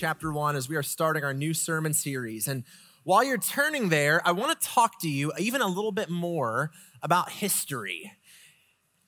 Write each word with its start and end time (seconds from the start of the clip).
Chapter 0.00 0.32
1 0.32 0.56
as 0.56 0.66
we 0.66 0.76
are 0.76 0.82
starting 0.82 1.24
our 1.24 1.34
new 1.34 1.52
sermon 1.52 1.92
series. 1.92 2.48
And 2.48 2.64
while 3.04 3.22
you're 3.22 3.36
turning 3.36 3.90
there, 3.90 4.26
I 4.26 4.32
want 4.32 4.58
to 4.58 4.66
talk 4.66 4.98
to 5.02 5.10
you 5.10 5.30
even 5.38 5.60
a 5.60 5.66
little 5.66 5.92
bit 5.92 6.08
more 6.08 6.70
about 7.02 7.28
history. 7.28 8.10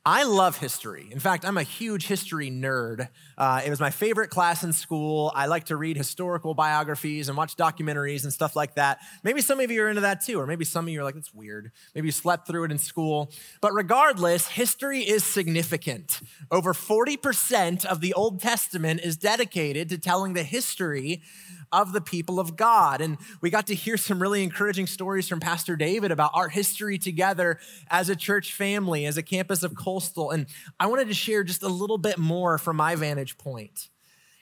I 0.04 0.24
love 0.24 0.58
history. 0.58 1.06
In 1.12 1.20
fact, 1.20 1.44
I'm 1.44 1.56
a 1.56 1.62
huge 1.62 2.08
history 2.08 2.50
nerd. 2.50 3.08
Uh, 3.38 3.60
it 3.64 3.70
was 3.70 3.78
my 3.78 3.90
favorite 3.90 4.30
class 4.30 4.64
in 4.64 4.72
school. 4.72 5.30
I 5.32 5.46
like 5.46 5.66
to 5.66 5.76
read 5.76 5.96
historical 5.96 6.54
biographies 6.54 7.28
and 7.28 7.38
watch 7.38 7.54
documentaries 7.54 8.24
and 8.24 8.32
stuff 8.32 8.56
like 8.56 8.74
that. 8.74 8.98
Maybe 9.22 9.40
some 9.40 9.60
of 9.60 9.70
you 9.70 9.80
are 9.84 9.88
into 9.88 10.00
that 10.00 10.24
too, 10.24 10.40
or 10.40 10.46
maybe 10.46 10.64
some 10.64 10.86
of 10.86 10.92
you 10.92 11.00
are 11.00 11.04
like, 11.04 11.14
that's 11.14 11.32
weird. 11.32 11.70
Maybe 11.94 12.08
you 12.08 12.12
slept 12.12 12.48
through 12.48 12.64
it 12.64 12.72
in 12.72 12.78
school. 12.78 13.30
But 13.60 13.74
regardless, 13.74 14.48
history 14.48 15.02
is 15.02 15.22
significant. 15.22 16.20
Over 16.50 16.72
40% 16.72 17.84
of 17.84 18.00
the 18.00 18.12
Old 18.14 18.40
Testament 18.40 19.02
is 19.04 19.16
dedicated 19.16 19.88
to 19.90 19.98
telling 19.98 20.32
the 20.32 20.42
history 20.42 21.22
of 21.72 21.92
the 21.92 22.00
people 22.00 22.38
of 22.38 22.56
God. 22.56 23.00
And 23.00 23.18
we 23.40 23.50
got 23.50 23.66
to 23.68 23.74
hear 23.74 23.96
some 23.96 24.20
really 24.20 24.42
encouraging 24.42 24.86
stories 24.86 25.28
from 25.28 25.40
Pastor 25.40 25.76
David 25.76 26.10
about 26.10 26.32
our 26.34 26.48
history 26.48 26.98
together 26.98 27.58
as 27.90 28.08
a 28.08 28.16
church 28.16 28.52
family, 28.52 29.06
as 29.06 29.16
a 29.16 29.22
campus 29.22 29.62
of 29.62 29.74
Coastal. 29.74 30.30
And 30.30 30.46
I 30.78 30.86
wanted 30.86 31.08
to 31.08 31.14
share 31.14 31.44
just 31.44 31.62
a 31.62 31.68
little 31.68 31.98
bit 31.98 32.18
more 32.18 32.58
from 32.58 32.76
my 32.76 32.94
vantage 32.94 33.38
point. 33.38 33.88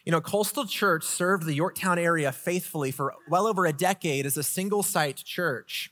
You 0.05 0.13
know, 0.13 0.21
Coastal 0.21 0.65
Church 0.65 1.05
served 1.05 1.45
the 1.45 1.55
Yorktown 1.55 1.99
area 1.99 2.33
faithfully 2.33 2.91
for 2.91 3.15
well 3.29 3.47
over 3.47 3.67
a 3.67 3.73
decade 3.73 4.27
as 4.27 4.37
a 4.37 4.43
single 4.43 4.83
site 4.83 5.17
church. 5.17 5.91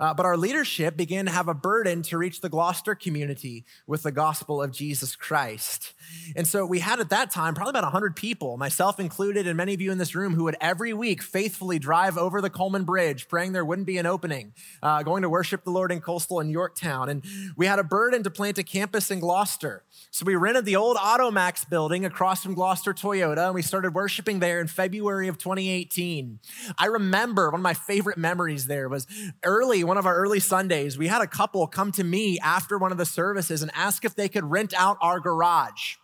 Uh, 0.00 0.14
but 0.14 0.24
our 0.24 0.38
leadership 0.38 0.96
began 0.96 1.26
to 1.26 1.30
have 1.30 1.46
a 1.46 1.52
burden 1.52 2.00
to 2.00 2.16
reach 2.16 2.40
the 2.40 2.48
Gloucester 2.48 2.94
community 2.94 3.66
with 3.86 4.02
the 4.02 4.10
gospel 4.10 4.62
of 4.62 4.72
Jesus 4.72 5.14
Christ. 5.14 5.92
And 6.34 6.46
so 6.46 6.64
we 6.64 6.78
had 6.78 7.00
at 7.00 7.10
that 7.10 7.30
time 7.30 7.54
probably 7.54 7.70
about 7.70 7.84
100 7.84 8.16
people, 8.16 8.56
myself 8.56 8.98
included, 8.98 9.46
and 9.46 9.58
many 9.58 9.74
of 9.74 9.80
you 9.82 9.92
in 9.92 9.98
this 9.98 10.14
room 10.14 10.34
who 10.34 10.44
would 10.44 10.56
every 10.58 10.94
week 10.94 11.22
faithfully 11.22 11.78
drive 11.78 12.16
over 12.16 12.40
the 12.40 12.48
Coleman 12.48 12.84
Bridge, 12.84 13.28
praying 13.28 13.52
there 13.52 13.64
wouldn't 13.64 13.86
be 13.86 13.98
an 13.98 14.06
opening, 14.06 14.54
uh, 14.82 15.02
going 15.02 15.20
to 15.20 15.28
worship 15.28 15.64
the 15.64 15.70
Lord 15.70 15.92
in 15.92 16.00
Coastal 16.00 16.40
and 16.40 16.50
Yorktown. 16.50 17.10
And 17.10 17.22
we 17.54 17.66
had 17.66 17.78
a 17.78 17.84
burden 17.84 18.22
to 18.22 18.30
plant 18.30 18.56
a 18.56 18.62
campus 18.62 19.10
in 19.10 19.20
Gloucester. 19.20 19.84
So 20.10 20.24
we 20.24 20.34
rented 20.34 20.64
the 20.64 20.76
old 20.76 20.96
Automax 20.96 21.68
building 21.68 22.06
across 22.06 22.42
from 22.42 22.54
Gloucester 22.54 22.94
Toyota, 22.94 23.46
and 23.46 23.54
we 23.54 23.60
started 23.60 23.94
worshiping 23.94 24.38
there 24.38 24.60
in 24.60 24.66
February 24.66 25.28
of 25.28 25.36
2018. 25.36 26.38
I 26.78 26.86
remember 26.86 27.50
one 27.50 27.60
of 27.60 27.62
my 27.62 27.74
favorite 27.74 28.16
memories 28.16 28.66
there 28.66 28.88
was 28.88 29.06
early 29.44 29.84
one 29.90 29.98
of 29.98 30.06
our 30.06 30.14
early 30.14 30.38
Sundays, 30.38 30.96
we 30.96 31.08
had 31.08 31.20
a 31.20 31.26
couple 31.26 31.66
come 31.66 31.90
to 31.90 32.04
me 32.04 32.38
after 32.38 32.78
one 32.78 32.92
of 32.92 32.98
the 32.98 33.04
services 33.04 33.60
and 33.60 33.72
ask 33.74 34.04
if 34.04 34.14
they 34.14 34.28
could 34.28 34.44
rent 34.44 34.72
out 34.76 34.96
our 35.00 35.18
garage 35.18 35.96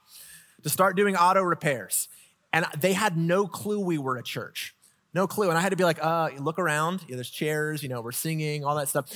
to 0.64 0.68
start 0.68 0.96
doing 0.96 1.14
auto 1.14 1.40
repairs. 1.40 2.08
And 2.52 2.66
they 2.76 2.94
had 2.94 3.16
no 3.16 3.46
clue 3.46 3.78
we 3.78 3.96
were 3.96 4.16
a 4.16 4.24
church. 4.24 4.74
No 5.14 5.28
clue. 5.28 5.50
And 5.50 5.56
I 5.56 5.60
had 5.60 5.68
to 5.68 5.76
be 5.76 5.84
like, 5.84 6.02
uh, 6.02 6.30
look 6.40 6.58
around. 6.58 7.04
Yeah, 7.06 7.14
there's 7.14 7.30
chairs, 7.30 7.80
you 7.84 7.88
know, 7.88 8.00
we're 8.00 8.10
singing, 8.10 8.64
all 8.64 8.74
that 8.74 8.88
stuff. 8.88 9.06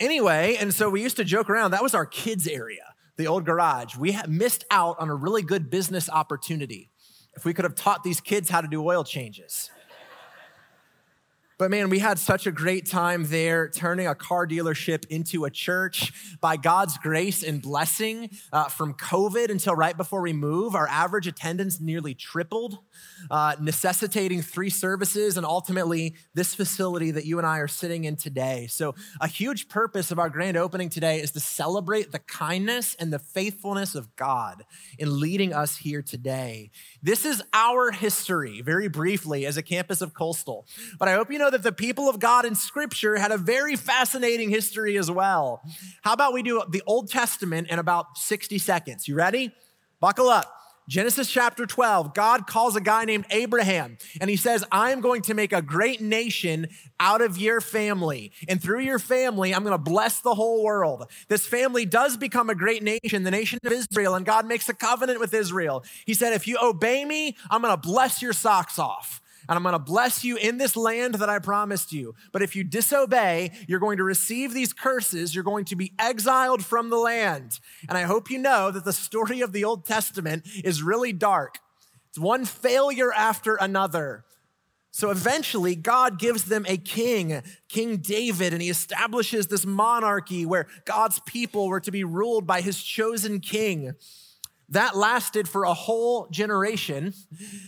Anyway, 0.00 0.56
and 0.58 0.74
so 0.74 0.90
we 0.90 1.02
used 1.02 1.18
to 1.18 1.24
joke 1.24 1.48
around. 1.48 1.70
That 1.70 1.84
was 1.84 1.94
our 1.94 2.04
kids' 2.04 2.48
area, 2.48 2.94
the 3.16 3.28
old 3.28 3.44
garage. 3.44 3.94
We 3.94 4.18
missed 4.26 4.64
out 4.72 4.98
on 4.98 5.08
a 5.08 5.14
really 5.14 5.42
good 5.42 5.70
business 5.70 6.10
opportunity 6.10 6.90
if 7.36 7.44
we 7.44 7.54
could 7.54 7.64
have 7.64 7.76
taught 7.76 8.02
these 8.02 8.20
kids 8.20 8.50
how 8.50 8.60
to 8.60 8.66
do 8.66 8.84
oil 8.84 9.04
changes. 9.04 9.70
But 11.60 11.70
man, 11.70 11.90
we 11.90 11.98
had 11.98 12.18
such 12.18 12.46
a 12.46 12.50
great 12.50 12.86
time 12.86 13.26
there 13.26 13.68
turning 13.68 14.06
a 14.06 14.14
car 14.14 14.46
dealership 14.46 15.04
into 15.10 15.44
a 15.44 15.50
church. 15.50 16.10
By 16.40 16.56
God's 16.56 16.96
grace 16.96 17.42
and 17.42 17.60
blessing, 17.60 18.30
uh, 18.50 18.70
from 18.70 18.94
COVID 18.94 19.50
until 19.50 19.74
right 19.74 19.94
before 19.94 20.22
we 20.22 20.32
move, 20.32 20.74
our 20.74 20.88
average 20.88 21.26
attendance 21.26 21.78
nearly 21.78 22.14
tripled, 22.14 22.78
uh, 23.30 23.56
necessitating 23.60 24.40
three 24.40 24.70
services 24.70 25.36
and 25.36 25.44
ultimately 25.44 26.14
this 26.32 26.54
facility 26.54 27.10
that 27.10 27.26
you 27.26 27.36
and 27.36 27.46
I 27.46 27.58
are 27.58 27.68
sitting 27.68 28.04
in 28.04 28.16
today. 28.16 28.66
So, 28.70 28.94
a 29.20 29.28
huge 29.28 29.68
purpose 29.68 30.10
of 30.10 30.18
our 30.18 30.30
grand 30.30 30.56
opening 30.56 30.88
today 30.88 31.20
is 31.20 31.30
to 31.32 31.40
celebrate 31.40 32.10
the 32.10 32.20
kindness 32.20 32.96
and 32.98 33.12
the 33.12 33.18
faithfulness 33.18 33.94
of 33.94 34.16
God 34.16 34.64
in 34.98 35.20
leading 35.20 35.52
us 35.52 35.76
here 35.76 36.00
today. 36.00 36.70
This 37.02 37.26
is 37.26 37.42
our 37.52 37.90
history, 37.90 38.62
very 38.62 38.88
briefly, 38.88 39.44
as 39.44 39.58
a 39.58 39.62
campus 39.62 40.00
of 40.00 40.14
Coastal. 40.14 40.66
But 40.98 41.08
I 41.08 41.12
hope 41.12 41.30
you 41.30 41.38
know 41.38 41.49
that 41.50 41.62
the 41.62 41.72
people 41.72 42.08
of 42.08 42.18
God 42.18 42.44
in 42.44 42.54
Scripture 42.54 43.16
had 43.16 43.32
a 43.32 43.38
very 43.38 43.76
fascinating 43.76 44.50
history 44.50 44.96
as 44.96 45.10
well. 45.10 45.62
How 46.02 46.12
about 46.12 46.32
we 46.32 46.42
do 46.42 46.62
the 46.68 46.82
Old 46.86 47.10
Testament 47.10 47.68
in 47.68 47.78
about 47.78 48.16
60 48.16 48.58
seconds? 48.58 49.06
You 49.08 49.14
ready? 49.14 49.52
Buckle 50.00 50.28
up. 50.28 50.56
Genesis 50.90 51.30
chapter 51.30 51.66
12, 51.66 52.14
God 52.14 52.48
calls 52.48 52.74
a 52.74 52.80
guy 52.80 53.04
named 53.04 53.24
Abraham 53.30 53.96
and 54.20 54.28
he 54.28 54.34
says, 54.34 54.64
I'm 54.72 55.00
going 55.00 55.22
to 55.22 55.34
make 55.34 55.52
a 55.52 55.62
great 55.62 56.00
nation 56.00 56.66
out 56.98 57.22
of 57.22 57.38
your 57.38 57.60
family. 57.60 58.32
And 58.48 58.60
through 58.60 58.80
your 58.80 58.98
family, 58.98 59.54
I'm 59.54 59.62
going 59.62 59.70
to 59.70 59.78
bless 59.78 60.20
the 60.20 60.34
whole 60.34 60.64
world. 60.64 61.08
This 61.28 61.46
family 61.46 61.86
does 61.86 62.16
become 62.16 62.50
a 62.50 62.56
great 62.56 62.82
nation, 62.82 63.22
the 63.22 63.30
nation 63.30 63.60
of 63.62 63.70
Israel, 63.70 64.16
and 64.16 64.26
God 64.26 64.46
makes 64.46 64.68
a 64.68 64.74
covenant 64.74 65.20
with 65.20 65.32
Israel. 65.32 65.84
He 66.06 66.14
said, 66.14 66.32
If 66.32 66.48
you 66.48 66.58
obey 66.60 67.04
me, 67.04 67.36
I'm 67.50 67.62
going 67.62 67.72
to 67.72 67.88
bless 67.88 68.20
your 68.20 68.32
socks 68.32 68.76
off 68.76 69.20
and 69.50 69.56
I'm 69.56 69.64
going 69.64 69.72
to 69.72 69.80
bless 69.80 70.22
you 70.22 70.36
in 70.36 70.58
this 70.58 70.76
land 70.76 71.16
that 71.16 71.28
I 71.28 71.40
promised 71.40 71.92
you. 71.92 72.14
But 72.30 72.40
if 72.40 72.54
you 72.54 72.62
disobey, 72.62 73.50
you're 73.66 73.80
going 73.80 73.96
to 73.96 74.04
receive 74.04 74.54
these 74.54 74.72
curses. 74.72 75.34
You're 75.34 75.42
going 75.42 75.64
to 75.66 75.76
be 75.76 75.92
exiled 75.98 76.64
from 76.64 76.88
the 76.88 76.96
land. 76.96 77.58
And 77.88 77.98
I 77.98 78.02
hope 78.02 78.30
you 78.30 78.38
know 78.38 78.70
that 78.70 78.84
the 78.84 78.92
story 78.92 79.40
of 79.40 79.50
the 79.50 79.64
Old 79.64 79.84
Testament 79.84 80.46
is 80.62 80.84
really 80.84 81.12
dark. 81.12 81.58
It's 82.10 82.18
one 82.18 82.44
failure 82.44 83.12
after 83.12 83.56
another. 83.56 84.24
So 84.92 85.10
eventually, 85.10 85.74
God 85.74 86.20
gives 86.20 86.44
them 86.44 86.64
a 86.68 86.76
king, 86.76 87.42
King 87.68 87.96
David, 87.96 88.52
and 88.52 88.62
he 88.62 88.70
establishes 88.70 89.48
this 89.48 89.66
monarchy 89.66 90.46
where 90.46 90.68
God's 90.84 91.18
people 91.26 91.66
were 91.66 91.80
to 91.80 91.90
be 91.90 92.04
ruled 92.04 92.46
by 92.46 92.60
his 92.60 92.80
chosen 92.80 93.40
king. 93.40 93.94
That 94.70 94.96
lasted 94.96 95.48
for 95.48 95.64
a 95.64 95.74
whole 95.74 96.28
generation 96.30 97.12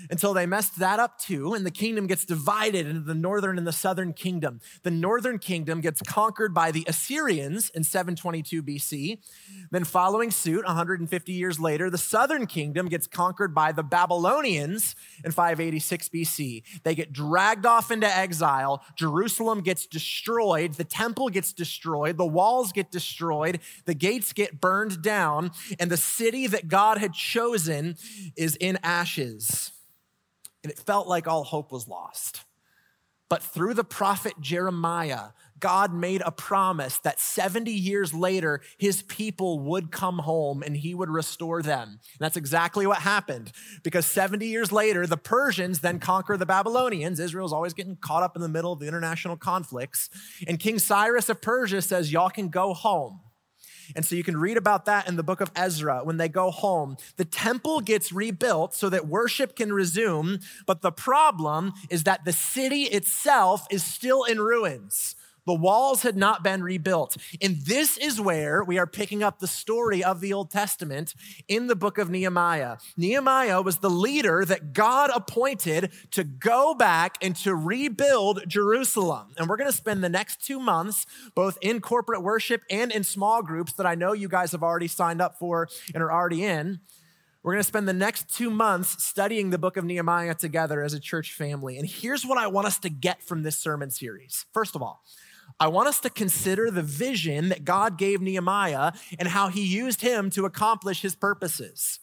until 0.09 0.35
they 0.35 0.47
messed 0.47 0.79
that 0.79 1.01
up 1.01 1.19
too, 1.19 1.53
and 1.53 1.67
the 1.67 1.71
kingdom 1.71 2.07
gets 2.07 2.25
divided 2.25 2.87
into 2.87 3.01
the 3.01 3.15
northern 3.15 3.59
and 3.59 3.67
the 3.67 3.73
southern 3.73 4.13
kingdom. 4.13 4.61
The 4.85 4.91
northern 4.91 5.39
kingdom 5.39 5.81
gets 5.81 6.01
conquered 6.03 6.55
by 6.55 6.71
the 6.71 6.85
Assyrians 6.87 7.71
in 7.71 7.83
722 7.83 8.63
BC. 8.63 9.19
Then, 9.71 9.85
following 9.85 10.31
suit, 10.31 10.65
150 10.65 11.33
years 11.33 11.59
later, 11.59 11.91
the 11.91 11.99
southern 11.99 12.47
kingdom 12.47 12.89
gets 12.89 13.07
conquered 13.07 13.55
by 13.55 13.73
the 13.73 13.83
Babylonians 13.83 14.95
in 15.25 15.33
586 15.33 16.09
BC. 16.09 16.63
They 16.85 16.95
get 16.95 17.13
dragged 17.13 17.67
off 17.67 17.91
into 17.91 18.07
exile. 18.07 18.85
Jerusalem 18.97 19.61
gets 19.63 19.87
destroyed. 19.87 20.75
The 20.75 20.85
temple 20.85 21.31
gets 21.31 21.53
destroyed. 21.53 22.17
The 22.17 22.27
walls 22.27 22.73
get 22.73 22.91
destroyed. 22.91 23.61
The 23.87 23.95
gates 23.95 24.33
get 24.33 24.61
burned 24.61 25.03
down. 25.03 25.51
And 25.81 25.91
the 25.91 25.97
city 25.97 26.47
that 26.47 26.69
God 26.69 26.92
God 26.93 27.01
had 27.01 27.15
chosen 27.15 27.97
is 28.37 28.55
in 28.57 28.79
ashes. 28.83 29.73
And 30.63 30.71
it 30.71 30.79
felt 30.79 31.09
like 31.09 31.27
all 31.27 31.43
hope 31.43 31.73
was 31.73 31.89
lost. 31.89 32.45
But 33.31 33.43
through 33.43 33.73
the 33.73 33.85
prophet 33.85 34.35
Jeremiah, 34.41 35.29
God 35.59 35.95
made 35.95 36.21
a 36.23 36.31
promise 36.31 36.99
that 36.99 37.19
70 37.19 37.71
years 37.73 38.13
later, 38.13 38.61
his 38.77 39.01
people 39.01 39.61
would 39.61 39.91
come 39.91 40.19
home 40.19 40.63
and 40.63 40.77
he 40.77 40.95
would 40.95 41.09
restore 41.09 41.63
them. 41.63 41.89
And 41.89 42.19
that's 42.19 42.37
exactly 42.37 42.87
what 42.87 42.99
happened 42.99 43.53
because 43.83 44.05
70 44.05 44.45
years 44.47 44.71
later, 44.71 45.07
the 45.07 45.17
Persians 45.17 45.81
then 45.81 45.99
conquer 45.99 46.37
the 46.37 46.45
Babylonians. 46.45 47.21
Israel's 47.21 47.55
always 47.55 47.73
getting 47.73 47.97
caught 47.97 48.23
up 48.23 48.37
in 48.37 48.43
the 48.43 48.51
middle 48.51 48.75
of 48.75 48.81
the 48.81 48.87
international 48.87 49.39
conflicts. 49.39 50.11
And 50.47 50.59
King 50.59 50.79
Cyrus 50.79 51.31
of 51.31 51.41
Persia 51.41 51.81
says, 51.81 52.13
Y'all 52.13 52.29
can 52.29 52.51
go 52.51 52.75
home. 52.75 53.21
And 53.95 54.05
so 54.05 54.15
you 54.15 54.25
can 54.25 54.37
read 54.37 54.57
about 54.57 54.85
that 54.87 55.09
in 55.09 55.17
the 55.17 55.23
book 55.23 55.41
of 55.41 55.51
Ezra 55.57 56.01
when 56.05 56.17
they 56.17 56.29
go 56.29 56.51
home. 56.51 56.97
The 57.17 57.25
temple 57.25 57.81
gets 57.81 58.13
rebuilt 58.13 58.75
so 58.75 58.89
that 58.89 59.07
worship 59.07 59.57
can 59.57 59.73
resume, 59.73 60.41
but 60.67 60.83
the 60.83 60.93
problem 60.93 61.73
is 61.91 62.05
that 62.05 62.25
the 62.25 62.33
city 62.33 62.85
itself 62.85 63.67
is 63.71 63.85
still 63.85 64.25
in 64.25 64.41
ruins. 64.41 65.15
The 65.47 65.55
walls 65.55 66.03
had 66.03 66.17
not 66.17 66.43
been 66.43 66.63
rebuilt. 66.63 67.17
And 67.41 67.57
this 67.63 67.97
is 67.97 68.21
where 68.21 68.63
we 68.63 68.79
are 68.79 68.87
picking 68.87 69.23
up 69.23 69.39
the 69.39 69.47
story 69.47 70.03
of 70.05 70.21
the 70.21 70.33
Old 70.33 70.51
Testament 70.51 71.15
in 71.49 71.67
the 71.67 71.75
book 71.75 71.99
of 71.99 72.11
Nehemiah. 72.11 72.77
Nehemiah 72.97 73.61
was 73.61 73.79
the 73.79 73.91
leader 73.91 74.45
that 74.45 74.73
God 74.73 75.11
appointed 75.15 75.93
to 76.13 76.25
go 76.25 76.75
back 76.75 77.17
and 77.21 77.35
to 77.37 77.55
rebuild 77.55 78.45
Jerusalem. 78.47 79.35
And 79.37 79.49
we're 79.49 79.57
going 79.57 79.71
to 79.71 79.77
spend 79.77 80.05
the 80.05 80.09
next 80.09 80.45
two 80.47 80.61
months, 80.61 81.07
both 81.35 81.59
in 81.61 81.81
corporate 81.81 82.23
worship 82.23 82.63
and 82.71 82.93
in 82.93 83.03
small 83.03 83.43
groups 83.43 83.73
that 83.75 83.87
I 83.87 83.95
know 83.95 84.13
you 84.13 84.29
guys 84.29 84.53
have 84.53 84.63
already 84.63 84.89
signed 84.89 85.21
up 85.21 85.39
for 85.39 85.69
and 85.95 86.03
are 86.03 86.13
already 86.13 86.45
in. 86.45 86.81
We're 87.43 87.55
going 87.55 87.63
to 87.65 87.69
spend 87.69 87.89
the 87.89 87.93
next 87.93 88.33
two 88.33 88.51
months 88.51 89.03
studying 89.03 89.51
the 89.51 89.59
book 89.59 89.77
of 89.77 89.85
Nehemiah 89.85 90.35
together 90.35 90.81
as 90.81 90.95
a 90.95 91.01
church 91.01 91.33
family. 91.33 91.77
And 91.77 91.89
here's 91.89 92.25
what 92.25 92.39
I 92.39 92.47
want 92.47 92.69
us 92.69 92.79
to 92.81 92.89
get 92.89 93.21
from 93.21 93.43
this 93.43 93.57
sermon 93.57 93.91
series. 93.91 94.47
First 94.53 94.77
of 94.77 94.83
all, 94.83 95.03
I 95.61 95.69
want 95.69 95.89
us 95.89 96.01
to 96.01 96.11
consider 96.11 96.71
the 96.71 96.83
vision 96.83 97.49
that 97.51 97.65
God 97.65 97.99
gave 97.99 98.21
Nehemiah 98.21 98.93
and 99.19 99.29
how 99.29 99.49
he 99.49 99.65
used 99.65 100.01
him 100.01 100.31
to 100.31 100.45
accomplish 100.45 101.03
his 101.03 101.15
purposes. 101.15 102.01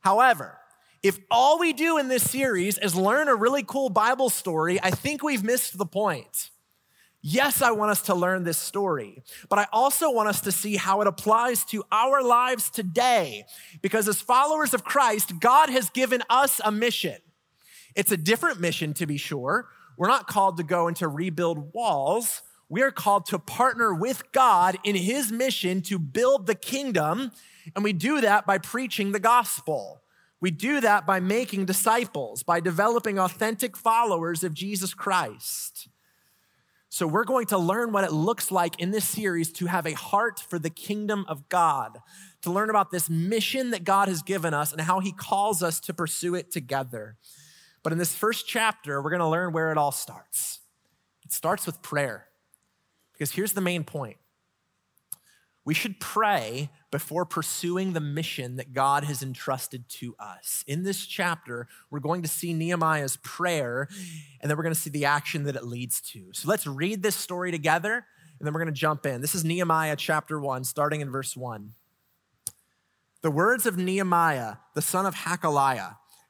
However, 0.00 0.58
If 1.04 1.18
all 1.30 1.58
we 1.58 1.74
do 1.74 1.98
in 1.98 2.08
this 2.08 2.30
series 2.30 2.78
is 2.78 2.96
learn 2.96 3.28
a 3.28 3.34
really 3.34 3.62
cool 3.62 3.90
Bible 3.90 4.30
story, 4.30 4.80
I 4.82 4.90
think 4.90 5.22
we've 5.22 5.44
missed 5.44 5.76
the 5.76 5.84
point. 5.84 6.48
Yes, 7.20 7.60
I 7.60 7.72
want 7.72 7.90
us 7.90 8.00
to 8.02 8.14
learn 8.14 8.44
this 8.44 8.56
story, 8.56 9.22
but 9.50 9.58
I 9.58 9.66
also 9.70 10.10
want 10.10 10.30
us 10.30 10.40
to 10.40 10.52
see 10.52 10.76
how 10.76 11.02
it 11.02 11.06
applies 11.06 11.62
to 11.66 11.84
our 11.92 12.22
lives 12.22 12.70
today. 12.70 13.44
Because 13.82 14.08
as 14.08 14.22
followers 14.22 14.72
of 14.72 14.82
Christ, 14.82 15.38
God 15.40 15.68
has 15.68 15.90
given 15.90 16.22
us 16.30 16.58
a 16.64 16.72
mission. 16.72 17.18
It's 17.94 18.10
a 18.10 18.16
different 18.16 18.58
mission, 18.58 18.94
to 18.94 19.04
be 19.04 19.18
sure. 19.18 19.68
We're 19.98 20.08
not 20.08 20.26
called 20.26 20.56
to 20.56 20.62
go 20.62 20.88
and 20.88 20.96
to 20.96 21.06
rebuild 21.06 21.74
walls. 21.74 22.40
We 22.68 22.82
are 22.82 22.90
called 22.90 23.26
to 23.26 23.38
partner 23.38 23.94
with 23.94 24.32
God 24.32 24.76
in 24.84 24.96
his 24.96 25.30
mission 25.30 25.82
to 25.82 25.98
build 25.98 26.46
the 26.46 26.54
kingdom. 26.54 27.30
And 27.74 27.84
we 27.84 27.92
do 27.92 28.20
that 28.20 28.46
by 28.46 28.58
preaching 28.58 29.12
the 29.12 29.20
gospel. 29.20 30.02
We 30.40 30.50
do 30.50 30.80
that 30.80 31.06
by 31.06 31.20
making 31.20 31.64
disciples, 31.64 32.42
by 32.42 32.60
developing 32.60 33.18
authentic 33.18 33.76
followers 33.76 34.44
of 34.44 34.52
Jesus 34.52 34.92
Christ. 34.92 35.88
So, 36.90 37.08
we're 37.08 37.24
going 37.24 37.46
to 37.46 37.58
learn 37.58 37.90
what 37.90 38.04
it 38.04 38.12
looks 38.12 38.52
like 38.52 38.78
in 38.78 38.92
this 38.92 39.08
series 39.08 39.50
to 39.54 39.66
have 39.66 39.84
a 39.84 39.94
heart 39.94 40.38
for 40.38 40.60
the 40.60 40.70
kingdom 40.70 41.24
of 41.28 41.48
God, 41.48 41.98
to 42.42 42.52
learn 42.52 42.70
about 42.70 42.92
this 42.92 43.10
mission 43.10 43.70
that 43.70 43.82
God 43.82 44.06
has 44.06 44.22
given 44.22 44.54
us 44.54 44.70
and 44.70 44.80
how 44.80 45.00
he 45.00 45.10
calls 45.10 45.60
us 45.60 45.80
to 45.80 45.94
pursue 45.94 46.36
it 46.36 46.52
together. 46.52 47.16
But 47.82 47.92
in 47.92 47.98
this 47.98 48.14
first 48.14 48.46
chapter, 48.46 49.02
we're 49.02 49.10
going 49.10 49.20
to 49.20 49.28
learn 49.28 49.52
where 49.52 49.72
it 49.72 49.78
all 49.78 49.92
starts. 49.92 50.60
It 51.24 51.32
starts 51.32 51.66
with 51.66 51.82
prayer. 51.82 52.28
Because 53.14 53.32
here's 53.32 53.52
the 53.54 53.60
main 53.60 53.84
point 53.84 54.18
we 55.64 55.72
should 55.72 55.98
pray 55.98 56.68
before 56.90 57.24
pursuing 57.24 57.94
the 57.94 58.00
mission 58.00 58.56
that 58.56 58.74
God 58.74 59.04
has 59.04 59.22
entrusted 59.22 59.88
to 59.88 60.14
us. 60.18 60.62
In 60.66 60.82
this 60.82 61.06
chapter, 61.06 61.66
we're 61.90 62.00
going 62.00 62.22
to 62.22 62.28
see 62.28 62.52
Nehemiah's 62.52 63.16
prayer, 63.22 63.88
and 64.40 64.50
then 64.50 64.58
we're 64.58 64.62
going 64.62 64.74
to 64.74 64.80
see 64.80 64.90
the 64.90 65.06
action 65.06 65.44
that 65.44 65.56
it 65.56 65.64
leads 65.64 66.02
to. 66.12 66.28
So 66.34 66.48
let's 66.48 66.66
read 66.66 67.02
this 67.02 67.16
story 67.16 67.50
together, 67.50 68.04
and 68.38 68.46
then 68.46 68.52
we're 68.52 68.60
going 68.60 68.74
to 68.74 68.78
jump 68.78 69.06
in. 69.06 69.22
This 69.22 69.34
is 69.34 69.42
Nehemiah 69.42 69.96
chapter 69.96 70.38
1, 70.38 70.64
starting 70.64 71.00
in 71.00 71.10
verse 71.10 71.34
1. 71.34 71.70
The 73.22 73.30
words 73.30 73.64
of 73.64 73.78
Nehemiah, 73.78 74.56
the 74.74 74.82
son 74.82 75.06
of 75.06 75.14
Hacaliah. 75.14 75.96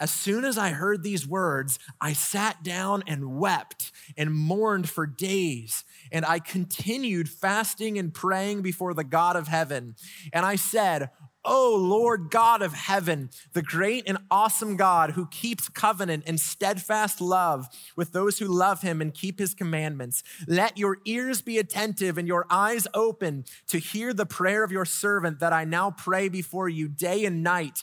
As 0.00 0.10
soon 0.10 0.46
as 0.46 0.56
I 0.56 0.70
heard 0.70 1.02
these 1.02 1.28
words, 1.28 1.78
I 2.00 2.14
sat 2.14 2.62
down 2.62 3.04
and 3.06 3.36
wept 3.36 3.92
and 4.16 4.34
mourned 4.34 4.88
for 4.88 5.06
days. 5.06 5.84
And 6.10 6.24
I 6.24 6.38
continued 6.38 7.28
fasting 7.28 7.98
and 7.98 8.12
praying 8.12 8.62
before 8.62 8.94
the 8.94 9.04
God 9.04 9.36
of 9.36 9.48
heaven. 9.48 9.94
And 10.32 10.46
I 10.46 10.56
said, 10.56 11.10
Oh 11.42 11.74
Lord 11.74 12.30
God 12.30 12.60
of 12.60 12.74
heaven, 12.74 13.30
the 13.54 13.62
great 13.62 14.04
and 14.06 14.18
awesome 14.30 14.76
God 14.76 15.12
who 15.12 15.26
keeps 15.26 15.70
covenant 15.70 16.24
and 16.26 16.38
steadfast 16.38 17.20
love 17.20 17.66
with 17.96 18.12
those 18.12 18.38
who 18.38 18.46
love 18.46 18.82
him 18.82 19.00
and 19.00 19.14
keep 19.14 19.38
his 19.38 19.54
commandments. 19.54 20.22
Let 20.46 20.76
your 20.76 20.98
ears 21.06 21.40
be 21.40 21.56
attentive 21.56 22.18
and 22.18 22.28
your 22.28 22.44
eyes 22.50 22.86
open 22.92 23.44
to 23.68 23.78
hear 23.78 24.12
the 24.12 24.26
prayer 24.26 24.64
of 24.64 24.72
your 24.72 24.84
servant 24.84 25.40
that 25.40 25.54
I 25.54 25.64
now 25.64 25.90
pray 25.90 26.28
before 26.28 26.68
you 26.68 26.88
day 26.88 27.24
and 27.24 27.42
night 27.42 27.82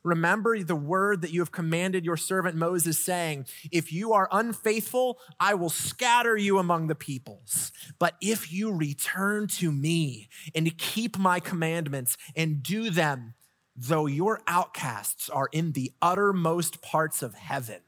Remember 0.03 0.57
the 0.63 0.75
word 0.75 1.21
that 1.21 1.31
you 1.31 1.41
have 1.41 1.51
commanded 1.51 2.05
your 2.05 2.17
servant 2.17 2.55
Moses, 2.55 2.97
saying, 2.97 3.45
If 3.71 3.93
you 3.93 4.13
are 4.13 4.27
unfaithful, 4.31 5.19
I 5.39 5.53
will 5.53 5.69
scatter 5.69 6.35
you 6.35 6.57
among 6.57 6.87
the 6.87 6.95
peoples. 6.95 7.71
But 7.99 8.15
if 8.19 8.51
you 8.51 8.73
return 8.73 9.47
to 9.59 9.71
me 9.71 10.29
and 10.55 10.75
keep 10.77 11.17
my 11.17 11.39
commandments 11.39 12.17
and 12.35 12.63
do 12.63 12.89
them, 12.89 13.35
though 13.75 14.07
your 14.07 14.41
outcasts 14.47 15.29
are 15.29 15.49
in 15.51 15.73
the 15.73 15.91
uttermost 16.01 16.81
parts 16.81 17.21
of 17.21 17.35
heaven, 17.35 17.81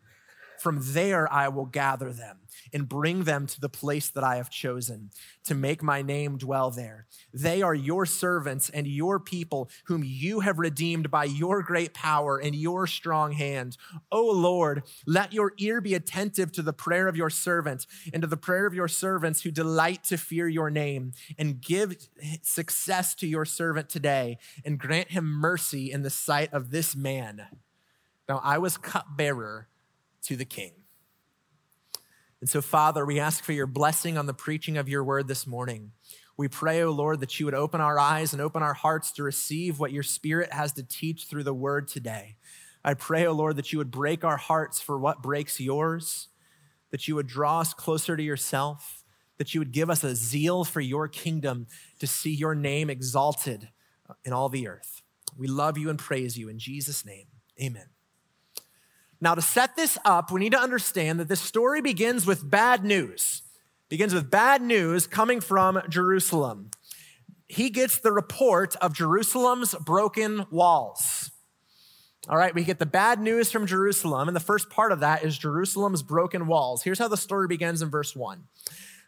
from 0.59 0.79
there 0.81 1.31
I 1.31 1.49
will 1.49 1.65
gather 1.65 2.13
them 2.13 2.42
and 2.73 2.89
bring 2.89 3.23
them 3.23 3.47
to 3.47 3.59
the 3.59 3.69
place 3.69 4.09
that 4.09 4.23
I 4.23 4.35
have 4.37 4.49
chosen 4.49 5.11
to 5.45 5.55
make 5.55 5.83
my 5.83 6.01
name 6.01 6.37
dwell 6.37 6.71
there. 6.71 7.07
They 7.33 7.61
are 7.61 7.75
your 7.75 8.05
servants 8.05 8.69
and 8.69 8.87
your 8.87 9.19
people, 9.19 9.69
whom 9.85 10.03
you 10.03 10.41
have 10.41 10.59
redeemed 10.59 11.09
by 11.09 11.25
your 11.25 11.61
great 11.61 11.93
power 11.93 12.37
and 12.37 12.55
your 12.55 12.87
strong 12.87 13.33
hand. 13.33 13.77
O 14.11 14.25
Lord, 14.25 14.83
let 15.05 15.33
your 15.33 15.53
ear 15.57 15.81
be 15.81 15.93
attentive 15.93 16.51
to 16.53 16.61
the 16.61 16.73
prayer 16.73 17.07
of 17.07 17.15
your 17.15 17.29
servant 17.29 17.87
and 18.13 18.21
to 18.21 18.27
the 18.27 18.37
prayer 18.37 18.65
of 18.65 18.73
your 18.73 18.87
servants 18.87 19.41
who 19.41 19.51
delight 19.51 20.03
to 20.05 20.17
fear 20.17 20.47
your 20.47 20.69
name, 20.69 21.13
and 21.37 21.61
give 21.61 21.95
success 22.41 23.15
to 23.15 23.27
your 23.27 23.45
servant 23.45 23.89
today, 23.89 24.37
and 24.65 24.79
grant 24.79 25.11
him 25.11 25.25
mercy 25.25 25.91
in 25.91 26.01
the 26.01 26.09
sight 26.09 26.53
of 26.53 26.71
this 26.71 26.95
man. 26.95 27.47
Now 28.27 28.39
I 28.43 28.57
was 28.57 28.77
cupbearer 28.77 29.67
to 30.23 30.35
the 30.35 30.45
king. 30.45 30.71
And 32.43 32.49
so, 32.49 32.61
Father, 32.61 33.05
we 33.05 33.21
ask 33.21 33.41
for 33.41 33.53
your 33.53 33.67
blessing 33.67 34.17
on 34.17 34.25
the 34.25 34.33
preaching 34.33 34.75
of 34.75 34.89
your 34.89 35.01
word 35.01 35.29
this 35.29 35.47
morning. 35.47 35.93
We 36.35 36.49
pray, 36.49 36.81
O 36.81 36.89
oh 36.89 36.91
Lord, 36.91 37.21
that 37.21 37.39
you 37.39 37.45
would 37.45 37.55
open 37.55 37.79
our 37.79 37.97
eyes 37.97 38.33
and 38.33 38.41
open 38.41 38.61
our 38.61 38.73
hearts 38.73 39.13
to 39.13 39.23
receive 39.23 39.79
what 39.79 39.93
your 39.93 40.03
spirit 40.03 40.51
has 40.51 40.73
to 40.73 40.83
teach 40.83 41.23
through 41.23 41.45
the 41.45 41.53
word 41.53 41.87
today. 41.87 42.35
I 42.83 42.95
pray, 42.95 43.25
O 43.25 43.29
oh 43.29 43.33
Lord, 43.33 43.55
that 43.55 43.71
you 43.71 43.77
would 43.77 43.91
break 43.91 44.25
our 44.25 44.35
hearts 44.35 44.81
for 44.81 44.99
what 44.99 45.23
breaks 45.23 45.61
yours, 45.61 46.27
that 46.91 47.07
you 47.07 47.15
would 47.15 47.27
draw 47.27 47.61
us 47.61 47.73
closer 47.73 48.17
to 48.17 48.23
yourself, 48.23 49.05
that 49.37 49.53
you 49.53 49.61
would 49.61 49.71
give 49.71 49.89
us 49.89 50.03
a 50.03 50.13
zeal 50.13 50.65
for 50.65 50.81
your 50.81 51.07
kingdom 51.07 51.67
to 51.99 52.07
see 52.07 52.33
your 52.35 52.55
name 52.55 52.89
exalted 52.89 53.69
in 54.25 54.33
all 54.33 54.49
the 54.49 54.67
earth. 54.67 55.01
We 55.37 55.47
love 55.47 55.77
you 55.77 55.89
and 55.89 55.97
praise 55.97 56.37
you 56.37 56.49
in 56.49 56.59
Jesus' 56.59 57.05
name. 57.05 57.27
Amen. 57.61 57.92
Now, 59.23 59.35
to 59.35 59.41
set 59.41 59.77
this 59.77 59.97
up, 60.03 60.33
we 60.33 60.41
need 60.41 60.51
to 60.51 60.59
understand 60.59 61.17
that 61.21 61.29
this 61.29 61.39
story 61.39 61.79
begins 61.79 62.25
with 62.25 62.51
bad 62.51 62.83
news. 62.83 63.41
Begins 63.87 64.13
with 64.13 64.29
bad 64.29 64.61
news 64.61 65.07
coming 65.07 65.39
from 65.39 65.81
Jerusalem. 65.87 66.71
He 67.47 67.69
gets 67.69 67.97
the 67.97 68.11
report 68.11 68.75
of 68.81 68.93
Jerusalem's 68.93 69.75
broken 69.75 70.45
walls. 70.51 71.31
All 72.27 72.35
right, 72.35 72.53
we 72.53 72.65
get 72.65 72.79
the 72.79 72.85
bad 72.85 73.21
news 73.21 73.49
from 73.49 73.65
Jerusalem, 73.65 74.27
and 74.27 74.35
the 74.35 74.41
first 74.41 74.69
part 74.69 74.91
of 74.91 74.99
that 74.99 75.23
is 75.23 75.37
Jerusalem's 75.37 76.03
broken 76.03 76.45
walls. 76.45 76.83
Here's 76.83 76.99
how 76.99 77.07
the 77.07 77.15
story 77.15 77.47
begins 77.47 77.81
in 77.81 77.89
verse 77.89 78.17
1. 78.17 78.43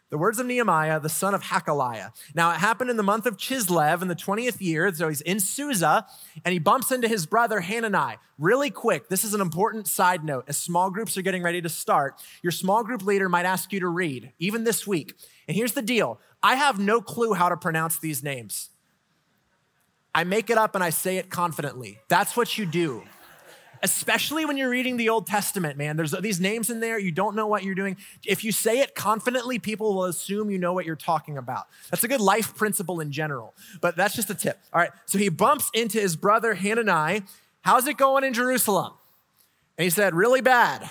The 0.08 0.18
words 0.18 0.38
of 0.38 0.46
Nehemiah, 0.46 1.00
the 1.00 1.08
son 1.08 1.34
of 1.34 1.42
Hacaliah. 1.42 2.12
Now, 2.32 2.52
it 2.52 2.58
happened 2.58 2.90
in 2.90 2.96
the 2.96 3.02
month 3.02 3.26
of 3.26 3.36
Chislev 3.36 4.02
in 4.02 4.08
the 4.08 4.14
20th 4.14 4.60
year. 4.60 4.94
So 4.94 5.08
he's 5.08 5.20
in 5.20 5.40
Susa 5.40 6.06
and 6.44 6.52
he 6.52 6.60
bumps 6.60 6.92
into 6.92 7.08
his 7.08 7.26
brother 7.26 7.60
Hanani. 7.60 8.16
Really 8.38 8.70
quick, 8.70 9.08
this 9.08 9.24
is 9.24 9.34
an 9.34 9.40
important 9.40 9.88
side 9.88 10.22
note. 10.22 10.44
As 10.46 10.56
small 10.56 10.90
groups 10.90 11.16
are 11.16 11.22
getting 11.22 11.42
ready 11.42 11.60
to 11.60 11.68
start, 11.68 12.20
your 12.40 12.52
small 12.52 12.84
group 12.84 13.02
leader 13.02 13.28
might 13.28 13.46
ask 13.46 13.72
you 13.72 13.80
to 13.80 13.88
read, 13.88 14.32
even 14.38 14.62
this 14.62 14.86
week. 14.86 15.14
And 15.48 15.56
here's 15.56 15.72
the 15.72 15.82
deal 15.82 16.20
I 16.42 16.54
have 16.54 16.78
no 16.78 17.00
clue 17.00 17.32
how 17.32 17.48
to 17.48 17.56
pronounce 17.56 17.98
these 17.98 18.22
names. 18.22 18.70
I 20.14 20.24
make 20.24 20.50
it 20.50 20.56
up 20.56 20.74
and 20.74 20.84
I 20.84 20.90
say 20.90 21.18
it 21.18 21.30
confidently. 21.30 21.98
That's 22.08 22.36
what 22.36 22.56
you 22.56 22.64
do 22.64 23.02
especially 23.82 24.44
when 24.44 24.56
you're 24.56 24.70
reading 24.70 24.96
the 24.96 25.08
Old 25.08 25.26
Testament, 25.26 25.76
man. 25.76 25.96
There's 25.96 26.12
these 26.12 26.40
names 26.40 26.70
in 26.70 26.80
there, 26.80 26.98
you 26.98 27.12
don't 27.12 27.36
know 27.36 27.46
what 27.46 27.64
you're 27.64 27.74
doing. 27.74 27.96
If 28.24 28.44
you 28.44 28.52
say 28.52 28.80
it 28.80 28.94
confidently, 28.94 29.58
people 29.58 29.94
will 29.94 30.04
assume 30.04 30.50
you 30.50 30.58
know 30.58 30.72
what 30.72 30.84
you're 30.84 30.96
talking 30.96 31.38
about. 31.38 31.66
That's 31.90 32.04
a 32.04 32.08
good 32.08 32.20
life 32.20 32.54
principle 32.54 33.00
in 33.00 33.12
general, 33.12 33.54
but 33.80 33.96
that's 33.96 34.14
just 34.14 34.30
a 34.30 34.34
tip. 34.34 34.58
All 34.72 34.80
right, 34.80 34.90
so 35.06 35.18
he 35.18 35.28
bumps 35.28 35.70
into 35.74 36.00
his 36.00 36.16
brother 36.16 36.54
Hanani. 36.54 37.22
How's 37.62 37.86
it 37.86 37.96
going 37.96 38.24
in 38.24 38.32
Jerusalem? 38.32 38.92
And 39.78 39.84
he 39.84 39.90
said, 39.90 40.14
Really 40.14 40.40
bad. 40.40 40.90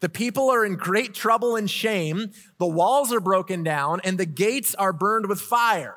The 0.00 0.08
people 0.08 0.50
are 0.50 0.64
in 0.64 0.76
great 0.76 1.14
trouble 1.14 1.56
and 1.56 1.70
shame. 1.70 2.32
The 2.58 2.66
walls 2.66 3.12
are 3.12 3.20
broken 3.20 3.62
down, 3.62 4.00
and 4.04 4.18
the 4.18 4.26
gates 4.26 4.74
are 4.74 4.92
burned 4.92 5.26
with 5.26 5.40
fire. 5.40 5.96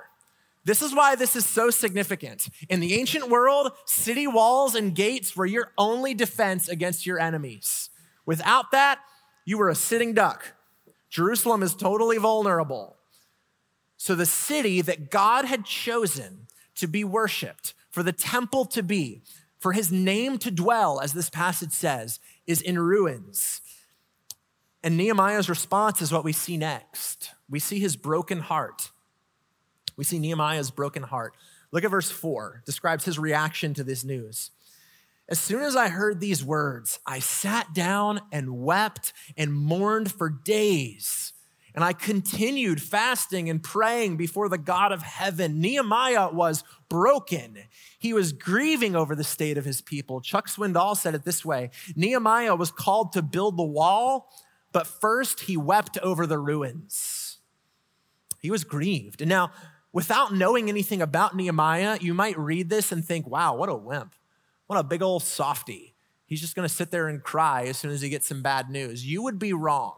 This 0.66 0.82
is 0.82 0.94
why 0.94 1.16
this 1.16 1.36
is 1.36 1.46
so 1.46 1.70
significant. 1.70 2.50
In 2.70 2.80
the 2.80 2.96
ancient 2.96 3.30
world, 3.30 3.72
city 3.86 4.28
walls 4.28 4.76
and 4.76 4.94
gates 4.94 5.36
were 5.36 5.46
your 5.46 5.72
only 5.78 6.14
defense 6.14 6.68
against 6.68 7.06
your 7.06 7.20
enemies. 7.20 7.90
Without 8.26 8.72
that, 8.72 9.00
you 9.46 9.58
were 9.58 9.70
a 9.70 9.76
sitting 9.76 10.14
duck. 10.14 10.54
Jerusalem 11.10 11.64
is 11.64 11.74
totally 11.74 12.18
vulnerable. 12.18 12.98
So, 13.98 14.16
the 14.16 14.26
city 14.26 14.82
that 14.82 15.10
God 15.10 15.46
had 15.46 15.66
chosen 15.66 16.48
to 16.76 16.88
be 16.88 17.04
worshiped, 17.04 17.74
for 17.90 18.04
the 18.04 18.14
temple 18.14 18.66
to 18.66 18.84
be, 18.84 19.24
for 19.58 19.74
his 19.74 19.92
name 19.92 20.38
to 20.38 20.52
dwell, 20.52 21.02
as 21.02 21.14
this 21.14 21.30
passage 21.30 21.72
says, 21.72 22.20
is 22.48 22.62
in 22.62 22.80
ruins. 22.80 23.62
And 24.84 24.96
Nehemiah's 24.96 25.50
response 25.50 26.02
is 26.02 26.12
what 26.12 26.24
we 26.24 26.32
see 26.32 26.56
next. 26.56 27.32
We 27.50 27.60
see 27.60 27.80
his 27.80 27.96
broken 27.96 28.40
heart. 28.40 28.92
We 30.00 30.06
see 30.06 30.18
Nehemiah's 30.18 30.72
broken 30.72 31.04
heart. 31.04 31.36
Look 31.74 31.84
at 31.84 31.92
verse 31.92 32.10
4, 32.10 32.64
describes 32.66 33.04
his 33.04 33.20
reaction 33.20 33.74
to 33.74 33.84
this 33.84 34.06
news. 34.06 34.52
As 35.28 35.40
soon 35.40 35.62
as 35.62 35.76
I 35.76 35.90
heard 35.90 36.22
these 36.22 36.42
words, 36.42 37.02
I 37.06 37.20
sat 37.20 37.74
down 37.74 38.22
and 38.32 38.64
wept 38.64 39.12
and 39.36 39.54
mourned 39.54 40.10
for 40.10 40.30
days. 40.30 41.34
And 41.76 41.84
I 41.84 41.92
continued 41.92 42.82
fasting 42.82 43.50
and 43.50 43.62
praying 43.62 44.16
before 44.16 44.48
the 44.48 44.58
God 44.58 44.94
of 44.94 45.04
heaven. 45.04 45.60
Nehemiah 45.60 46.32
was 46.32 46.64
broken. 46.88 47.58
He 48.00 48.14
was 48.14 48.32
grieving 48.32 48.96
over 48.96 49.18
the 49.18 49.26
state 49.26 49.58
of 49.58 49.66
his 49.66 49.82
people. 49.82 50.22
Chuck 50.22 50.48
Swindoll 50.48 50.96
said 50.96 51.14
it 51.14 51.26
this 51.26 51.44
way 51.44 51.72
Nehemiah 51.98 52.56
was 52.56 52.72
called 52.72 53.12
to 53.14 53.22
build 53.22 53.58
the 53.58 53.64
wall, 53.64 54.30
but 54.72 54.88
first 54.88 55.42
he 55.42 55.58
wept 55.58 55.98
over 55.98 56.26
the 56.26 56.40
ruins. 56.40 57.40
He 58.42 58.50
was 58.50 58.64
grieved. 58.64 59.22
And 59.22 59.28
now, 59.28 59.52
without 59.92 60.34
knowing 60.34 60.70
anything 60.70 61.02
about 61.02 61.36
Nehemiah, 61.36 61.98
you 62.02 62.14
might 62.14 62.38
read 62.38 62.70
this 62.70 62.92
and 62.92 63.04
think, 63.04 63.28
wow, 63.28 63.56
what 63.56 63.70
a 63.70 63.76
wimp. 63.76 64.16
What 64.68 64.80
a 64.80 64.84
big 64.84 65.02
old 65.02 65.24
softy. 65.24 65.96
He's 66.26 66.42
just 66.42 66.56
to 66.68 66.74
sit 66.74 66.92
there 66.92 67.08
and 67.08 67.24
cry 67.24 67.64
as 67.66 67.78
soon 67.78 67.90
as 67.92 68.02
he 68.02 68.10
gets 68.10 68.28
some 68.28 68.44
bad 68.44 68.70
news. 68.70 69.04
You 69.04 69.24
would 69.24 69.40
be 69.40 69.52
wrong. 69.52 69.96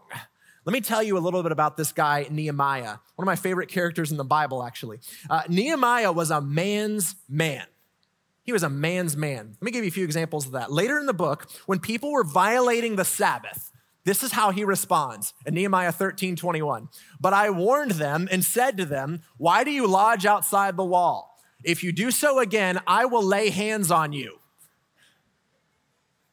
Let 0.64 0.72
me 0.72 0.80
tell 0.80 1.02
you 1.02 1.18
a 1.18 1.20
little 1.20 1.42
bit 1.42 1.52
about 1.52 1.76
this 1.76 1.92
guy, 1.92 2.26
Nehemiah, 2.30 2.98
one 3.16 3.24
of 3.24 3.26
my 3.26 3.36
favorite 3.36 3.68
characters 3.68 4.12
in 4.12 4.16
the 4.16 4.24
Bible, 4.24 4.64
actually. 4.64 5.00
Uh, 5.28 5.42
Nehemiah 5.48 6.12
was 6.12 6.30
a 6.30 6.40
man's 6.40 7.16
man. 7.28 7.66
He 8.44 8.52
was 8.52 8.62
a 8.62 8.70
man's 8.70 9.16
man. 9.16 9.56
Let 9.60 9.62
me 9.62 9.70
give 9.72 9.84
you 9.84 9.88
a 9.88 9.92
few 9.92 10.04
examples 10.04 10.46
of 10.46 10.52
that. 10.52 10.72
Later 10.72 10.98
in 10.98 11.06
the 11.06 11.12
book, 11.12 11.50
when 11.66 11.80
people 11.80 12.12
were 12.12 12.24
violating 12.24 12.96
the 12.96 13.04
Sabbath, 13.04 13.72
this 14.04 14.22
is 14.22 14.32
how 14.32 14.50
he 14.50 14.64
responds 14.64 15.32
in 15.46 15.54
Nehemiah 15.54 15.92
13 15.92 16.36
21. 16.36 16.88
But 17.20 17.32
I 17.32 17.50
warned 17.50 17.92
them 17.92 18.28
and 18.30 18.44
said 18.44 18.76
to 18.76 18.84
them, 18.84 19.22
Why 19.36 19.64
do 19.64 19.70
you 19.70 19.86
lodge 19.86 20.26
outside 20.26 20.76
the 20.76 20.84
wall? 20.84 21.38
If 21.62 21.84
you 21.84 21.92
do 21.92 22.10
so 22.10 22.40
again, 22.40 22.80
I 22.86 23.04
will 23.04 23.22
lay 23.22 23.50
hands 23.50 23.90
on 23.90 24.12
you. 24.12 24.38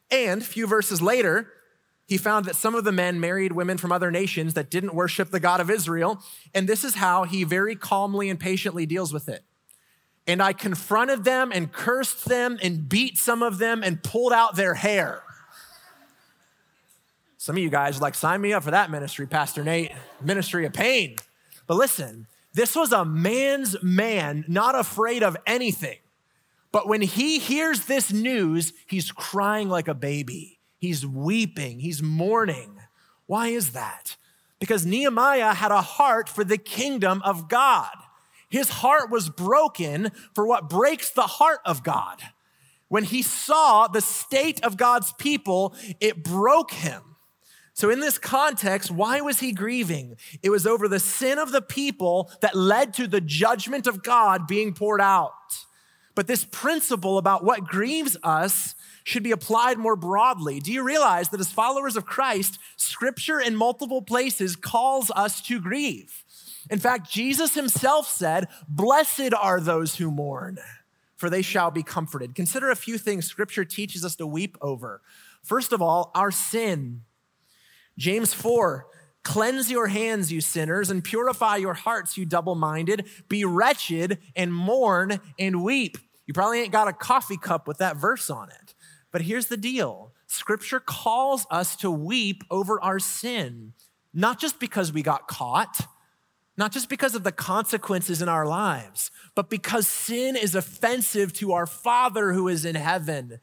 And 0.09 0.41
a 0.41 0.45
few 0.45 0.65
verses 0.65 1.01
later, 1.01 1.51
he 2.07 2.17
found 2.17 2.45
that 2.45 2.55
some 2.55 2.73
of 2.73 2.83
the 2.83 2.91
men 2.91 3.19
married 3.19 3.51
women 3.51 3.77
from 3.77 3.91
other 3.91 4.09
nations 4.09 4.55
that 4.55 4.71
didn't 4.71 4.95
worship 4.95 5.29
the 5.29 5.39
God 5.39 5.61
of 5.61 5.69
Israel. 5.69 6.23
And 6.55 6.67
this 6.67 6.83
is 6.83 6.95
how 6.95 7.25
he 7.25 7.43
very 7.43 7.75
calmly 7.75 8.31
and 8.31 8.39
patiently 8.39 8.88
deals 8.88 9.13
with 9.13 9.29
it. 9.29 9.43
And 10.25 10.41
I 10.41 10.53
confronted 10.53 11.23
them 11.23 11.51
and 11.53 11.71
cursed 11.71 12.25
them 12.25 12.57
and 12.63 12.89
beat 12.89 13.17
some 13.19 13.43
of 13.43 13.59
them 13.59 13.83
and 13.83 14.01
pulled 14.01 14.33
out 14.33 14.55
their 14.55 14.73
hair. 14.73 15.21
Some 17.41 17.55
of 17.55 17.63
you 17.63 17.69
guys 17.69 18.01
like, 18.01 18.15
sign 18.15 18.41
me 18.41 18.51
up 18.51 18.63
for 18.65 18.72
that 18.72 18.91
ministry, 18.91 19.25
Pastor 19.25 19.63
Nate, 19.63 19.93
ministry 20.22 20.65
of 20.65 20.74
pain. 20.74 21.15
But 21.67 21.77
listen, 21.77 22.27
this 22.53 22.75
was 22.75 22.91
a 22.91 23.05
man's 23.05 23.81
man, 23.81 24.43
not 24.50 24.75
afraid 24.75 25.24
of 25.24 25.38
anything. 25.48 26.00
But 26.74 26.89
when 26.89 27.00
he 27.00 27.39
hears 27.39 27.86
this 27.86 28.12
news, 28.12 28.74
he's 28.86 29.13
crying 29.13 29.69
like 29.69 29.88
a 29.88 29.93
baby. 29.93 30.60
He's 30.79 31.05
weeping, 31.05 31.79
he's 31.79 32.03
mourning. 32.03 32.77
Why 33.25 33.48
is 33.48 33.72
that? 33.72 34.17
Because 34.60 34.86
Nehemiah 34.86 35.53
had 35.53 35.72
a 35.72 35.81
heart 35.81 36.27
for 36.27 36.43
the 36.43 36.58
kingdom 36.58 37.22
of 37.24 37.48
God. 37.48 37.96
His 38.50 38.67
heart 38.67 39.10
was 39.10 39.29
broken 39.29 40.12
for 40.36 40.46
what 40.46 40.69
breaks 40.69 41.10
the 41.10 41.22
heart 41.22 41.62
of 41.65 41.86
God. 41.86 42.22
When 42.89 43.05
he 43.05 43.22
saw 43.22 43.88
the 43.88 44.01
state 44.01 44.62
of 44.62 44.75
God's 44.75 45.13
people, 45.13 45.74
it 46.01 46.22
broke 46.22 46.72
him. 46.72 47.08
So, 47.79 47.89
in 47.89 48.01
this 48.01 48.17
context, 48.17 48.91
why 48.91 49.21
was 49.21 49.39
he 49.39 49.53
grieving? 49.53 50.17
It 50.43 50.50
was 50.50 50.67
over 50.67 50.89
the 50.89 51.00
sin 51.00 51.39
of 51.39 51.53
the 51.53 51.62
people 51.62 52.29
that 52.41 52.53
led 52.53 52.93
to 52.95 53.07
the 53.07 53.21
judgment 53.21 53.88
of 53.88 54.03
God 54.03 54.48
being 54.48 54.74
poured 54.74 55.00
out. 55.00 55.31
But 56.13 56.27
this 56.27 56.43
principle 56.43 57.17
about 57.17 57.45
what 57.45 57.63
grieves 57.63 58.17
us 58.21 58.75
should 59.05 59.24
be 59.24 59.31
applied 59.31 59.77
more 59.77 59.95
broadly. 59.95 60.59
Do 60.59 60.74
you 60.74 60.83
realize 60.83 61.29
that 61.29 61.39
as 61.39 61.53
followers 61.53 61.95
of 61.95 62.05
Christ, 62.05 62.59
scripture 62.75 63.39
in 63.39 63.55
multiple 63.55 64.01
places 64.01 64.57
calls 64.57 65.09
us 65.15 65.39
to 65.43 65.62
grieve? 65.62 66.25
In 66.69 66.79
fact, 66.79 67.09
Jesus 67.09 67.53
himself 67.53 68.09
said, 68.09 68.50
Blessed 68.67 69.33
are 69.33 69.62
those 69.62 69.95
who 69.95 70.12
mourn, 70.12 70.57
for 71.15 71.29
they 71.29 71.41
shall 71.41 71.71
be 71.71 71.83
comforted. 71.83 72.36
Consider 72.36 72.71
a 72.71 72.75
few 72.75 72.98
things 72.98 73.25
scripture 73.25 73.63
teaches 73.63 74.03
us 74.03 74.17
to 74.17 74.27
weep 74.27 74.57
over. 74.59 75.01
First 75.41 75.71
of 75.71 75.81
all, 75.81 76.12
our 76.13 76.29
sin. 76.29 77.03
James 77.99 78.33
4 78.33 78.87
Cleanse 79.23 79.69
your 79.69 79.87
hands, 79.87 80.31
you 80.31 80.39
sinners, 80.39 80.89
and 80.89 81.03
purify 81.03 81.57
your 81.57 81.73
hearts, 81.73 82.17
you 82.17 82.25
double 82.25 82.55
minded. 82.55 83.05
Be 83.27 83.43
wretched 83.43 84.17
and 84.35 84.53
mourn 84.53 85.19
and 85.37 85.61
weep. 85.61 85.97
You 86.25 86.33
probably 86.33 86.61
ain't 86.61 86.71
got 86.71 86.87
a 86.87 86.93
coffee 86.93 87.37
cup 87.37 87.67
with 87.67 87.79
that 87.79 87.97
verse 87.97 88.29
on 88.29 88.49
it. 88.49 88.73
But 89.11 89.23
here's 89.23 89.47
the 89.47 89.57
deal 89.57 90.13
Scripture 90.25 90.79
calls 90.79 91.45
us 91.51 91.75
to 91.77 91.91
weep 91.91 92.43
over 92.49 92.81
our 92.81 92.97
sin, 92.97 93.73
not 94.13 94.39
just 94.39 94.59
because 94.59 94.93
we 94.93 95.03
got 95.03 95.27
caught, 95.27 95.85
not 96.57 96.71
just 96.71 96.87
because 96.87 97.13
of 97.13 97.23
the 97.23 97.31
consequences 97.31 98.21
in 98.21 98.29
our 98.29 98.45
lives, 98.45 99.11
but 99.35 99.49
because 99.49 99.87
sin 99.87 100.35
is 100.37 100.55
offensive 100.55 101.33
to 101.33 101.51
our 101.51 101.65
Father 101.65 102.31
who 102.31 102.47
is 102.47 102.63
in 102.63 102.75
heaven. 102.75 103.39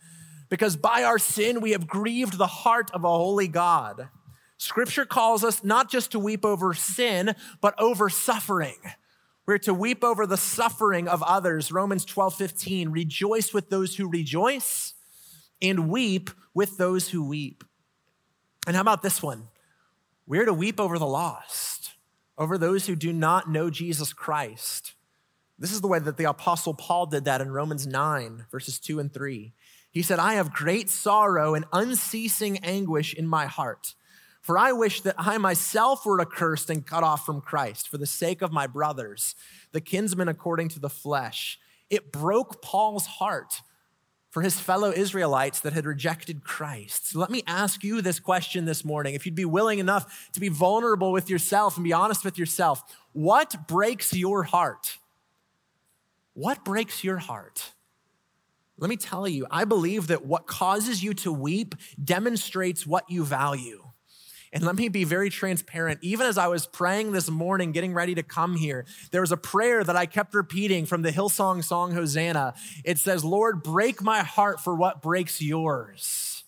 Because 0.48 0.76
by 0.76 1.02
our 1.02 1.18
sin, 1.18 1.60
we 1.60 1.72
have 1.72 1.86
grieved 1.86 2.38
the 2.38 2.46
heart 2.46 2.90
of 2.92 3.04
a 3.04 3.08
holy 3.08 3.48
God. 3.48 4.08
Scripture 4.58 5.04
calls 5.04 5.44
us 5.44 5.62
not 5.62 5.90
just 5.90 6.12
to 6.12 6.18
weep 6.18 6.44
over 6.44 6.72
sin, 6.75 7.34
but 7.60 7.75
over 7.78 8.08
suffering. 8.08 8.76
We're 9.46 9.58
to 9.58 9.75
weep 9.75 10.02
over 10.02 10.26
the 10.26 10.36
suffering 10.36 11.06
of 11.08 11.22
others. 11.22 11.70
Romans 11.70 12.04
12, 12.04 12.34
15. 12.34 12.88
Rejoice 12.90 13.54
with 13.54 13.70
those 13.70 13.96
who 13.96 14.08
rejoice 14.08 14.94
and 15.62 15.88
weep 15.88 16.30
with 16.52 16.76
those 16.78 17.10
who 17.10 17.26
weep. 17.26 17.64
And 18.66 18.75
how 18.75 18.82
about 18.82 19.02
this 19.02 19.22
one? 19.22 19.44
We're 20.26 20.46
to 20.46 20.52
weep 20.52 20.80
over 20.80 20.98
the 20.98 21.06
lost, 21.06 21.92
over 22.36 22.58
those 22.58 22.86
who 22.86 22.96
do 22.96 23.12
not 23.12 23.48
know 23.48 23.70
Jesus 23.70 24.12
Christ. 24.12 24.94
This 25.58 25.72
is 25.72 25.80
the 25.80 25.88
way 25.88 26.00
that 26.00 26.16
the 26.16 26.25
Apostle 26.25 26.75
Paul 26.75 27.06
did 27.06 27.25
that 27.25 27.40
in 27.40 27.50
Romans 27.50 27.86
9, 27.86 28.46
verses 28.50 28.80
2 28.80 28.98
and 28.98 29.12
3. 29.12 29.52
He 29.90 30.02
said, 30.02 30.18
I 30.18 30.34
have 30.34 30.52
great 30.52 30.90
sorrow 30.90 31.54
and 31.54 31.64
unceasing 31.72 32.58
anguish 32.58 33.14
in 33.14 33.26
my 33.26 33.46
heart. 33.46 33.94
For 34.47 34.57
I 34.57 34.71
wish 34.71 35.00
that 35.00 35.17
I 35.19 35.38
myself 35.38 36.07
were 36.07 36.21
accursed 36.21 36.71
and 36.71 36.87
cut 36.87 37.03
off 37.03 37.26
from 37.26 37.41
Christ 37.41 37.88
for 37.88 37.99
the 37.99 38.07
sake 38.07 38.43
of 38.43 38.53
my 38.53 38.69
brothers, 38.69 39.35
the 39.73 39.81
kinsmen 39.81 40.29
according 40.29 40.69
to 40.69 40.79
the 40.79 40.88
flesh. 40.88 41.59
It 41.91 42.12
broke 42.12 42.62
Paul's 42.62 43.07
heart 43.07 43.61
for 44.31 44.43
his 44.43 44.61
fellow 44.61 44.93
Israelites 44.93 45.59
that 45.62 45.73
had 45.73 45.85
rejected 45.85 46.45
Christ. 46.45 47.11
So 47.11 47.19
let 47.19 47.29
me 47.29 47.43
ask 47.49 47.83
you 47.83 48.00
this 48.00 48.21
question 48.21 48.67
this 48.67 48.85
morning. 48.85 49.15
If 49.15 49.26
you'd 49.26 49.35
be 49.35 49.45
willing 49.45 49.81
enough 49.81 50.31
to 50.35 50.38
be 50.38 50.49
vulnerable 50.49 51.11
with 51.11 51.29
yourself 51.29 51.76
and 51.76 51.83
be 51.83 51.93
honest 51.93 52.25
with 52.25 52.38
yourself, 52.38 52.85
what 53.15 53.67
breaks 53.67 54.12
your 54.12 54.45
heart? 54.45 54.99
What 56.35 56.65
breaks 56.65 57.03
your 57.03 57.19
heart? 57.19 57.73
Let 58.79 58.91
me 58.91 58.97
tell 58.97 59.26
you, 59.26 59.49
I 59.50 59.65
believe 59.65 60.07
that 60.07 60.25
what 60.25 60.47
causes 60.47 61.03
you 61.03 61.15
to 61.15 61.33
weep 61.33 61.75
demonstrates 62.05 62.87
what 62.87 63.11
you 63.11 63.25
value. 63.25 63.83
And 64.56 64.64
let 64.64 64.75
me 64.75 64.88
be 64.88 65.04
very 65.04 65.28
transparent. 65.28 65.98
Even 66.00 66.26
as 66.26 66.38
I 66.38 66.46
was 66.46 66.66
praying 66.66 67.12
this 67.12 67.28
morning, 67.28 67.72
getting 67.72 67.92
ready 67.92 68.14
to 68.14 68.22
come 68.22 68.56
here, 68.56 68.86
there 69.10 69.20
was 69.20 69.30
a 69.30 69.36
prayer 69.36 69.84
that 69.84 69.96
I 69.96 70.06
kept 70.06 70.32
repeating 70.34 70.86
from 70.86 71.02
the 71.02 71.12
Hillsong 71.12 71.62
song 71.62 71.92
Hosanna. 71.92 72.54
It 72.82 72.96
says, 72.96 73.22
Lord, 73.22 73.62
break 73.62 74.00
my 74.00 74.20
heart 74.20 74.58
for 74.58 74.75
what 74.75 75.02
breaks 75.02 75.42
yours. 75.42 76.44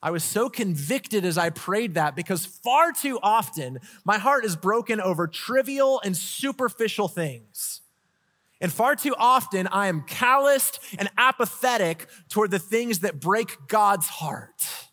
I 0.00 0.12
was 0.12 0.22
so 0.22 0.48
convicted 0.48 1.24
as 1.24 1.36
I 1.36 1.50
prayed 1.50 1.94
that 1.94 2.14
because 2.14 2.46
far 2.46 2.92
too 2.92 3.18
often 3.24 3.80
my 4.04 4.18
heart 4.18 4.44
is 4.44 4.54
broken 4.54 5.00
over 5.00 5.26
trivial 5.26 6.00
and 6.04 6.16
superficial 6.16 7.08
things. 7.08 7.80
And 8.60 8.72
far 8.72 8.94
too 8.94 9.16
often 9.18 9.66
I 9.66 9.88
am 9.88 10.02
calloused 10.02 10.78
and 10.96 11.10
apathetic 11.18 12.06
toward 12.28 12.52
the 12.52 12.60
things 12.60 13.00
that 13.00 13.18
break 13.18 13.56
God's 13.66 14.06
heart. 14.06 14.87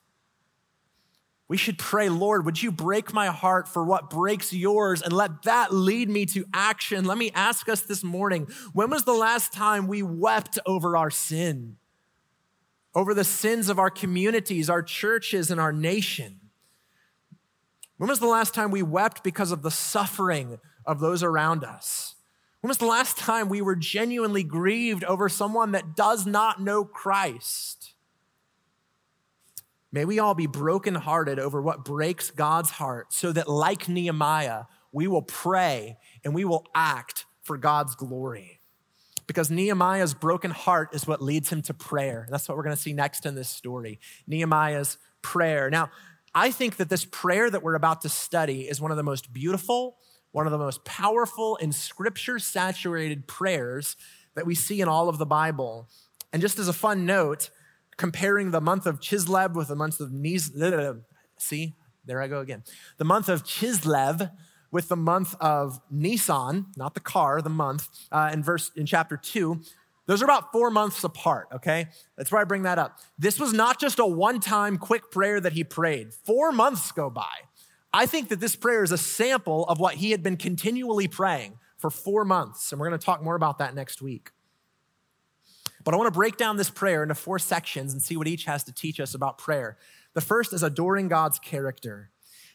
We 1.47 1.57
should 1.57 1.77
pray, 1.77 2.09
Lord, 2.09 2.45
would 2.45 2.61
you 2.61 2.71
break 2.71 3.13
my 3.13 3.27
heart 3.27 3.67
for 3.67 3.83
what 3.83 4.09
breaks 4.09 4.51
yours 4.51 5.03
and 5.03 5.13
let 5.13 5.43
that 5.43 5.71
lead 5.71 6.09
me 6.09 6.25
to 6.27 6.45
action? 6.53 7.05
Let 7.05 7.19
me 7.19 7.31
ask 7.35 7.69
us 7.69 7.81
this 7.81 8.03
morning 8.03 8.47
when 8.73 8.89
was 8.89 9.03
the 9.03 9.13
last 9.13 9.53
time 9.53 9.87
we 9.87 10.01
wept 10.01 10.57
over 10.65 10.97
our 10.97 11.11
sin? 11.11 11.77
Over 12.95 13.13
the 13.13 13.23
sins 13.23 13.69
of 13.69 13.77
our 13.77 13.91
communities, 13.91 14.69
our 14.69 14.81
churches, 14.81 15.51
and 15.51 15.61
our 15.61 15.73
nation? 15.73 16.39
When 17.97 18.09
was 18.09 18.19
the 18.19 18.25
last 18.25 18.53
time 18.53 18.71
we 18.71 18.83
wept 18.83 19.23
because 19.23 19.51
of 19.51 19.61
the 19.61 19.71
suffering 19.71 20.59
of 20.85 20.99
those 20.99 21.21
around 21.21 21.63
us? 21.63 22.15
When 22.61 22.69
was 22.69 22.79
the 22.79 22.85
last 22.85 23.17
time 23.17 23.49
we 23.49 23.61
were 23.61 23.75
genuinely 23.75 24.43
grieved 24.43 25.03
over 25.03 25.29
someone 25.29 25.73
that 25.73 25.95
does 25.95 26.25
not 26.25 26.61
know 26.61 26.83
Christ? 26.83 27.94
May 29.95 30.03
we 30.03 30.19
all 30.19 30.33
be 30.33 30.45
brokenhearted 30.45 31.39
over 31.39 31.61
what 31.61 31.85
breaks 31.85 32.29
God's 32.29 32.69
heart 32.69 33.13
so 33.13 33.31
that, 33.31 33.47
like 33.47 33.87
Nehemiah, 33.87 34.63
we 34.91 35.07
will 35.07 35.21
pray 35.21 35.95
and 36.25 36.35
we 36.35 36.43
will 36.43 36.67
act 36.75 37.23
for 37.43 37.57
God's 37.57 37.95
glory. 37.95 38.59
Because 39.25 39.49
Nehemiah's 39.49 40.13
broken 40.13 40.51
heart 40.51 40.89
is 40.91 41.07
what 41.07 41.21
leads 41.21 41.49
him 41.49 41.61
to 41.61 41.73
prayer. 41.73 42.27
That's 42.29 42.49
what 42.49 42.57
we're 42.57 42.65
going 42.65 42.75
to 42.75 42.81
see 42.81 42.91
next 42.91 43.25
in 43.25 43.35
this 43.35 43.47
story 43.47 44.01
Nehemiah's 44.27 44.97
prayer. 45.21 45.69
Now, 45.69 45.91
I 46.33 46.51
think 46.51 46.75
that 46.75 46.89
this 46.89 47.05
prayer 47.05 47.49
that 47.49 47.63
we're 47.63 47.75
about 47.75 48.01
to 48.01 48.09
study 48.09 48.63
is 48.63 48.81
one 48.81 48.91
of 48.91 48.97
the 48.97 49.03
most 49.03 49.31
beautiful, 49.31 49.95
one 50.33 50.45
of 50.45 50.51
the 50.51 50.57
most 50.57 50.83
powerful 50.83 51.57
and 51.61 51.73
scripture 51.73 52.37
saturated 52.37 53.29
prayers 53.29 53.95
that 54.33 54.45
we 54.45 54.55
see 54.55 54.81
in 54.81 54.89
all 54.89 55.07
of 55.07 55.19
the 55.19 55.25
Bible. 55.25 55.87
And 56.33 56.41
just 56.41 56.59
as 56.59 56.67
a 56.67 56.73
fun 56.73 57.05
note, 57.05 57.49
comparing 57.97 58.51
the 58.51 58.61
month 58.61 58.85
of 58.85 58.99
Chislev 58.99 59.53
with 59.53 59.67
the 59.67 59.75
month 59.75 59.99
of 59.99 60.11
Nis. 60.11 60.51
See, 61.37 61.75
there 62.05 62.21
I 62.21 62.27
go 62.27 62.39
again. 62.39 62.63
The 62.97 63.05
month 63.05 63.29
of 63.29 63.43
Chislev 63.43 64.31
with 64.71 64.89
the 64.89 64.95
month 64.95 65.35
of 65.39 65.79
Nisan, 65.89 66.67
not 66.75 66.93
the 66.93 66.99
car, 66.99 67.41
the 67.41 67.49
month, 67.49 67.87
uh, 68.11 68.29
in 68.33 68.43
verse 68.43 68.71
in 68.75 68.85
chapter 68.85 69.17
two. 69.17 69.61
Those 70.07 70.21
are 70.21 70.25
about 70.25 70.51
four 70.51 70.69
months 70.69 71.03
apart, 71.03 71.47
okay? 71.51 71.87
That's 72.15 72.31
why 72.31 72.41
I 72.41 72.43
bring 72.43 72.63
that 72.63 72.77
up. 72.77 72.99
This 73.17 73.39
was 73.39 73.53
not 73.53 73.79
just 73.79 73.97
a 73.97 74.05
one 74.05 74.39
time 74.39 74.77
quick 74.77 75.09
prayer 75.11 75.39
that 75.39 75.53
he 75.53 75.63
prayed, 75.63 76.13
four 76.13 76.51
months 76.51 76.91
go 76.91 77.09
by. 77.09 77.33
I 77.91 78.05
think 78.05 78.29
that 78.29 78.41
this 78.41 78.55
prayer 78.55 78.83
is 78.83 78.91
a 78.91 78.97
sample 78.97 79.65
of 79.65 79.79
what 79.79 79.95
he 79.95 80.11
had 80.11 80.21
been 80.21 80.35
continually 80.35 81.07
praying 81.07 81.57
for 81.77 81.89
four 81.89 82.25
months. 82.25 82.71
And 82.71 82.79
we're 82.79 82.89
to 82.89 82.97
talk 82.97 83.23
more 83.23 83.35
about 83.35 83.59
that 83.59 83.73
next 83.73 84.01
week. 84.01 84.31
But 85.85 85.93
I 85.93 85.97
want 85.97 86.07
to 86.07 86.17
break 86.17 86.35
down 86.35 86.57
this 86.57 86.69
prayer 86.69 87.03
into 87.03 87.15
four 87.15 87.39
sections 87.39 87.93
and 87.93 88.01
see 88.01 88.17
what 88.17 88.27
each 88.27 88.45
has 88.45 88.63
to 88.65 88.73
teach 88.73 88.99
us 88.99 89.13
about 89.13 89.37
prayer. 89.37 89.77
The 90.13 90.21
first 90.21 90.51
is 90.51 90.63
adoring 90.63 91.07
God's 91.07 91.39
character. 91.39 92.09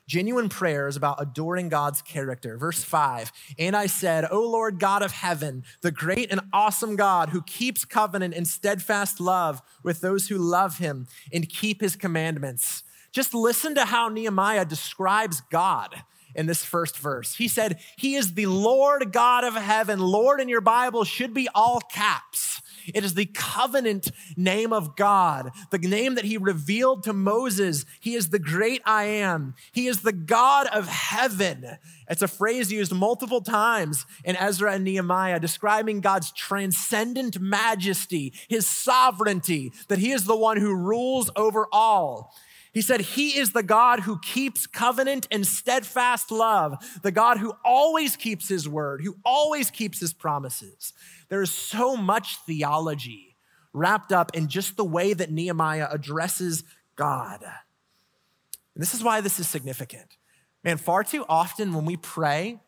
Genuine 0.07 0.49
prayer 0.49 0.89
is 0.89 0.97
about 0.97 1.23
adoring 1.23 1.69
God's 1.69 2.03
character. 2.03 2.59
Verse 2.59 2.83
5 2.83 3.31
And 3.59 3.77
I 3.77 3.87
said, 3.87 4.27
O 4.29 4.43
Lord 4.43 4.81
God 4.81 5.03
of 5.03 5.13
heaven, 5.13 5.63
the 5.83 5.93
great 5.93 6.33
and 6.33 6.41
awesome 6.53 6.97
God 6.97 7.29
who 7.29 7.43
keeps 7.43 7.85
covenant 7.85 8.35
and 8.35 8.49
steadfast 8.49 9.21
love 9.21 9.63
with 9.85 10.01
those 10.01 10.27
who 10.27 10.37
love 10.37 10.79
him 10.79 11.07
and 11.33 11.49
keep 11.49 11.81
his 11.81 11.95
commandments. 11.95 12.83
Just 13.13 13.35
listen 13.35 13.77
to 13.77 13.85
how 13.85 14.09
Nehemiah 14.09 14.65
describes 14.65 15.41
God 15.53 16.03
in 16.35 16.47
this 16.47 16.65
first 16.65 16.99
verse. 16.99 17.37
He 17.37 17.47
said, 17.47 17.79
He 17.97 18.17
is 18.17 18.35
the 18.35 18.47
Lord 18.47 19.13
God 19.13 19.45
of 19.45 19.55
heaven. 19.55 20.01
Lord 20.01 20.41
in 20.41 20.49
your 20.49 20.61
Bible 20.61 21.05
should 21.05 21.33
be 21.33 21.49
all 21.55 21.81
caps. 21.81 22.61
It 22.87 23.05
is 23.05 23.15
the 23.15 23.27
covenant 23.27 24.11
name 24.37 24.73
of 24.73 24.97
God, 24.97 25.51
the 25.71 25.79
name 25.79 26.15
that 26.15 26.25
he 26.25 26.37
revealed 26.37 27.03
to 27.05 27.13
Moses. 27.13 27.85
He 28.01 28.15
is 28.15 28.31
the 28.31 28.39
great 28.39 28.83
I 28.85 29.05
am. 29.05 29.55
He 29.73 29.87
is 29.87 30.03
the 30.03 30.13
God 30.13 30.67
of 30.69 30.89
heaven. 30.89 31.79
It's 32.09 32.23
a 32.23 32.29
phrase 32.29 32.73
used 32.73 32.93
multiple 32.93 33.41
times 33.41 34.07
in 34.25 34.37
Ezra 34.37 34.75
and 34.75 34.85
Nehemiah, 34.85 35.41
describing 35.41 36.01
God's 36.01 36.33
transcendent 36.33 37.41
majesty, 37.41 38.33
his 38.49 38.67
sovereignty, 38.67 39.73
that 39.89 39.99
he 39.99 40.13
is 40.13 40.25
the 40.25 40.37
one 40.37 40.57
who 40.57 40.75
rules 40.75 41.31
over 41.37 41.67
all. 41.73 42.35
He 42.73 42.83
said, 42.83 43.01
He 43.01 43.37
is 43.37 43.53
the 43.53 43.63
God 43.63 44.01
who 44.01 44.19
keeps 44.21 44.67
covenant 44.67 45.27
and 45.31 45.47
steadfast 45.47 46.31
love, 46.31 46.77
the 47.03 47.11
God 47.11 47.39
who 47.39 47.53
always 47.65 48.17
keeps 48.17 48.49
His 48.49 48.69
word, 48.69 49.03
who 49.03 49.17
always 49.25 49.71
keeps 49.71 50.01
His 50.01 50.13
promises. 50.13 50.93
There 51.31 51.41
is 51.41 51.51
so 51.51 51.97
much 51.97 52.37
theology 52.45 53.37
wrapped 53.73 54.13
up 54.13 54.37
in 54.37 54.49
just 54.49 54.77
the 54.77 54.85
way 54.85 55.15
that 55.15 55.31
Nehemiah 55.31 55.89
addresses 55.91 56.65
God. 56.97 57.43
And 57.43 58.83
this 58.83 58.95
is 58.95 59.03
why 59.03 59.21
this 59.21 59.39
is 59.39 59.49
significant. 59.49 60.17
Man, 60.65 60.77
far 60.77 61.05
too 61.05 61.25
often 61.29 61.73
when 61.73 61.87
we 61.87 61.97
pray, 61.97 62.59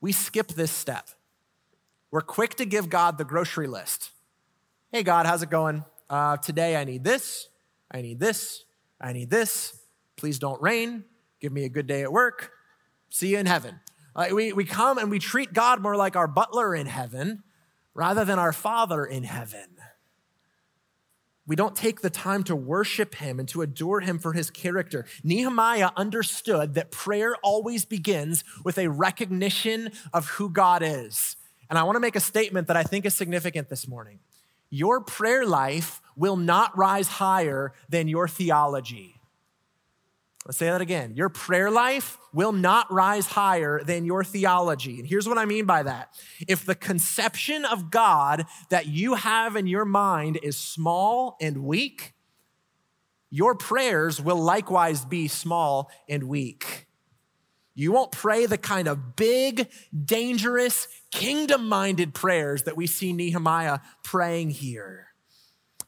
we 0.00 0.12
skip 0.12 0.48
this 0.48 0.70
step. 0.70 1.08
We're 2.10 2.22
quick 2.22 2.54
to 2.54 2.64
give 2.64 2.88
God 2.88 3.18
the 3.18 3.24
grocery 3.24 3.66
list. 3.66 4.10
Hey, 4.92 5.02
God, 5.02 5.26
how's 5.26 5.42
it 5.42 5.50
going? 5.50 5.84
Uh, 6.08 6.38
today 6.38 6.76
I 6.76 6.84
need 6.84 7.04
this, 7.04 7.48
I 7.90 8.00
need 8.00 8.18
this, 8.18 8.64
I 9.00 9.12
need 9.12 9.28
this. 9.28 9.78
Please 10.16 10.38
don't 10.38 10.60
rain. 10.62 11.04
Give 11.40 11.52
me 11.52 11.64
a 11.64 11.68
good 11.68 11.86
day 11.86 12.02
at 12.02 12.12
work. 12.12 12.52
See 13.10 13.28
you 13.28 13.38
in 13.38 13.46
heaven. 13.46 13.80
Uh, 14.16 14.28
we, 14.32 14.52
we 14.52 14.64
come 14.64 14.98
and 14.98 15.10
we 15.10 15.18
treat 15.18 15.52
God 15.52 15.82
more 15.82 15.96
like 15.96 16.16
our 16.16 16.26
butler 16.26 16.74
in 16.74 16.86
heaven 16.86 17.42
rather 17.98 18.24
than 18.24 18.38
our 18.38 18.52
Father 18.52 19.04
in 19.04 19.24
heaven. 19.24 19.66
We 21.48 21.56
don't 21.56 21.74
take 21.74 22.00
the 22.00 22.10
time 22.10 22.44
to 22.44 22.54
worship 22.54 23.16
him 23.16 23.40
and 23.40 23.48
to 23.48 23.60
adore 23.60 24.02
him 24.02 24.20
for 24.20 24.34
his 24.34 24.50
character. 24.50 25.04
Nehemiah 25.24 25.90
understood 25.96 26.74
that 26.74 26.92
prayer 26.92 27.34
always 27.42 27.84
begins 27.84 28.44
with 28.64 28.78
a 28.78 28.88
recognition 28.88 29.90
of 30.12 30.28
who 30.28 30.48
God 30.48 30.80
is. 30.84 31.36
And 31.68 31.76
I 31.76 31.82
want 31.82 31.96
to 31.96 32.00
make 32.00 32.14
a 32.14 32.20
statement 32.20 32.68
that 32.68 32.76
I 32.76 32.84
think 32.84 33.04
is 33.04 33.16
significant 33.16 33.68
this 33.68 33.88
morning. 33.88 34.20
Your 34.70 35.00
prayer 35.00 35.44
life 35.44 36.00
will 36.14 36.36
not 36.36 36.78
rise 36.78 37.08
higher 37.08 37.72
than 37.88 38.06
your 38.06 38.28
theology. 38.28 39.17
Let's 40.48 40.56
say 40.56 40.70
that 40.70 40.80
again. 40.80 41.12
Your 41.14 41.28
prayer 41.28 41.70
life 41.70 42.16
will 42.32 42.52
not 42.52 42.90
rise 42.90 43.26
higher 43.26 43.84
than 43.84 44.06
your 44.06 44.24
theology. 44.24 44.98
And 44.98 45.06
here's 45.06 45.28
what 45.28 45.36
I 45.36 45.44
mean 45.44 45.66
by 45.66 45.82
that. 45.82 46.14
If 46.48 46.64
the 46.64 46.74
conception 46.74 47.66
of 47.66 47.90
God 47.90 48.46
that 48.70 48.86
you 48.86 49.12
have 49.12 49.56
in 49.56 49.66
your 49.66 49.84
mind 49.84 50.38
is 50.42 50.56
small 50.56 51.36
and 51.38 51.64
weak, 51.64 52.14
your 53.28 53.54
prayers 53.56 54.22
will 54.22 54.40
likewise 54.40 55.04
be 55.04 55.28
small 55.28 55.90
and 56.08 56.24
weak. 56.24 56.86
You 57.74 57.92
won't 57.92 58.12
pray 58.12 58.46
the 58.46 58.56
kind 58.56 58.88
of 58.88 59.16
big, 59.16 59.68
dangerous, 60.02 60.88
kingdom 61.10 61.68
minded 61.68 62.14
prayers 62.14 62.62
that 62.62 62.74
we 62.74 62.86
see 62.86 63.12
Nehemiah 63.12 63.80
praying 64.02 64.48
here. 64.48 65.07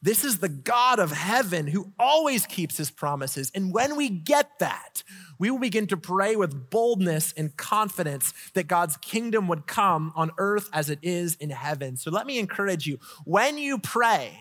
This 0.02 0.24
is 0.24 0.38
the 0.38 0.48
God 0.48 0.98
of 0.98 1.12
heaven 1.12 1.66
who 1.66 1.92
always 1.98 2.46
keeps 2.46 2.78
his 2.78 2.90
promises. 2.90 3.52
And 3.54 3.72
when 3.72 3.96
we 3.96 4.08
get 4.08 4.58
that, 4.58 5.02
we 5.38 5.50
will 5.50 5.58
begin 5.58 5.86
to 5.88 5.96
pray 5.96 6.36
with 6.36 6.70
boldness 6.70 7.34
and 7.36 7.54
confidence 7.56 8.32
that 8.54 8.66
God's 8.66 8.96
kingdom 8.96 9.46
would 9.48 9.66
come 9.66 10.12
on 10.16 10.30
earth 10.38 10.70
as 10.72 10.88
it 10.88 11.00
is 11.02 11.34
in 11.36 11.50
heaven. 11.50 11.96
So 11.98 12.10
let 12.10 12.26
me 12.26 12.38
encourage 12.38 12.86
you 12.86 12.98
when 13.24 13.58
you 13.58 13.78
pray, 13.78 14.38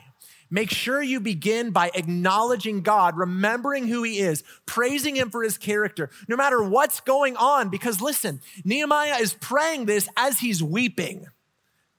Make 0.52 0.72
sure 0.72 1.02
you 1.02 1.19
begin 1.19 1.69
by 1.72 1.91
acknowledging 1.93 2.82
God, 2.82 3.15
remembering 3.15 3.88
who 3.88 4.02
He 4.02 4.19
is, 4.19 4.43
praising 4.65 5.15
Him 5.15 5.30
for 5.30 5.43
His 5.43 5.58
character, 5.58 6.10
no 6.28 6.36
matter 6.36 6.62
what's 6.63 7.02
going 7.02 7.38
on. 7.38 7.69
Because 7.69 8.02
listen, 8.02 8.41
Nehemiah 8.65 9.19
is 9.19 9.34
praying 9.34 9.86
this 9.86 10.10
as 10.17 10.39
he's 10.39 10.63
weeping, 10.63 11.28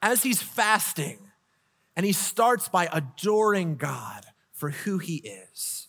as 0.02 0.22
he's 0.24 0.42
fasting. 0.42 1.29
And 2.00 2.06
he 2.06 2.14
starts 2.14 2.66
by 2.66 2.88
adoring 2.90 3.76
God 3.76 4.24
for 4.54 4.70
who 4.70 4.96
he 4.96 5.16
is. 5.16 5.88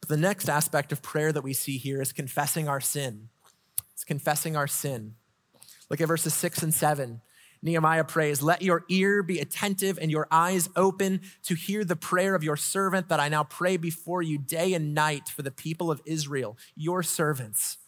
But 0.00 0.10
the 0.10 0.18
next 0.18 0.50
aspect 0.50 0.92
of 0.92 1.00
prayer 1.00 1.32
that 1.32 1.40
we 1.40 1.54
see 1.54 1.78
here 1.78 2.02
is 2.02 2.12
confessing 2.12 2.68
our 2.68 2.78
sin. 2.78 3.30
It's 3.94 4.04
confessing 4.04 4.56
our 4.56 4.66
sin. 4.66 5.14
Look 5.88 6.02
at 6.02 6.08
verses 6.08 6.34
six 6.34 6.62
and 6.62 6.74
seven. 6.74 7.22
Nehemiah 7.62 8.04
prays, 8.04 8.42
Let 8.42 8.60
your 8.60 8.84
ear 8.90 9.22
be 9.22 9.38
attentive 9.38 9.98
and 9.98 10.10
your 10.10 10.28
eyes 10.30 10.68
open 10.76 11.22
to 11.44 11.54
hear 11.54 11.82
the 11.82 11.96
prayer 11.96 12.34
of 12.34 12.44
your 12.44 12.58
servant 12.58 13.08
that 13.08 13.18
I 13.18 13.30
now 13.30 13.44
pray 13.44 13.78
before 13.78 14.20
you 14.20 14.36
day 14.36 14.74
and 14.74 14.92
night 14.92 15.30
for 15.30 15.40
the 15.40 15.50
people 15.50 15.90
of 15.90 16.02
Israel, 16.04 16.58
your 16.76 17.02
servants 17.02 17.78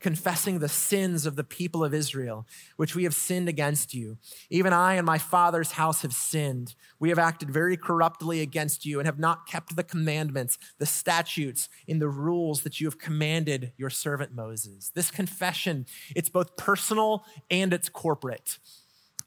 confessing 0.00 0.58
the 0.58 0.68
sins 0.68 1.26
of 1.26 1.36
the 1.36 1.44
people 1.44 1.82
of 1.82 1.94
Israel, 1.94 2.46
which 2.76 2.94
we 2.94 3.04
have 3.04 3.14
sinned 3.14 3.48
against 3.48 3.94
you. 3.94 4.18
Even 4.50 4.72
I 4.72 4.94
and 4.94 5.06
my 5.06 5.18
father's 5.18 5.72
house 5.72 6.02
have 6.02 6.12
sinned. 6.12 6.74
We 6.98 7.08
have 7.08 7.18
acted 7.18 7.50
very 7.50 7.76
corruptly 7.76 8.40
against 8.40 8.84
you 8.84 8.98
and 8.98 9.06
have 9.06 9.18
not 9.18 9.46
kept 9.46 9.74
the 9.74 9.84
commandments, 9.84 10.58
the 10.78 10.86
statutes, 10.86 11.68
in 11.86 11.98
the 11.98 12.08
rules 12.08 12.62
that 12.62 12.80
you 12.80 12.86
have 12.86 12.98
commanded 12.98 13.72
your 13.76 13.90
servant 13.90 14.34
Moses. 14.34 14.90
This 14.94 15.10
confession, 15.10 15.86
it's 16.14 16.28
both 16.28 16.56
personal 16.56 17.24
and 17.50 17.72
it's 17.72 17.88
corporate. 17.88 18.58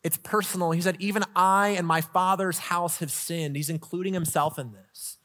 It's 0.03 0.17
personal. 0.17 0.71
He 0.71 0.81
said, 0.81 0.97
Even 0.99 1.23
I 1.35 1.69
and 1.69 1.85
my 1.85 2.01
father's 2.01 2.59
house 2.59 2.99
have 2.99 3.11
sinned. 3.11 3.55
He's 3.55 3.69
including 3.69 4.13
himself 4.13 4.57
in 4.57 4.71
this. 4.71 5.18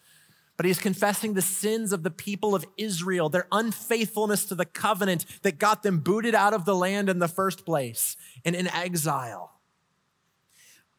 But 0.57 0.67
he's 0.67 0.79
confessing 0.79 1.35
the 1.35 1.43
sins 1.43 1.93
of 1.93 2.03
the 2.03 2.11
people 2.11 2.55
of 2.55 2.65
Israel, 2.77 3.29
their 3.29 3.49
unfaithfulness 3.51 4.45
to 4.47 4.55
the 4.55 4.65
covenant 4.65 5.25
that 5.43 5.59
got 5.59 5.83
them 5.83 5.99
booted 5.99 6.35
out 6.35 6.55
of 6.55 6.65
the 6.65 6.77
land 6.77 7.09
in 7.09 7.19
the 7.19 7.29
first 7.29 7.67
place 7.67 8.17
and 8.45 8.55
in 8.55 8.69
exile. 8.69 9.51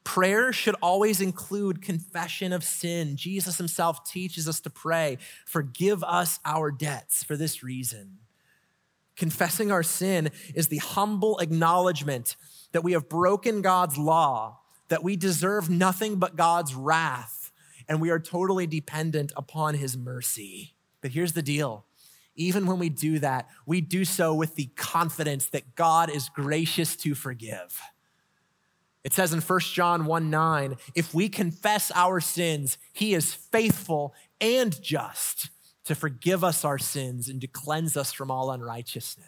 Prayer 0.03 0.53
should 0.53 0.75
always 0.81 1.19
include 1.19 1.81
confession 1.81 2.53
of 2.53 2.63
sin. 2.63 3.17
Jesus 3.17 3.57
himself 3.57 4.09
teaches 4.09 4.47
us 4.47 4.59
to 4.61 4.69
pray, 4.69 5.17
forgive 5.45 6.03
us 6.03 6.39
our 6.45 6.69
debts 6.69 7.23
for 7.23 7.35
this 7.35 7.63
reason. 7.63 8.19
Confessing 9.15 9.71
our 9.71 9.83
sin 9.83 10.29
is 10.53 10.67
the 10.67 10.77
humble 10.77 11.39
acknowledgement 11.39 12.35
that 12.71 12.83
we 12.83 12.91
have 12.91 13.09
broken 13.09 13.61
God's 13.61 13.97
law, 13.97 14.59
that 14.89 15.03
we 15.03 15.15
deserve 15.15 15.69
nothing 15.69 16.17
but 16.17 16.35
God's 16.35 16.75
wrath, 16.75 17.44
and 17.87 18.01
we 18.01 18.09
are 18.09 18.19
totally 18.19 18.67
dependent 18.67 19.31
upon 19.35 19.75
his 19.75 19.97
mercy. 19.97 20.75
But 21.01 21.11
here's 21.11 21.33
the 21.33 21.41
deal 21.41 21.85
even 22.35 22.65
when 22.65 22.79
we 22.79 22.89
do 22.89 23.19
that, 23.19 23.47
we 23.65 23.79
do 23.81 24.03
so 24.03 24.33
with 24.33 24.55
the 24.55 24.69
confidence 24.75 25.47
that 25.47 25.75
God 25.75 26.09
is 26.09 26.29
gracious 26.29 26.95
to 26.97 27.15
forgive. 27.15 27.79
It 29.05 29.13
says 29.13 29.31
in 29.31 29.39
1 29.39 29.59
John 29.59 30.05
1 30.05 30.29
9, 30.29 30.75
if 30.95 31.13
we 31.13 31.29
confess 31.29 31.91
our 31.93 32.19
sins, 32.19 32.77
he 32.91 33.13
is 33.13 33.33
faithful 33.33 34.13
and 34.41 34.81
just 34.81 35.51
to 35.85 35.95
forgive 35.95 36.43
us 36.43 36.65
our 36.65 36.79
sins 36.79 37.29
and 37.29 37.39
to 37.41 37.47
cleanse 37.47 37.95
us 37.95 38.11
from 38.11 38.31
all 38.31 38.51
unrighteousness. 38.51 39.27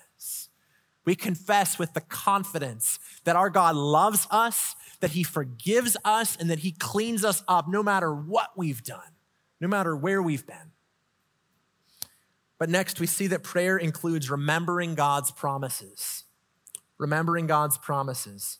We 1.08 1.15
confess 1.15 1.80
with 1.80 1.93
the 1.93 2.02
confidence 2.02 3.00
that 3.24 3.38
our 3.38 3.50
God 3.50 3.78
loves 3.78 4.28
us, 4.30 4.76
that 5.00 5.12
he 5.12 5.24
forgives 5.24 5.96
us, 6.04 6.36
and 6.36 6.50
that 6.50 6.60
he 6.60 6.74
cleans 6.74 7.24
us 7.24 7.46
up 7.48 7.70
no 7.70 7.82
matter 7.82 8.13
what 8.13 8.50
we've 8.58 8.84
done, 8.84 9.15
no 9.62 9.70
matter 9.70 9.96
where 9.96 10.22
we've 10.22 10.46
been. 10.46 10.74
But 12.60 12.70
next, 12.70 13.00
we 13.00 13.08
see 13.08 13.28
that 13.28 13.41
prayer 13.41 13.78
includes 13.78 14.30
remembering 14.30 14.96
God's 14.96 15.32
promises. 15.32 16.26
Remembering 16.98 17.48
God's 17.48 17.78
promises. 17.78 18.58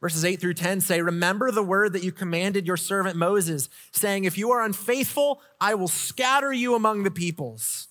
Verses 0.00 0.24
8 0.24 0.40
through 0.40 0.54
10 0.54 0.80
say, 0.80 1.00
Remember 1.00 1.52
the 1.52 1.62
word 1.62 1.92
that 1.92 2.02
you 2.02 2.10
commanded 2.10 2.66
your 2.66 2.76
servant 2.76 3.14
Moses, 3.14 3.68
saying, 3.92 4.24
If 4.24 4.36
you 4.36 4.50
are 4.50 4.64
unfaithful, 4.64 5.40
I 5.60 5.74
will 5.74 5.86
scatter 5.86 6.52
you 6.52 6.74
among 6.74 7.04
the 7.04 7.10
peoples. 7.12 7.86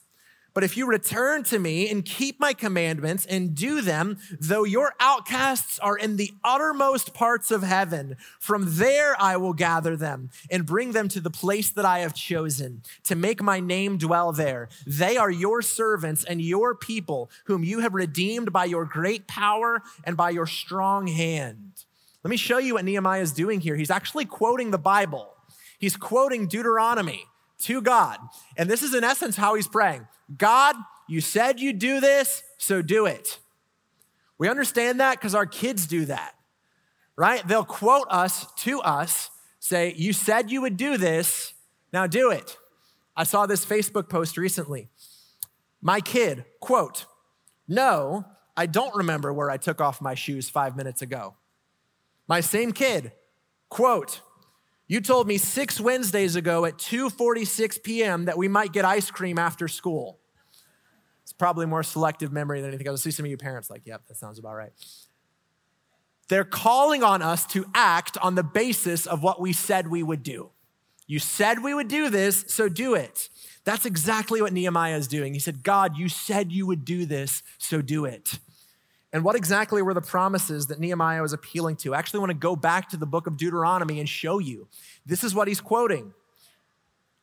But 0.56 0.64
if 0.64 0.78
you 0.78 0.88
return 0.88 1.44
to 1.44 1.60
me 1.60 1.90
and 1.90 2.06
keep 2.06 2.40
my 2.40 2.54
commandments 2.54 3.26
and 3.26 3.54
do 3.54 3.82
them, 3.82 4.18
though 4.40 4.64
your 4.64 4.94
outcasts 5.02 5.78
are 5.80 5.98
in 5.98 6.16
the 6.16 6.32
uttermost 6.46 7.14
parts 7.14 7.52
of 7.52 7.62
heaven, 7.62 8.16
from 8.40 8.64
there 8.66 9.18
I 9.20 9.36
will 9.36 9.52
gather 9.52 9.98
them 9.98 10.30
and 10.50 10.66
bring 10.66 10.94
them 10.94 11.10
to 11.10 11.20
the 11.20 11.30
place 11.30 11.70
that 11.72 11.84
I 11.84 12.00
have 12.00 12.14
chosen 12.14 12.84
to 13.04 13.18
make 13.18 13.44
my 13.44 13.60
name 13.60 13.98
dwell 13.98 14.32
there. 14.32 14.70
They 14.88 15.18
are 15.18 15.30
your 15.30 15.62
servants 15.62 16.24
and 16.24 16.42
your 16.42 16.74
people, 16.74 17.30
whom 17.48 17.66
you 17.66 17.82
have 17.82 17.94
redeemed 17.94 18.54
by 18.54 18.64
your 18.64 18.86
great 18.86 19.28
power 19.28 19.82
and 20.06 20.16
by 20.16 20.30
your 20.30 20.48
strong 20.48 21.08
hand. 21.08 21.84
Let 22.24 22.30
me 22.32 22.38
show 22.38 22.60
you 22.60 22.76
what 22.76 22.86
Nehemiah 22.86 23.22
is 23.22 23.34
doing 23.34 23.60
here. 23.60 23.76
He's 23.76 23.92
actually 23.92 24.24
quoting 24.24 24.72
the 24.72 24.78
Bible, 24.78 25.36
he's 25.80 25.98
quoting 25.98 26.48
Deuteronomy 26.48 27.26
to 27.60 27.82
God. 27.82 28.20
And 28.58 28.70
this 28.70 28.84
is, 28.84 28.94
in 28.94 29.04
essence, 29.04 29.36
how 29.36 29.56
he's 29.56 29.68
praying 29.68 30.08
God, 30.38 30.76
you 31.08 31.22
said 31.22 31.60
you'd 31.60 31.80
do 31.80 32.00
this, 32.00 32.44
so 32.58 32.82
do 32.82 33.06
it. 33.06 33.40
We 34.38 34.50
understand 34.50 35.00
that 35.00 35.18
because 35.18 35.36
our 35.36 35.46
kids 35.46 35.88
do 35.88 36.06
that, 36.06 36.36
right? 37.16 37.48
They'll 37.48 37.64
quote 37.64 38.08
us 38.10 38.46
to 38.64 38.82
us, 38.82 39.30
say, 39.60 39.94
You 39.96 40.14
said 40.14 40.52
you 40.52 40.62
would 40.62 40.78
do 40.78 40.98
this, 40.98 41.54
now 41.94 42.08
do 42.08 42.32
it. 42.32 42.58
I 43.16 43.24
saw 43.24 43.46
this 43.46 43.66
Facebook 43.66 44.10
post 44.10 44.38
recently. 44.38 44.90
My 45.82 46.02
kid, 46.02 46.46
quote, 46.60 47.06
No, 47.68 48.26
I 48.58 48.66
don't 48.66 48.96
remember 48.96 49.32
where 49.32 49.50
I 49.50 49.58
took 49.58 49.80
off 49.80 50.02
my 50.02 50.16
shoes 50.16 50.50
five 50.50 50.76
minutes 50.76 51.02
ago. 51.02 51.36
My 52.28 52.42
same 52.42 52.72
kid, 52.72 53.14
quote, 53.70 54.22
you 54.88 55.02
told 55.02 55.28
me 55.28 55.38
six 55.38 55.80
Wednesdays 55.80 56.36
ago 56.36 56.66
at 56.66 56.78
2:46 56.78 57.84
p.m. 57.84 58.26
that 58.26 58.38
we 58.38 58.48
might 58.48 58.72
get 58.72 58.86
ice 58.86 59.10
cream 59.10 59.40
after 59.40 59.68
school. 59.68 60.20
It's 61.24 61.34
probably 61.34 61.66
more 61.66 61.84
selective 61.84 62.32
memory 62.32 62.62
than 62.62 62.70
anything 62.70 62.88
else. 62.88 63.02
I 63.02 63.04
see 63.06 63.12
some 63.12 63.26
of 63.26 63.32
you 63.32 63.38
parents 63.38 63.70
like, 63.70 63.82
yep, 63.86 64.06
that 64.08 64.18
sounds 64.18 64.38
about 64.38 64.54
right. 64.54 64.72
They're 66.28 66.44
calling 66.44 67.04
on 67.04 67.22
us 67.22 67.46
to 67.48 67.66
act 67.74 68.18
on 68.18 68.36
the 68.36 68.44
basis 68.44 69.06
of 69.06 69.24
what 69.24 69.42
we 69.42 69.54
said 69.54 69.88
we 69.88 70.04
would 70.04 70.24
do. 70.24 70.52
You 71.08 71.20
said 71.20 71.64
we 71.64 71.74
would 71.74 71.88
do 71.88 72.10
this, 72.10 72.46
so 72.48 72.68
do 72.68 72.96
it. 72.96 73.30
That's 73.64 73.86
exactly 73.86 74.42
what 74.42 74.54
Nehemiah 74.54 74.98
is 74.98 75.08
doing. 75.08 75.34
He 75.34 75.40
said, 75.40 75.64
God, 75.64 75.98
you 75.98 76.10
said 76.10 76.52
you 76.52 76.66
would 76.66 76.86
do 76.86 77.06
this, 77.06 77.44
so 77.58 77.82
do 77.82 78.06
it. 78.06 78.40
And 79.16 79.24
what 79.24 79.38
exactly 79.38 79.82
were 79.82 79.94
the 79.94 80.02
promises 80.02 80.68
that 80.68 80.78
Nehemiah 80.82 81.22
was 81.22 81.32
appealing 81.32 81.78
to? 81.78 81.96
I 81.96 82.00
actually 82.00 82.20
want 82.20 82.32
to 82.32 82.38
go 82.38 82.54
back 82.54 82.90
to 82.90 82.98
the 82.98 83.06
book 83.06 83.28
of 83.28 83.38
Deuteronomy 83.38 84.02
and 84.02 84.10
show 84.10 84.40
you. 84.40 84.68
This 85.06 85.24
is 85.24 85.34
what 85.34 85.48
he's 85.48 85.62
quoting. 85.62 86.14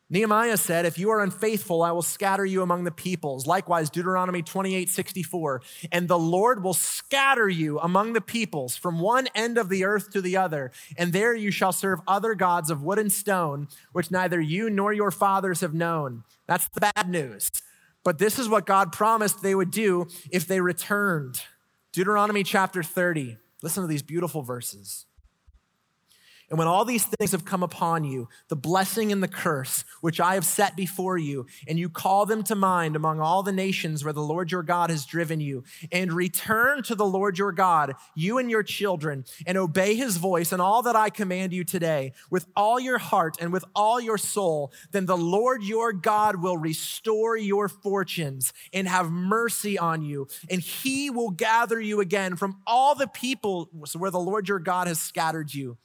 Nehemiah 0.09 0.57
said, 0.57 0.87
If 0.87 0.97
you 0.97 1.11
are 1.11 1.21
unfaithful, 1.21 1.83
I 1.83 1.91
will 1.91 2.01
scatter 2.01 2.47
you 2.47 2.63
among 2.63 2.85
the 2.85 2.91
peoples. 2.91 3.45
Likewise, 3.45 3.91
Deuteronomy 3.91 4.41
28 4.41 4.89
64. 4.89 5.61
And 5.91 6.07
the 6.07 6.17
Lord 6.17 6.63
will 6.63 6.73
scatter 6.73 7.47
you 7.47 7.77
among 7.77 8.13
the 8.13 8.21
peoples 8.21 8.75
from 8.75 8.99
one 8.99 9.27
end 9.35 9.59
of 9.59 9.69
the 9.69 9.85
earth 9.85 10.09
to 10.13 10.21
the 10.21 10.35
other. 10.35 10.71
And 10.97 11.13
there 11.13 11.35
you 11.35 11.51
shall 11.51 11.71
serve 11.71 11.99
other 12.07 12.33
gods 12.33 12.71
of 12.71 12.81
wood 12.81 12.97
and 12.97 13.11
stone, 13.11 13.67
which 13.91 14.09
neither 14.09 14.41
you 14.41 14.67
nor 14.71 14.93
your 14.93 15.11
fathers 15.11 15.61
have 15.61 15.75
known. 15.75 16.23
That's 16.47 16.67
the 16.69 16.91
bad 16.95 17.07
news. 17.07 17.51
But 18.03 18.17
this 18.17 18.39
is 18.39 18.49
what 18.49 18.65
God 18.65 18.91
promised 18.91 19.43
they 19.43 19.53
would 19.53 19.69
do 19.69 20.07
if 20.31 20.47
they 20.47 20.59
returned. 20.59 21.39
Deuteronomy 21.93 22.43
chapter 22.43 22.81
30. 22.81 23.37
Listen 23.61 23.83
to 23.83 23.87
these 23.87 24.01
beautiful 24.01 24.41
verses. 24.41 25.05
And 26.53 26.59
when 26.59 26.67
all 26.67 26.85
these 26.85 27.05
things 27.05 27.31
have 27.31 27.45
come 27.45 27.63
upon 27.63 28.03
you, 28.03 28.29
the 28.47 28.55
blessing 28.55 29.11
and 29.11 29.23
the 29.23 29.27
curse, 29.27 29.83
which 30.01 30.19
I 30.19 30.35
have 30.35 30.45
set 30.45 30.75
before 30.75 31.17
you, 31.17 31.47
and 31.67 31.79
you 31.79 31.89
call 31.89 32.27
them 32.27 32.43
to 32.43 32.53
mind 32.53 32.95
among 32.95 33.19
all 33.19 33.41
the 33.41 33.51
nations 33.51 34.03
where 34.03 34.13
the 34.13 34.21
Lord 34.21 34.51
your 34.51 34.61
God 34.61 34.91
has 34.91 35.03
driven 35.03 35.39
you, 35.39 35.63
and 35.91 36.13
return 36.13 36.83
to 36.83 36.93
the 36.93 37.07
Lord 37.07 37.39
your 37.39 37.51
God, 37.51 37.95
you 38.13 38.37
and 38.37 38.51
your 38.51 38.61
children, 38.61 39.25
and 39.47 39.57
obey 39.57 39.95
his 39.95 40.17
voice 40.17 40.51
and 40.51 40.61
all 40.61 40.83
that 40.83 40.95
I 40.95 41.09
command 41.09 41.53
you 41.53 41.63
today, 41.63 42.13
with 42.29 42.45
all 42.55 42.79
your 42.79 42.99
heart 42.99 43.35
and 43.41 43.51
with 43.51 43.65
all 43.75 43.99
your 43.99 44.19
soul, 44.19 44.71
then 44.91 45.07
the 45.07 45.17
Lord 45.17 45.63
your 45.63 45.91
God 45.91 46.35
will 46.35 46.59
restore 46.59 47.35
your 47.35 47.67
fortunes 47.67 48.53
and 48.71 48.87
have 48.87 49.09
mercy 49.09 49.79
on 49.79 50.03
you, 50.03 50.27
and 50.51 50.61
he 50.61 51.09
will 51.09 51.31
gather 51.31 51.81
you 51.81 51.99
again 51.99 52.35
from 52.35 52.61
all 52.67 52.93
the 52.93 53.07
people 53.07 53.71
where 53.97 54.11
the 54.11 54.19
Lord 54.19 54.47
your 54.47 54.59
God 54.59 54.85
has 54.85 55.01
scattered 55.01 55.51
you 55.51 55.79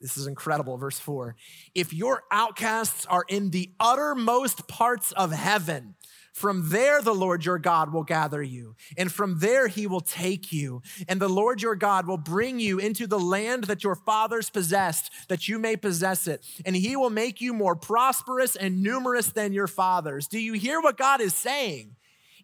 this 0.00 0.16
is 0.16 0.26
incredible. 0.26 0.76
Verse 0.76 0.98
four. 0.98 1.36
If 1.74 1.92
your 1.92 2.22
outcasts 2.30 3.06
are 3.06 3.24
in 3.28 3.50
the 3.50 3.72
uttermost 3.80 4.68
parts 4.68 5.12
of 5.12 5.32
heaven, 5.32 5.94
from 6.32 6.68
there 6.70 7.02
the 7.02 7.14
Lord 7.14 7.44
your 7.44 7.58
God 7.58 7.92
will 7.92 8.04
gather 8.04 8.40
you, 8.40 8.76
and 8.96 9.10
from 9.10 9.40
there 9.40 9.66
he 9.66 9.88
will 9.88 10.00
take 10.00 10.52
you. 10.52 10.82
And 11.08 11.20
the 11.20 11.28
Lord 11.28 11.60
your 11.60 11.74
God 11.74 12.06
will 12.06 12.16
bring 12.16 12.60
you 12.60 12.78
into 12.78 13.08
the 13.08 13.18
land 13.18 13.64
that 13.64 13.82
your 13.82 13.96
fathers 13.96 14.48
possessed, 14.48 15.10
that 15.28 15.48
you 15.48 15.58
may 15.58 15.74
possess 15.74 16.28
it. 16.28 16.46
And 16.64 16.76
he 16.76 16.94
will 16.94 17.10
make 17.10 17.40
you 17.40 17.52
more 17.52 17.74
prosperous 17.74 18.54
and 18.54 18.84
numerous 18.84 19.28
than 19.30 19.52
your 19.52 19.66
fathers. 19.66 20.28
Do 20.28 20.38
you 20.38 20.52
hear 20.52 20.80
what 20.80 20.96
God 20.96 21.20
is 21.20 21.34
saying? 21.34 21.96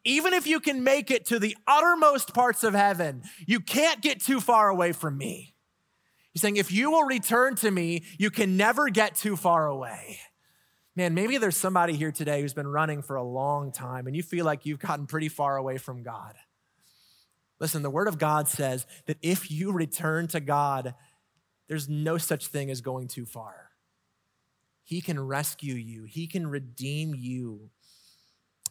Even 0.03 0.35
if 0.35 0.47
you 0.47 0.59
can 0.59 0.83
make 0.83 1.13
it 1.13 1.25
to 1.27 1.39
the 1.39 1.57
uttermost 1.67 2.35
parts 2.35 2.65
of 2.65 2.75
heaven, 2.75 3.23
you 3.47 3.61
can't 3.61 4.03
get 4.03 4.21
too 4.21 4.41
far 4.41 4.69
away 4.69 4.91
from 4.91 5.17
me. 5.17 5.54
He's 6.35 6.43
saying, 6.43 6.57
if 6.57 6.73
you 6.73 6.91
will 6.91 7.05
return 7.05 7.55
to 7.57 7.71
me, 7.71 8.03
you 8.19 8.29
can 8.29 8.57
never 8.57 8.91
get 8.91 9.15
too 9.15 9.37
far 9.37 9.69
away. 9.69 10.19
Man, 10.97 11.15
maybe 11.15 11.39
there's 11.39 11.57
somebody 11.57 11.95
here 11.95 12.11
today 12.11 12.41
who's 12.41 12.55
been 12.55 12.67
running 12.67 13.03
for 13.03 13.15
a 13.15 13.23
long 13.23 13.71
time 13.71 14.09
and 14.09 14.17
you 14.17 14.23
feel 14.23 14.45
like 14.45 14.67
you've 14.67 14.81
gotten 14.81 15.07
pretty 15.07 15.29
far 15.29 15.57
away 15.57 15.79
from 15.79 16.03
God. 16.03 16.35
Listen, 17.61 17.83
the 17.83 17.91
Word 17.91 18.09
of 18.09 18.19
God 18.19 18.49
says 18.49 18.85
that 19.07 19.17
if 19.23 19.49
you 19.49 19.71
return 19.71 20.27
to 20.29 20.41
God, 20.41 20.95
there's 21.69 21.89
no 21.89 22.19
such 22.19 22.49
thing 22.49 22.69
as 22.69 22.81
going 22.81 23.07
too 23.07 23.25
far. 23.25 23.71
He 24.83 25.01
can 25.01 25.25
rescue 25.25 25.75
you, 25.75 26.05
He 26.05 26.27
can 26.27 26.49
redeem 26.49 27.15
you. 27.15 27.71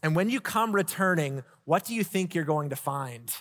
And 0.01 0.17
when 0.17 0.29
you 0.29 0.41
come 0.41 0.73
returning, 0.73 1.43
what 1.63 1.85
do 1.85 1.95
you 1.95 2.03
think 2.03 2.35
you're 2.35 2.43
going 2.43 2.69
to 2.71 2.75
find? 2.75 3.33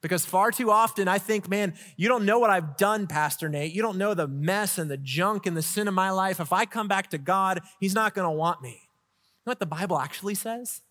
Because 0.00 0.24
far 0.24 0.50
too 0.50 0.70
often 0.70 1.08
I 1.08 1.18
think, 1.18 1.48
man, 1.48 1.74
you 1.96 2.08
don't 2.08 2.24
know 2.24 2.38
what 2.38 2.50
I've 2.50 2.76
done, 2.76 3.06
Pastor 3.06 3.48
Nate. 3.48 3.72
You 3.72 3.82
don't 3.82 3.98
know 3.98 4.14
the 4.14 4.28
mess 4.28 4.78
and 4.78 4.90
the 4.90 4.96
junk 4.96 5.46
and 5.46 5.56
the 5.56 5.62
sin 5.62 5.88
of 5.88 5.94
my 5.94 6.10
life. 6.10 6.38
If 6.38 6.52
I 6.52 6.66
come 6.66 6.86
back 6.86 7.10
to 7.10 7.18
God, 7.18 7.60
He's 7.80 7.94
not 7.94 8.14
going 8.14 8.26
to 8.26 8.30
want 8.30 8.62
me. 8.62 8.70
You 8.70 9.46
know 9.46 9.50
what 9.50 9.60
the 9.60 9.66
Bible 9.66 9.98
actually 9.98 10.34
says? 10.34 10.82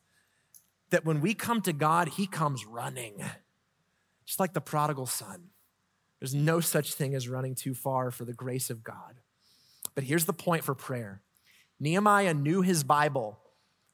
That 0.90 1.06
when 1.06 1.22
we 1.22 1.34
come 1.34 1.62
to 1.62 1.74
God, 1.74 2.10
He 2.10 2.28
comes 2.28 2.66
running, 2.66 3.24
just 4.26 4.40
like 4.40 4.54
the 4.54 4.62
prodigal 4.62 5.06
son. 5.06 5.50
There's 6.20 6.36
no 6.36 6.60
such 6.60 6.94
thing 6.94 7.16
as 7.16 7.30
running 7.30 7.56
too 7.56 7.74
far 7.74 8.12
for 8.12 8.26
the 8.26 8.34
grace 8.34 8.70
of 8.70 8.84
God. 8.84 9.22
But 9.96 10.04
here's 10.04 10.26
the 10.26 10.34
point 10.34 10.64
for 10.64 10.76
prayer 10.76 11.22
Nehemiah 11.80 12.34
knew 12.34 12.62
his 12.62 12.84
Bible. 12.84 13.40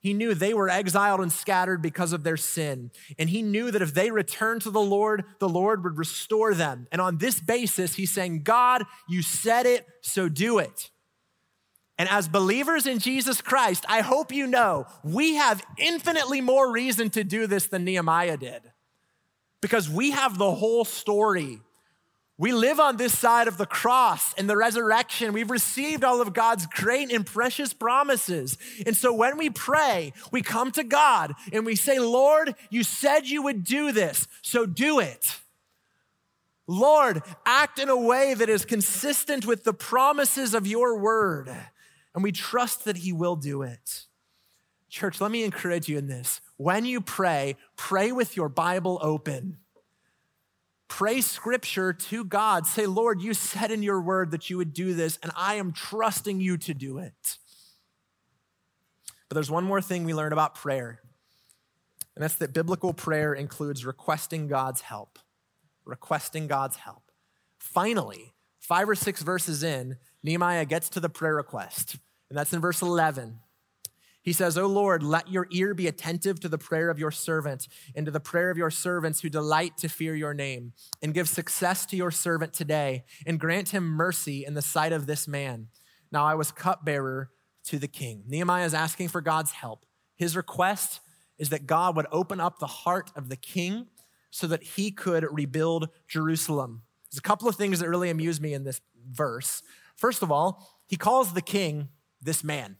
He 0.03 0.13
knew 0.13 0.33
they 0.33 0.53
were 0.53 0.69
exiled 0.69 1.21
and 1.21 1.31
scattered 1.31 1.81
because 1.81 2.11
of 2.11 2.23
their 2.23 2.35
sin. 2.35 2.91
And 3.17 3.29
he 3.29 3.41
knew 3.41 3.71
that 3.71 3.81
if 3.81 3.93
they 3.93 4.11
returned 4.11 4.61
to 4.63 4.69
the 4.69 4.81
Lord, 4.81 5.23
the 5.39 5.47
Lord 5.47 5.81
would 5.85 5.97
restore 5.97 6.53
them. 6.53 6.87
And 6.91 6.99
on 6.99 7.19
this 7.19 7.39
basis, 7.39 7.95
he's 7.95 8.11
saying, 8.11 8.43
God, 8.43 8.83
you 9.07 9.21
said 9.21 9.65
it, 9.65 9.87
so 10.01 10.27
do 10.27 10.59
it. 10.59 10.91
And 11.97 12.09
as 12.09 12.27
believers 12.27 12.85
in 12.85 12.99
Jesus 12.99 13.39
Christ, 13.39 13.85
I 13.87 14.01
hope 14.01 14.33
you 14.33 14.45
know 14.45 14.87
we 15.05 15.35
have 15.35 15.63
infinitely 15.77 16.41
more 16.41 16.69
reason 16.69 17.09
to 17.11 17.23
do 17.23 17.47
this 17.47 17.67
than 17.67 17.85
Nehemiah 17.85 18.35
did 18.35 18.61
because 19.61 19.89
we 19.89 20.11
have 20.11 20.37
the 20.37 20.51
whole 20.51 20.83
story. 20.83 21.61
We 22.37 22.51
live 22.51 22.79
on 22.79 22.97
this 22.97 23.17
side 23.17 23.47
of 23.47 23.57
the 23.57 23.65
cross 23.65 24.33
and 24.33 24.49
the 24.49 24.57
resurrection. 24.57 25.33
We've 25.33 25.51
received 25.51 26.03
all 26.03 26.19
of 26.19 26.33
God's 26.33 26.65
great 26.65 27.11
and 27.11 27.25
precious 27.25 27.73
promises. 27.73 28.57
And 28.85 28.97
so 28.97 29.13
when 29.13 29.37
we 29.37 29.49
pray, 29.51 30.13
we 30.31 30.41
come 30.41 30.71
to 30.71 30.83
God 30.83 31.33
and 31.51 31.65
we 31.65 31.75
say, 31.75 31.99
Lord, 31.99 32.55
you 32.71 32.83
said 32.83 33.27
you 33.27 33.43
would 33.43 33.63
do 33.63 33.91
this, 33.91 34.27
so 34.41 34.65
do 34.65 34.99
it. 34.99 35.39
Lord, 36.65 37.21
act 37.45 37.77
in 37.77 37.89
a 37.89 37.97
way 37.97 38.33
that 38.33 38.49
is 38.49 38.65
consistent 38.65 39.45
with 39.45 39.63
the 39.63 39.73
promises 39.73 40.53
of 40.53 40.65
your 40.65 40.97
word 40.97 41.55
and 42.13 42.23
we 42.23 42.31
trust 42.31 42.85
that 42.85 42.97
He 42.97 43.11
will 43.11 43.35
do 43.35 43.61
it. 43.61 44.05
Church, 44.89 45.19
let 45.19 45.31
me 45.31 45.43
encourage 45.43 45.89
you 45.89 45.97
in 45.97 46.07
this. 46.07 46.39
When 46.57 46.85
you 46.85 47.01
pray, 47.01 47.55
pray 47.75 48.11
with 48.11 48.35
your 48.35 48.49
Bible 48.49 48.99
open. 49.01 49.57
Pray 50.95 51.21
scripture 51.21 51.91
to 51.91 52.23
God. 52.23 52.67
Say, 52.67 52.85
Lord, 52.85 53.19
you 53.19 53.33
said 53.33 53.71
in 53.71 53.81
your 53.81 53.99
word 53.99 54.29
that 54.29 54.51
you 54.51 54.57
would 54.57 54.73
do 54.73 54.93
this, 54.93 55.17
and 55.23 55.31
I 55.35 55.55
am 55.55 55.71
trusting 55.71 56.39
you 56.39 56.55
to 56.57 56.75
do 56.75 56.99
it. 56.99 57.39
But 59.27 59.33
there's 59.33 59.49
one 59.49 59.63
more 59.63 59.81
thing 59.81 60.03
we 60.03 60.13
learn 60.13 60.33
about 60.33 60.53
prayer, 60.53 60.99
and 62.15 62.21
that's 62.21 62.35
that 62.35 62.53
biblical 62.53 62.93
prayer 62.93 63.33
includes 63.33 63.87
requesting 63.87 64.47
God's 64.47 64.81
help. 64.81 65.17
Requesting 65.83 66.45
God's 66.45 66.77
help. 66.77 67.09
Finally, 67.57 68.35
five 68.59 68.87
or 68.87 68.93
six 68.93 69.23
verses 69.23 69.63
in, 69.63 69.97
Nehemiah 70.21 70.65
gets 70.65 70.89
to 70.89 70.99
the 70.99 71.09
prayer 71.09 71.35
request, 71.35 71.97
and 72.29 72.37
that's 72.37 72.53
in 72.53 72.61
verse 72.61 72.83
11. 72.83 73.39
He 74.23 74.33
says, 74.33 74.57
O 74.57 74.65
Lord, 74.65 75.03
let 75.03 75.29
your 75.29 75.47
ear 75.51 75.73
be 75.73 75.85
attentive 75.85 76.39
to 76.39 76.49
the 76.49 76.57
prayer 76.57 76.89
of 76.89 76.97
your 76.97 77.11
servant 77.11 77.67
and 77.93 78.05
to 78.05 78.11
the 78.11 78.21
prayer 78.21 78.49
of 78.49 78.57
your 78.57 78.71
servants 78.71 79.19
who 79.19 79.29
delight 79.29 79.77
to 79.77 79.89
fear 79.89 80.15
your 80.15 80.33
name, 80.33 80.71
and 81.01 81.13
give 81.13 81.27
success 81.27 81.85
to 81.87 81.97
your 81.97 82.09
servant 82.09 82.53
today, 82.53 83.03
and 83.27 83.39
grant 83.39 83.69
him 83.69 83.83
mercy 83.83 84.45
in 84.45 84.53
the 84.53 84.61
sight 84.61 84.93
of 84.93 85.05
this 85.05 85.27
man. 85.27 85.67
Now 86.11 86.25
I 86.25 86.35
was 86.35 86.51
cupbearer 86.51 87.31
to 87.65 87.77
the 87.77 87.87
king. 87.87 88.23
Nehemiah 88.25 88.65
is 88.65 88.73
asking 88.73 89.09
for 89.09 89.19
God's 89.19 89.51
help. 89.51 89.85
His 90.15 90.37
request 90.37 91.01
is 91.37 91.49
that 91.49 91.67
God 91.67 91.95
would 91.97 92.07
open 92.11 92.39
up 92.39 92.59
the 92.59 92.67
heart 92.67 93.11
of 93.15 93.27
the 93.27 93.35
king 93.35 93.87
so 94.31 94.47
that 94.47 94.63
he 94.63 94.89
could 94.89 95.25
rebuild 95.29 95.89
Jerusalem. 96.07 96.83
There's 97.11 97.19
a 97.19 97.21
couple 97.21 97.49
of 97.49 97.55
things 97.55 97.79
that 97.79 97.89
really 97.89 98.09
amuse 98.09 98.39
me 98.39 98.53
in 98.53 98.63
this 98.63 98.79
verse. 99.11 99.61
First 99.95 100.23
of 100.23 100.31
all, 100.31 100.81
he 100.87 100.95
calls 100.95 101.33
the 101.33 101.41
king 101.41 101.89
this 102.21 102.43
man. 102.43 102.77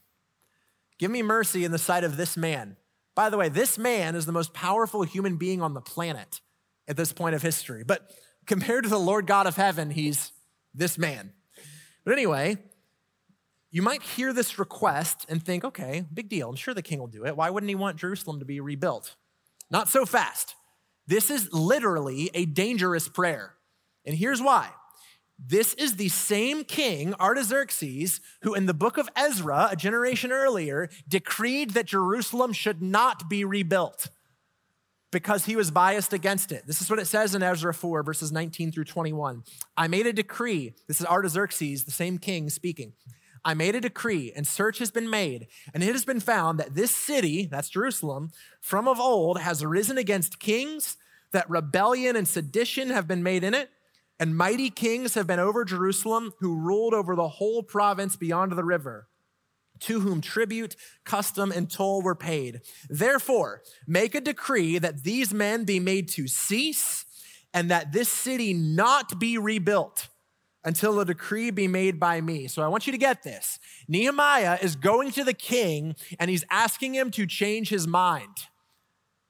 Give 0.98 1.10
me 1.10 1.22
mercy 1.22 1.64
in 1.64 1.72
the 1.72 1.78
sight 1.78 2.04
of 2.04 2.16
this 2.16 2.36
man. 2.36 2.76
By 3.14 3.30
the 3.30 3.36
way, 3.36 3.48
this 3.48 3.78
man 3.78 4.14
is 4.14 4.26
the 4.26 4.32
most 4.32 4.52
powerful 4.52 5.02
human 5.02 5.36
being 5.36 5.62
on 5.62 5.74
the 5.74 5.80
planet 5.80 6.40
at 6.88 6.96
this 6.96 7.12
point 7.12 7.34
of 7.34 7.42
history. 7.42 7.84
But 7.84 8.10
compared 8.46 8.84
to 8.84 8.90
the 8.90 8.98
Lord 8.98 9.26
God 9.26 9.46
of 9.46 9.56
heaven, 9.56 9.90
he's 9.90 10.32
this 10.74 10.98
man. 10.98 11.32
But 12.04 12.12
anyway, 12.12 12.58
you 13.70 13.82
might 13.82 14.02
hear 14.02 14.32
this 14.32 14.58
request 14.58 15.26
and 15.28 15.42
think, 15.42 15.64
okay, 15.64 16.04
big 16.12 16.28
deal. 16.28 16.48
I'm 16.48 16.56
sure 16.56 16.74
the 16.74 16.82
king 16.82 16.98
will 16.98 17.06
do 17.06 17.24
it. 17.24 17.36
Why 17.36 17.50
wouldn't 17.50 17.68
he 17.68 17.74
want 17.74 17.96
Jerusalem 17.96 18.38
to 18.40 18.44
be 18.44 18.60
rebuilt? 18.60 19.16
Not 19.70 19.88
so 19.88 20.04
fast. 20.04 20.54
This 21.06 21.30
is 21.30 21.52
literally 21.52 22.30
a 22.34 22.44
dangerous 22.44 23.08
prayer. 23.08 23.54
And 24.04 24.16
here's 24.16 24.40
why 24.40 24.70
this 25.38 25.74
is 25.74 25.96
the 25.96 26.08
same 26.08 26.64
king, 26.64 27.14
Artaxerxes, 27.14 28.20
who 28.42 28.54
in 28.54 28.66
the 28.66 28.74
book 28.74 28.96
of 28.96 29.08
Ezra, 29.16 29.68
a 29.70 29.76
generation 29.76 30.30
earlier, 30.30 30.88
decreed 31.08 31.70
that 31.70 31.86
Jerusalem 31.86 32.52
should 32.52 32.80
not 32.80 33.28
be 33.28 33.44
rebuilt 33.44 34.08
because 35.10 35.44
he 35.44 35.56
was 35.56 35.70
biased 35.70 36.12
against 36.12 36.50
it. 36.50 36.66
This 36.66 36.80
is 36.80 36.90
what 36.90 36.98
it 36.98 37.06
says 37.06 37.34
in 37.34 37.42
Ezra 37.42 37.74
4, 37.74 38.02
verses 38.02 38.32
19 38.32 38.72
through 38.72 38.84
21. 38.84 39.42
I 39.76 39.86
made 39.86 40.06
a 40.06 40.12
decree. 40.12 40.74
This 40.88 41.00
is 41.00 41.06
Artaxerxes, 41.06 41.84
the 41.84 41.90
same 41.90 42.18
king, 42.18 42.48
speaking. 42.48 42.92
I 43.44 43.54
made 43.54 43.74
a 43.74 43.80
decree, 43.80 44.32
and 44.34 44.46
search 44.46 44.78
has 44.78 44.90
been 44.90 45.10
made, 45.10 45.48
and 45.74 45.82
it 45.82 45.92
has 45.92 46.04
been 46.04 46.20
found 46.20 46.58
that 46.58 46.74
this 46.74 46.90
city, 46.90 47.44
that's 47.44 47.68
Jerusalem, 47.68 48.30
from 48.60 48.88
of 48.88 48.98
old 48.98 49.38
has 49.40 49.64
risen 49.64 49.98
against 49.98 50.40
kings, 50.40 50.96
that 51.32 51.50
rebellion 51.50 52.16
and 52.16 52.26
sedition 52.26 52.88
have 52.88 53.06
been 53.06 53.22
made 53.22 53.44
in 53.44 53.52
it 53.52 53.68
and 54.18 54.36
mighty 54.36 54.70
kings 54.70 55.14
have 55.14 55.26
been 55.26 55.40
over 55.40 55.64
Jerusalem 55.64 56.32
who 56.40 56.56
ruled 56.56 56.94
over 56.94 57.16
the 57.16 57.28
whole 57.28 57.62
province 57.62 58.16
beyond 58.16 58.52
the 58.52 58.64
river, 58.64 59.08
to 59.80 60.00
whom 60.00 60.20
tribute, 60.20 60.76
custom, 61.04 61.50
and 61.50 61.70
toll 61.70 62.02
were 62.02 62.14
paid. 62.14 62.60
Therefore, 62.88 63.62
make 63.86 64.14
a 64.14 64.20
decree 64.20 64.78
that 64.78 65.02
these 65.02 65.34
men 65.34 65.64
be 65.64 65.80
made 65.80 66.08
to 66.10 66.28
cease 66.28 67.04
and 67.52 67.70
that 67.70 67.92
this 67.92 68.08
city 68.08 68.54
not 68.54 69.18
be 69.18 69.36
rebuilt 69.38 70.08
until 70.64 70.98
a 70.98 71.04
decree 71.04 71.50
be 71.50 71.68
made 71.68 72.00
by 72.00 72.20
me. 72.20 72.46
So 72.46 72.62
I 72.62 72.68
want 72.68 72.86
you 72.86 72.92
to 72.92 72.98
get 72.98 73.22
this. 73.22 73.58
Nehemiah 73.86 74.58
is 74.62 74.76
going 74.76 75.10
to 75.12 75.24
the 75.24 75.34
king 75.34 75.94
and 76.18 76.30
he's 76.30 76.44
asking 76.50 76.94
him 76.94 77.10
to 77.12 77.26
change 77.26 77.68
his 77.68 77.86
mind. 77.86 78.46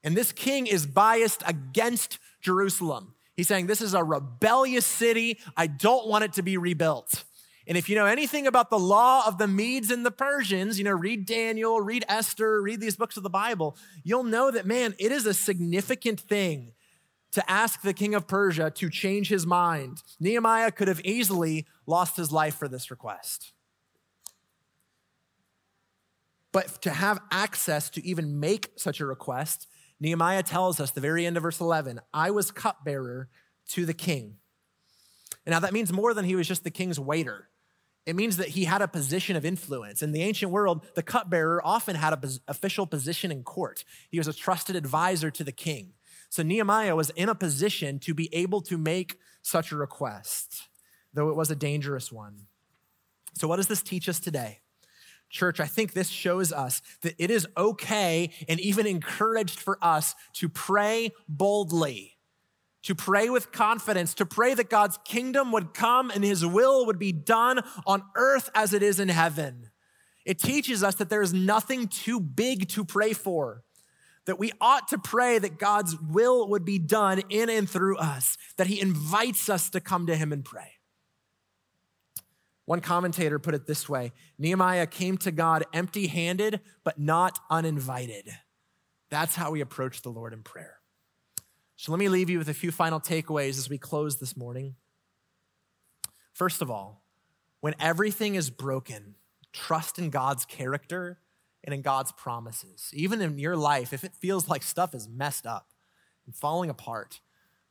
And 0.03 0.15
this 0.15 0.31
king 0.31 0.67
is 0.67 0.85
biased 0.85 1.43
against 1.45 2.19
Jerusalem. 2.41 3.14
He's 3.35 3.47
saying, 3.47 3.67
This 3.67 3.81
is 3.81 3.93
a 3.93 4.03
rebellious 4.03 4.85
city. 4.85 5.39
I 5.55 5.67
don't 5.67 6.07
want 6.07 6.23
it 6.23 6.33
to 6.33 6.41
be 6.41 6.57
rebuilt. 6.57 7.23
And 7.67 7.77
if 7.77 7.89
you 7.89 7.95
know 7.95 8.05
anything 8.05 8.45
about 8.45 8.69
the 8.69 8.77
law 8.77 9.27
of 9.27 9.37
the 9.37 9.47
Medes 9.47 9.89
and 9.89 10.05
the 10.05 10.11
Persians, 10.11 10.77
you 10.77 10.83
know, 10.83 10.91
read 10.91 11.25
Daniel, 11.25 11.81
read 11.81 12.05
Esther, 12.07 12.61
read 12.61 12.79
these 12.79 12.95
books 12.95 13.17
of 13.17 13.23
the 13.23 13.29
Bible, 13.29 13.75
you'll 14.03 14.23
know 14.23 14.51
that, 14.51 14.67
man, 14.67 14.93
it 14.99 15.11
is 15.11 15.25
a 15.25 15.33
significant 15.33 16.19
thing 16.19 16.73
to 17.31 17.51
ask 17.51 17.81
the 17.81 17.93
king 17.93 18.13
of 18.13 18.27
Persia 18.27 18.71
to 18.71 18.89
change 18.89 19.29
his 19.29 19.47
mind. 19.47 20.03
Nehemiah 20.19 20.71
could 20.71 20.87
have 20.87 21.01
easily 21.03 21.65
lost 21.87 22.15
his 22.15 22.31
life 22.31 22.55
for 22.55 22.67
this 22.67 22.91
request. 22.91 23.51
But 26.51 26.81
to 26.83 26.91
have 26.91 27.19
access 27.31 27.89
to 27.89 28.05
even 28.05 28.39
make 28.39 28.71
such 28.77 29.01
a 29.01 29.05
request 29.05 29.67
Nehemiah 29.99 30.43
tells 30.43 30.79
us, 30.79 30.91
the 30.91 31.01
very 31.01 31.25
end 31.25 31.37
of 31.37 31.43
verse 31.43 31.59
11, 31.59 32.01
I 32.13 32.31
was 32.31 32.51
cupbearer 32.51 33.29
to 33.69 33.85
the 33.85 33.93
king. 33.93 34.37
And 35.45 35.53
now 35.53 35.59
that 35.59 35.73
means 35.73 35.93
more 35.93 36.13
than 36.13 36.25
he 36.25 36.35
was 36.35 36.47
just 36.47 36.63
the 36.63 36.71
king's 36.71 36.99
waiter. 36.99 37.49
It 38.05 38.15
means 38.15 38.37
that 38.37 38.49
he 38.49 38.65
had 38.65 38.81
a 38.81 38.87
position 38.87 39.35
of 39.35 39.45
influence. 39.45 40.03
In 40.03 40.11
the 40.11 40.21
ancient 40.21 40.51
world, 40.51 40.85
the 40.95 41.01
cupbearer 41.01 41.65
often 41.65 41.95
had 41.95 42.13
an 42.13 42.29
official 42.47 42.85
position 42.85 43.31
in 43.31 43.43
court. 43.43 43.83
He 44.09 44.19
was 44.19 44.27
a 44.27 44.33
trusted 44.33 44.75
advisor 44.75 45.31
to 45.31 45.43
the 45.43 45.51
king. 45.51 45.93
So 46.29 46.43
Nehemiah 46.43 46.95
was 46.95 47.09
in 47.11 47.29
a 47.29 47.35
position 47.35 47.97
to 47.99 48.13
be 48.13 48.33
able 48.33 48.61
to 48.61 48.77
make 48.77 49.17
such 49.41 49.71
a 49.71 49.75
request, 49.75 50.67
though 51.13 51.29
it 51.29 51.35
was 51.35 51.49
a 51.49 51.55
dangerous 51.55 52.11
one. 52.11 52.47
So, 53.33 53.47
what 53.47 53.57
does 53.57 53.67
this 53.67 53.81
teach 53.81 54.07
us 54.07 54.19
today? 54.19 54.59
Church, 55.35 55.59
I 55.59 55.65
think 55.65 55.91
this 55.91 56.07
shows 56.07 56.53
us 56.53 56.81
that 57.01 57.13
it 57.17 57.29
is 57.29 57.45
okay 57.57 58.29
and 58.47 58.57
even 58.57 58.87
encouraged 58.87 59.59
for 59.59 59.77
us 59.81 60.15
to 60.35 60.47
pray 60.47 61.11
boldly, 61.27 62.15
to 62.83 62.95
pray 62.95 63.29
with 63.29 63.51
confidence, 63.51 64.13
to 64.13 64.25
pray 64.25 64.53
that 64.53 64.69
God's 64.69 64.97
kingdom 65.03 65.51
would 65.51 65.73
come 65.73 66.09
and 66.09 66.23
his 66.23 66.45
will 66.45 66.85
would 66.85 66.97
be 66.97 67.11
done 67.11 67.59
on 67.85 68.01
earth 68.15 68.49
as 68.55 68.73
it 68.73 68.81
is 68.81 68.97
in 68.97 69.09
heaven. 69.09 69.71
It 70.25 70.39
teaches 70.39 70.83
us 70.83 70.95
that 70.95 71.09
there 71.09 71.21
is 71.21 71.33
nothing 71.33 71.89
too 71.89 72.21
big 72.21 72.69
to 72.69 72.85
pray 72.85 73.11
for, 73.11 73.65
that 74.27 74.39
we 74.39 74.53
ought 74.61 74.87
to 74.87 74.97
pray 74.97 75.37
that 75.37 75.59
God's 75.59 75.99
will 75.99 76.47
would 76.47 76.63
be 76.63 76.79
done 76.79 77.21
in 77.29 77.49
and 77.49 77.69
through 77.69 77.97
us, 77.97 78.37
that 78.55 78.67
he 78.67 78.79
invites 78.79 79.49
us 79.49 79.69
to 79.71 79.81
come 79.81 80.07
to 80.07 80.15
him 80.15 80.31
and 80.31 80.45
pray. 80.45 80.74
One 82.65 82.81
commentator 82.81 83.37
put 83.37 83.53
it 83.53 83.67
this 83.67 83.87
way 83.87 84.11
Nehemiah 84.37 84.87
came 84.87 85.17
to 85.19 85.31
God 85.31 85.65
empty 85.73 86.07
handed, 86.07 86.61
but 86.83 86.99
not 86.99 87.39
uninvited. 87.49 88.29
That's 89.09 89.35
how 89.35 89.51
we 89.51 89.61
approach 89.61 90.01
the 90.01 90.09
Lord 90.09 90.33
in 90.33 90.41
prayer. 90.41 90.79
So 91.77 91.91
let 91.91 91.99
me 91.99 92.09
leave 92.09 92.29
you 92.29 92.39
with 92.39 92.49
a 92.49 92.53
few 92.53 92.71
final 92.71 92.99
takeaways 92.99 93.57
as 93.57 93.69
we 93.69 93.77
close 93.77 94.17
this 94.17 94.35
morning. 94.35 94.75
First 96.33 96.61
of 96.61 96.71
all, 96.71 97.03
when 97.59 97.75
everything 97.79 98.35
is 98.35 98.49
broken, 98.49 99.15
trust 99.53 99.99
in 99.99 100.09
God's 100.09 100.45
character 100.45 101.19
and 101.63 101.73
in 101.73 101.81
God's 101.81 102.11
promises. 102.11 102.89
Even 102.93 103.21
in 103.21 103.39
your 103.39 103.55
life, 103.55 103.93
if 103.93 104.03
it 104.03 104.15
feels 104.15 104.47
like 104.47 104.63
stuff 104.63 104.93
is 104.93 105.07
messed 105.07 105.45
up 105.45 105.69
and 106.25 106.35
falling 106.35 106.69
apart, 106.69 107.21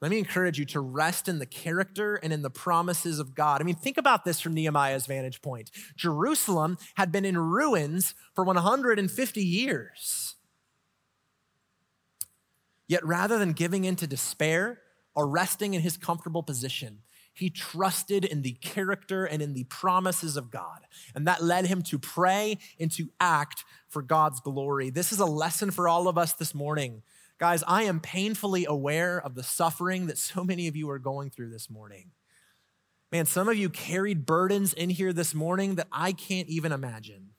Let 0.05 0.11
me 0.11 0.19
encourage 0.19 0.59
you 0.59 0.67
to 0.67 0.81
rest 0.81 1.31
in 1.31 1.39
the 1.39 1.47
character 1.47 2.17
and 2.17 2.31
in 2.31 2.43
the 2.43 2.51
promises 2.51 3.19
of 3.19 3.35
God. 3.35 3.63
I 3.63 3.65
mean, 3.65 3.75
think 3.75 3.97
about 3.97 4.23
this 4.27 4.39
from 4.39 4.53
Nehemiah's 4.53 5.07
vantage 5.07 5.41
point. 5.41 5.71
Jerusalem 5.97 6.77
had 6.97 7.11
been 7.11 7.25
in 7.25 7.39
ruins 7.39 8.15
for 8.35 8.45
150 8.45 9.43
years. 9.43 10.35
Yet 12.87 13.03
rather 13.03 13.39
than 13.39 13.55
giving 13.55 13.85
in 13.85 13.97
to 13.97 14.07
despair 14.07 14.81
or 15.15 15.27
resting 15.27 15.73
in 15.73 15.81
his 15.81 15.97
comfortable 15.97 16.43
position, 16.43 16.99
he 17.33 17.49
trusted 17.49 18.27
in 18.27 18.43
the 18.43 18.59
character 18.61 19.25
and 19.25 19.41
in 19.41 19.55
the 19.55 19.65
promises 19.65 20.37
of 20.37 20.51
God. 20.51 20.81
And 21.15 21.27
that 21.27 21.43
led 21.43 21.65
him 21.65 21.81
to 21.85 21.99
pray 21.99 22.59
and 22.79 22.93
to 22.93 23.09
act 23.21 23.65
for 23.89 24.03
God's 24.03 24.41
glory. 24.41 24.91
This 24.91 25.13
is 25.13 25.21
a 25.21 25.25
lesson 25.25 25.71
for 25.71 25.89
all 25.89 26.09
of 26.09 26.19
us 26.19 26.35
this 26.35 26.55
morning. 26.55 27.03
Guys, 27.45 27.63
I 27.69 27.83
am 27.83 28.01
painfully 28.01 28.65
aware 28.65 29.21
of 29.21 29.35
the 29.35 29.43
suffering 29.43 30.07
that 30.07 30.17
so 30.17 30.43
many 30.43 30.67
of 30.67 30.77
you 30.77 30.89
are 30.89 30.99
going 30.99 31.29
through 31.29 31.51
this 31.51 31.69
morning. 31.69 32.13
Man, 33.13 33.27
some 33.27 33.51
of 33.51 33.57
you 33.59 33.69
carried 33.69 34.25
burdens 34.25 34.73
in 34.73 34.89
here 34.89 35.13
this 35.13 35.35
morning 35.35 35.75
that 35.75 35.87
I 35.93 36.13
can't 36.13 36.49
even 36.49 36.73
imagine. 36.73 37.33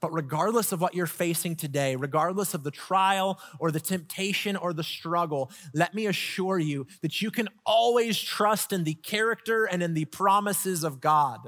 But 0.00 0.12
regardless 0.12 0.70
of 0.70 0.80
what 0.80 0.94
you're 0.94 1.08
facing 1.08 1.56
today, 1.56 1.96
regardless 1.96 2.54
of 2.54 2.62
the 2.62 2.70
trial 2.70 3.40
or 3.58 3.72
the 3.72 3.80
temptation 3.80 4.54
or 4.54 4.72
the 4.72 4.84
struggle, 4.84 5.50
let 5.74 5.92
me 5.92 6.06
assure 6.06 6.60
you 6.60 6.86
that 7.02 7.20
you 7.20 7.32
can 7.32 7.48
always 7.66 8.16
trust 8.16 8.72
in 8.72 8.84
the 8.84 8.94
character 8.94 9.64
and 9.64 9.82
in 9.82 9.94
the 9.94 10.04
promises 10.04 10.84
of 10.84 11.00
God. 11.00 11.40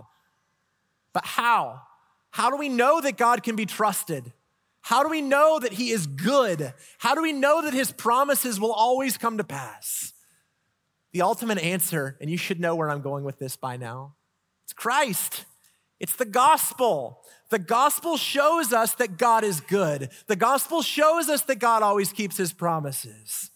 But 1.13 1.25
how? 1.25 1.83
How 2.33 2.51
do 2.51 2.57
we 2.57 2.69
know 2.69 3.01
that 3.01 3.17
God 3.17 3.45
can 3.45 3.55
be 3.55 3.67
trusted? 3.67 4.33
How 4.87 5.03
do 5.03 5.09
we 5.09 5.21
know 5.21 5.59
that 5.59 5.73
He 5.73 5.91
is 5.91 6.07
good? 6.07 6.73
How 6.99 7.17
do 7.17 7.23
we 7.23 7.33
know 7.33 7.61
that 7.61 7.75
His 7.75 7.91
promises 7.91 8.61
will 8.61 8.73
always 8.73 9.19
come 9.19 9.39
to 9.39 9.43
pass? 9.43 10.13
The 11.13 11.23
ultimate 11.23 11.59
answer, 11.59 12.17
and 12.21 12.31
you 12.31 12.37
should 12.37 12.61
know 12.61 12.77
where 12.77 12.89
I'm 12.89 13.01
going 13.01 13.25
with 13.25 13.41
this 13.41 13.57
by 13.57 13.77
now, 13.77 14.15
it's 14.63 14.73
Christ. 14.73 15.45
It's 15.99 16.15
the 16.15 16.25
gospel. 16.25 17.25
The 17.51 17.59
gospel 17.59 18.17
shows 18.17 18.73
us 18.73 18.95
that 18.95 19.19
God 19.19 19.43
is 19.43 19.61
good. 19.61 20.11
The 20.29 20.37
gospel 20.37 20.83
shows 20.83 21.29
us 21.29 21.43
that 21.43 21.59
God 21.59 21.83
always 21.83 22.13
keeps 22.13 22.37
his 22.37 22.53
promises. 22.53 23.51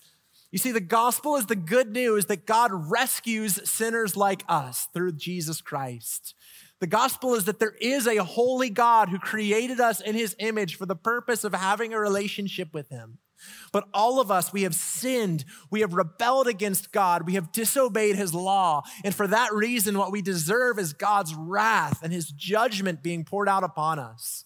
You 0.50 0.58
see, 0.58 0.72
the 0.72 0.80
gospel 0.80 1.36
is 1.36 1.46
the 1.46 1.54
good 1.54 1.92
news 1.92 2.26
that 2.26 2.44
God 2.44 2.72
rescues 2.72 3.70
sinners 3.70 4.16
like 4.16 4.42
us 4.48 4.88
through 4.92 5.12
Jesus 5.12 5.60
Christ. 5.60 6.34
The 6.80 6.86
gospel 6.86 7.34
is 7.34 7.44
that 7.44 7.58
there 7.58 7.76
is 7.80 8.06
a 8.06 8.24
holy 8.24 8.70
God 8.70 9.10
who 9.10 9.18
created 9.18 9.80
us 9.80 10.00
in 10.00 10.14
his 10.14 10.34
image 10.38 10.76
for 10.76 10.86
the 10.86 10.96
purpose 10.96 11.44
of 11.44 11.54
having 11.54 11.92
a 11.92 12.00
relationship 12.00 12.72
with 12.72 12.88
him. 12.88 13.18
But 13.72 13.88
all 13.94 14.20
of 14.20 14.30
us, 14.30 14.52
we 14.52 14.62
have 14.62 14.74
sinned. 14.74 15.44
We 15.70 15.80
have 15.80 15.94
rebelled 15.94 16.46
against 16.46 16.92
God. 16.92 17.26
We 17.26 17.34
have 17.34 17.52
disobeyed 17.52 18.16
his 18.16 18.34
law. 18.34 18.82
And 19.04 19.14
for 19.14 19.26
that 19.26 19.52
reason, 19.52 19.98
what 19.98 20.12
we 20.12 20.22
deserve 20.22 20.78
is 20.78 20.92
God's 20.92 21.34
wrath 21.34 22.02
and 22.02 22.12
his 22.12 22.30
judgment 22.30 23.02
being 23.02 23.24
poured 23.24 23.48
out 23.48 23.64
upon 23.64 23.98
us. 23.98 24.44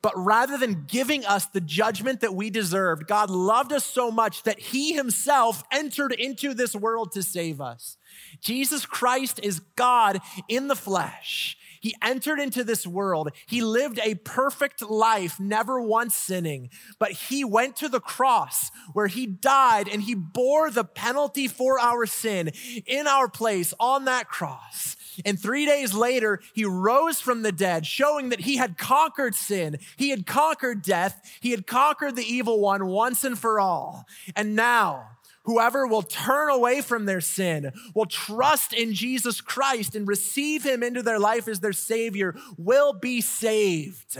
But 0.00 0.12
rather 0.16 0.56
than 0.56 0.84
giving 0.86 1.26
us 1.26 1.46
the 1.46 1.60
judgment 1.60 2.20
that 2.20 2.34
we 2.34 2.50
deserved, 2.50 3.08
God 3.08 3.30
loved 3.30 3.72
us 3.72 3.84
so 3.84 4.12
much 4.12 4.44
that 4.44 4.60
he 4.60 4.92
himself 4.92 5.64
entered 5.72 6.12
into 6.12 6.54
this 6.54 6.74
world 6.76 7.12
to 7.12 7.22
save 7.22 7.60
us. 7.60 7.96
Jesus 8.40 8.86
Christ 8.86 9.40
is 9.42 9.60
God 9.74 10.20
in 10.48 10.68
the 10.68 10.76
flesh. 10.76 11.56
He 11.80 11.94
entered 12.02 12.40
into 12.40 12.64
this 12.64 12.86
world. 12.86 13.30
He 13.46 13.62
lived 13.62 13.98
a 14.02 14.16
perfect 14.16 14.82
life, 14.82 15.38
never 15.38 15.80
once 15.80 16.14
sinning. 16.14 16.70
But 16.98 17.12
he 17.12 17.44
went 17.44 17.76
to 17.76 17.88
the 17.88 18.00
cross 18.00 18.70
where 18.92 19.06
he 19.06 19.26
died 19.26 19.88
and 19.88 20.02
he 20.02 20.14
bore 20.14 20.70
the 20.70 20.84
penalty 20.84 21.48
for 21.48 21.78
our 21.78 22.06
sin 22.06 22.50
in 22.86 23.06
our 23.06 23.28
place 23.28 23.74
on 23.78 24.04
that 24.06 24.28
cross. 24.28 24.96
And 25.24 25.38
three 25.38 25.66
days 25.66 25.94
later, 25.94 26.40
he 26.54 26.64
rose 26.64 27.20
from 27.20 27.42
the 27.42 27.52
dead, 27.52 27.86
showing 27.86 28.28
that 28.28 28.40
he 28.40 28.56
had 28.56 28.78
conquered 28.78 29.34
sin. 29.34 29.78
He 29.96 30.10
had 30.10 30.26
conquered 30.26 30.82
death. 30.82 31.38
He 31.40 31.50
had 31.50 31.66
conquered 31.66 32.16
the 32.16 32.22
evil 32.22 32.60
one 32.60 32.86
once 32.86 33.24
and 33.24 33.38
for 33.38 33.58
all. 33.58 34.06
And 34.36 34.54
now, 34.54 35.17
Whoever 35.48 35.86
will 35.86 36.02
turn 36.02 36.50
away 36.50 36.82
from 36.82 37.06
their 37.06 37.22
sin, 37.22 37.72
will 37.94 38.04
trust 38.04 38.74
in 38.74 38.92
Jesus 38.92 39.40
Christ 39.40 39.96
and 39.96 40.06
receive 40.06 40.62
him 40.62 40.82
into 40.82 41.02
their 41.02 41.18
life 41.18 41.48
as 41.48 41.60
their 41.60 41.72
Savior, 41.72 42.36
will 42.58 42.92
be 42.92 43.22
saved. 43.22 44.18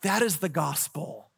That 0.00 0.22
is 0.22 0.38
the 0.38 0.48
gospel. 0.48 1.30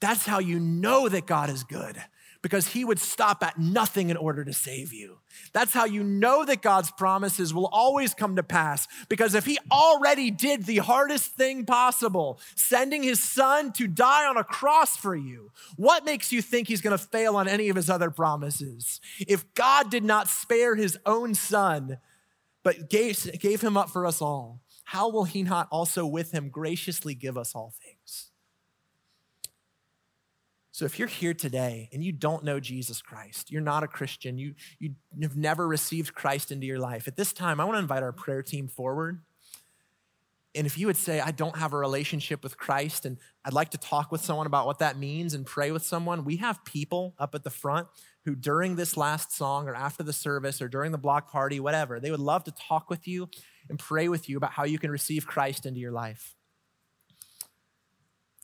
That's 0.00 0.26
how 0.26 0.38
you 0.38 0.60
know 0.60 1.08
that 1.08 1.26
God 1.26 1.50
is 1.50 1.64
good 1.64 2.00
because 2.46 2.68
he 2.68 2.84
would 2.84 3.00
stop 3.00 3.42
at 3.42 3.58
nothing 3.58 4.08
in 4.08 4.16
order 4.16 4.44
to 4.44 4.52
save 4.52 4.92
you. 4.92 5.18
That's 5.52 5.72
how 5.72 5.84
you 5.84 6.04
know 6.04 6.44
that 6.44 6.62
God's 6.62 6.92
promises 6.92 7.52
will 7.52 7.66
always 7.66 8.14
come 8.14 8.36
to 8.36 8.44
pass 8.44 8.86
because 9.08 9.34
if 9.34 9.44
he 9.44 9.58
already 9.68 10.30
did 10.30 10.62
the 10.62 10.76
hardest 10.76 11.32
thing 11.32 11.66
possible, 11.66 12.38
sending 12.54 13.02
his 13.02 13.20
son 13.20 13.72
to 13.72 13.88
die 13.88 14.26
on 14.26 14.36
a 14.36 14.44
cross 14.44 14.96
for 14.96 15.16
you, 15.16 15.50
what 15.74 16.04
makes 16.04 16.30
you 16.30 16.40
think 16.40 16.68
he's 16.68 16.80
going 16.80 16.96
to 16.96 17.04
fail 17.04 17.34
on 17.34 17.48
any 17.48 17.68
of 17.68 17.74
his 17.74 17.90
other 17.90 18.12
promises? 18.12 19.00
If 19.26 19.52
God 19.54 19.90
did 19.90 20.04
not 20.04 20.28
spare 20.28 20.76
his 20.76 20.96
own 21.04 21.34
son, 21.34 21.98
but 22.62 22.88
gave, 22.88 23.40
gave 23.40 23.60
him 23.60 23.76
up 23.76 23.90
for 23.90 24.06
us 24.06 24.22
all, 24.22 24.60
how 24.84 25.08
will 25.08 25.24
he 25.24 25.42
not 25.42 25.66
also 25.72 26.06
with 26.06 26.30
him 26.30 26.48
graciously 26.48 27.16
give 27.16 27.36
us 27.36 27.56
all 27.56 27.74
things? 27.82 28.25
So 30.76 30.84
if 30.84 30.98
you're 30.98 31.08
here 31.08 31.32
today 31.32 31.88
and 31.90 32.04
you 32.04 32.12
don't 32.12 32.44
know 32.44 32.60
Jesus 32.60 33.00
Christ, 33.00 33.50
you're 33.50 33.62
not 33.62 33.82
a 33.82 33.88
Christian, 33.88 34.36
you, 34.36 34.52
you 34.78 34.90
have 35.22 35.34
never 35.34 35.66
received 35.66 36.14
Christ 36.14 36.52
into 36.52 36.66
your 36.66 36.78
life, 36.78 37.08
at 37.08 37.16
this 37.16 37.32
time, 37.32 37.60
I 37.60 37.64
want 37.64 37.76
to 37.76 37.78
invite 37.78 38.02
our 38.02 38.12
prayer 38.12 38.42
team 38.42 38.68
forward. 38.68 39.22
And 40.54 40.66
if 40.66 40.76
you 40.76 40.86
would 40.86 40.98
say, 40.98 41.18
I 41.18 41.30
don't 41.30 41.56
have 41.56 41.72
a 41.72 41.78
relationship 41.78 42.42
with 42.42 42.58
Christ 42.58 43.06
and 43.06 43.16
I'd 43.42 43.54
like 43.54 43.70
to 43.70 43.78
talk 43.78 44.12
with 44.12 44.20
someone 44.20 44.46
about 44.46 44.66
what 44.66 44.80
that 44.80 44.98
means 44.98 45.32
and 45.32 45.46
pray 45.46 45.70
with 45.70 45.82
someone, 45.82 46.26
we 46.26 46.36
have 46.36 46.62
people 46.66 47.14
up 47.18 47.34
at 47.34 47.42
the 47.42 47.48
front 47.48 47.88
who, 48.26 48.34
during 48.34 48.76
this 48.76 48.98
last 48.98 49.34
song 49.34 49.68
or 49.68 49.74
after 49.74 50.02
the 50.02 50.12
service 50.12 50.60
or 50.60 50.68
during 50.68 50.92
the 50.92 50.98
block 50.98 51.32
party, 51.32 51.58
whatever, 51.58 52.00
they 52.00 52.10
would 52.10 52.20
love 52.20 52.44
to 52.44 52.52
talk 52.52 52.90
with 52.90 53.08
you 53.08 53.30
and 53.70 53.78
pray 53.78 54.10
with 54.10 54.28
you 54.28 54.36
about 54.36 54.52
how 54.52 54.64
you 54.64 54.78
can 54.78 54.90
receive 54.90 55.26
Christ 55.26 55.64
into 55.64 55.80
your 55.80 55.92
life. 55.92 56.34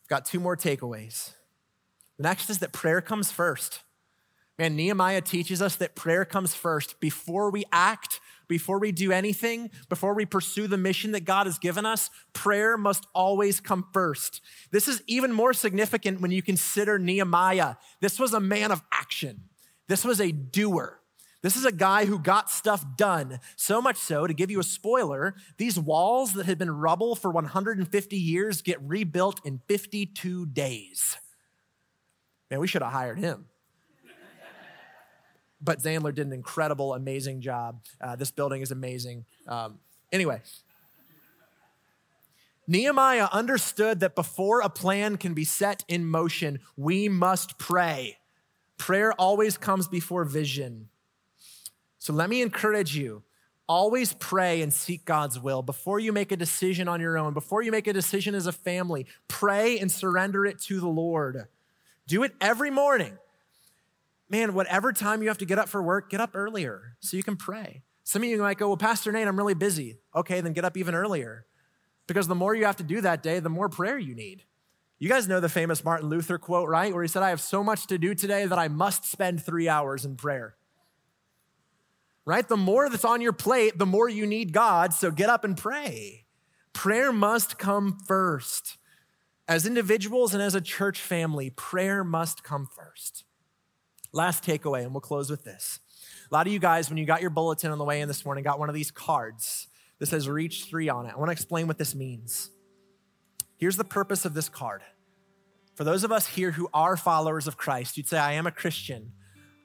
I've 0.05 0.09
Got 0.09 0.25
two 0.25 0.41
more 0.41 0.57
takeaways. 0.57 1.35
The 2.19 2.25
next 2.25 2.51
is 2.51 2.59
that 2.59 2.73
prayer 2.73 3.01
comes 3.01 3.31
first. 3.31 3.81
Man, 4.59 4.77
Nehemiah 4.77 5.23
teaches 5.23 5.63
us 5.63 5.77
that 5.77 5.95
prayer 5.95 6.25
comes 6.25 6.55
first 6.55 7.01
before 7.01 7.51
we 7.51 7.65
act, 7.73 8.21
before 8.49 8.79
we 8.79 8.93
do 8.93 9.11
anything, 9.11 9.71
before 9.89 10.15
we 10.15 10.27
pursue 10.27 10.67
the 10.67 10.77
mission 10.77 11.13
that 11.13 11.25
God 11.25 11.47
has 11.47 11.59
given 11.59 11.87
us. 11.87 12.11
Prayer 12.35 12.77
must 12.77 13.07
always 13.15 13.61
come 13.61 13.87
first. 13.93 14.43
This 14.71 14.89
is 14.89 15.03
even 15.07 15.33
more 15.33 15.55
significant 15.55 16.21
when 16.21 16.31
you 16.31 16.43
consider 16.43 16.99
Nehemiah. 16.99 17.77
This 18.01 18.21
was 18.21 18.35
a 18.35 18.41
man 18.41 18.71
of 18.71 18.83
action, 18.93 19.45
this 19.89 20.05
was 20.05 20.21
a 20.21 20.33
doer. 20.33 20.99
This 21.43 21.57
is 21.57 21.65
a 21.65 21.73
guy 21.73 22.05
who 22.05 22.21
got 22.21 22.51
stuff 22.51 22.85
done. 22.97 23.41
So 23.57 23.83
much 23.83 23.97
so, 23.97 24.29
to 24.29 24.33
give 24.33 24.49
you 24.49 24.61
a 24.61 24.63
spoiler, 24.63 25.35
these 25.57 25.77
walls 25.77 26.35
that 26.35 26.47
had 26.47 26.57
been 26.57 26.71
rubble 26.71 27.17
for 27.17 27.33
150 27.33 28.17
years 28.17 28.63
get 28.63 28.81
rebuilt 28.81 29.45
in 29.45 29.61
52 29.67 30.47
days. 30.47 31.17
Man, 32.53 32.61
we 32.61 32.69
should 32.69 32.83
have 32.83 32.93
hired 32.93 33.19
him. 33.19 33.47
but 35.63 35.79
Zandler 35.79 36.15
did 36.15 36.27
an 36.27 36.35
incredible, 36.35 36.93
amazing 36.93 37.41
job. 37.41 37.83
Uh, 37.99 38.15
this 38.15 38.31
building 38.31 38.61
is 38.61 38.71
amazing. 38.71 39.25
Um, 39.49 39.79
anyway, 40.13 40.43
Nehemiah 42.67 43.29
understood 43.33 44.01
that 44.01 44.15
before 44.15 44.61
a 44.61 44.69
plan 44.69 45.17
can 45.17 45.33
be 45.33 45.47
set 45.47 45.83
in 45.89 46.05
motion, 46.05 46.61
we 46.77 47.09
must 47.09 47.57
pray. 47.57 48.19
Prayer 48.77 49.15
always 49.15 49.57
comes 49.57 49.89
before 49.89 50.27
vision. 50.27 50.91
So 52.01 52.13
let 52.13 52.29
me 52.29 52.43
encourage 52.43 52.95
you 52.95 53.23
always 53.67 54.13
pray 54.13 54.61
and 54.61 54.75
seek 54.75 55.07
God's 55.07 55.41
will. 55.41 55.63
Before 55.63 55.99
you 55.99 56.13
make 56.13 56.33
a 56.33 56.37
decision 56.37 56.87
on 56.87 57.01
your 57.01 57.17
own, 57.17 57.33
before 57.33 57.63
you 57.63 57.73
make 57.73 57.87
a 57.87 57.95
decision 57.95 58.35
as 58.35 58.47
a 58.47 58.53
family, 58.53 59.07
pray 59.27 59.79
and 59.79 59.91
surrender 59.91 60.45
it 60.45 60.61
to 60.65 60.81
the 60.81 60.89
Lord. 60.89 61.47
Do 62.07 62.23
it 62.23 62.33
every 62.41 62.71
morning. 62.71 63.19
Man, 64.29 64.55
whatever 64.55 64.93
time 64.93 65.23
you 65.23 65.29
have 65.29 65.39
to 65.39 65.45
get 65.45 65.59
up 65.59 65.69
for 65.69 65.83
work, 65.83 66.11
get 66.11 66.21
up 66.21 66.31
earlier 66.35 66.97
so 67.01 67.17
you 67.17 67.23
can 67.23 67.37
pray. 67.37 67.83
Some 68.05 68.23
of 68.23 68.29
you 68.29 68.39
might 68.39 68.59
go, 68.59 68.69
Well, 68.69 68.77
Pastor 68.77 69.13
Nate, 69.13 69.29
I'm 69.29 69.37
really 69.37 69.55
busy. 69.55 69.99
Okay, 70.15 70.41
then 70.41 70.53
get 70.53 70.65
up 70.65 70.77
even 70.77 70.95
earlier. 70.95 71.47
Because 72.07 72.29
the 72.29 72.35
more 72.35 72.55
you 72.55 72.65
have 72.65 72.77
to 72.77 72.83
do 72.83 73.01
that 73.03 73.23
day, 73.23 73.41
the 73.41 73.49
more 73.49 73.69
prayer 73.69 73.99
you 73.99 74.15
need. 74.15 74.45
You 74.99 75.09
guys 75.09 75.29
know 75.29 75.41
the 75.41 75.49
famous 75.49 75.85
Martin 75.85 76.09
Luther 76.09 76.39
quote, 76.39 76.69
right? 76.69 76.93
Where 76.93 77.03
he 77.03 77.09
said, 77.09 77.23
I 77.23 77.31
have 77.31 77.41
so 77.41 77.65
much 77.65 77.87
to 77.89 77.99
do 77.99 78.15
today 78.15 78.47
that 78.47 78.59
I 78.59 78.69
must 78.69 79.05
spend 79.05 79.43
three 79.43 79.69
hours 79.69 80.05
in 80.05 80.17
prayer. 80.17 80.55
Right? 82.25 82.47
The 82.47 82.57
more 82.57 82.89
that's 82.89 83.05
on 83.05 83.21
your 83.21 83.33
plate, 83.33 83.79
the 83.79 83.87
more 83.87 84.09
you 84.09 84.27
need 84.27 84.53
God. 84.53 84.95
So 84.95 85.11
get 85.11 85.29
up 85.29 85.43
and 85.43 85.57
pray. 85.57 86.27
Prayer 86.73 87.13
must 87.13 87.59
come 87.59 87.99
first. 88.07 88.79
As 89.49 89.67
individuals 89.67 90.35
and 90.35 90.43
as 90.43 90.55
a 90.55 90.61
church 90.61 91.01
family, 91.01 91.51
prayer 91.51 92.05
must 92.05 92.45
come 92.45 92.67
first. 92.67 93.25
Last 94.13 94.45
takeaway, 94.45 94.83
and 94.83 94.93
we'll 94.93 95.01
close 95.01 95.31
with 95.31 95.45
this. 95.45 95.81
A 96.31 96.35
lot 96.35 96.47
of 96.47 96.53
you 96.53 96.59
guys, 96.59 96.89
when 96.89 96.97
you 96.97 97.05
got 97.05 97.21
your 97.21 97.31
bulletin 97.31 97.71
on 97.71 97.79
the 97.79 97.85
way 97.85 98.01
in 98.01 98.09
this 98.09 98.25
morning, 98.25 98.45
got 98.45 98.59
one 98.59 98.69
of 98.69 98.75
these 98.75 98.91
cards 98.91 99.69
that 99.99 100.07
says 100.07 100.29
Reach 100.29 100.67
Three 100.67 100.89
on 100.89 101.07
it. 101.07 101.13
I 101.15 101.19
want 101.19 101.29
to 101.29 101.33
explain 101.33 101.67
what 101.67 101.79
this 101.79 101.95
means. 101.95 102.51
Here's 103.57 103.77
the 103.77 103.85
purpose 103.85 104.25
of 104.25 104.35
this 104.35 104.49
card. 104.49 104.83
For 105.75 105.85
those 105.85 106.05
of 106.05 106.13
us 106.13 106.27
here 106.27 106.53
who 106.53 106.69
are 106.75 106.97
followers 106.97 107.47
of 107.47 107.57
Christ, 107.57 107.97
you'd 107.97 108.09
say, 108.09 108.19
I 108.19 108.33
am 108.33 108.47
a 108.47 108.51
Christian. 108.51 109.13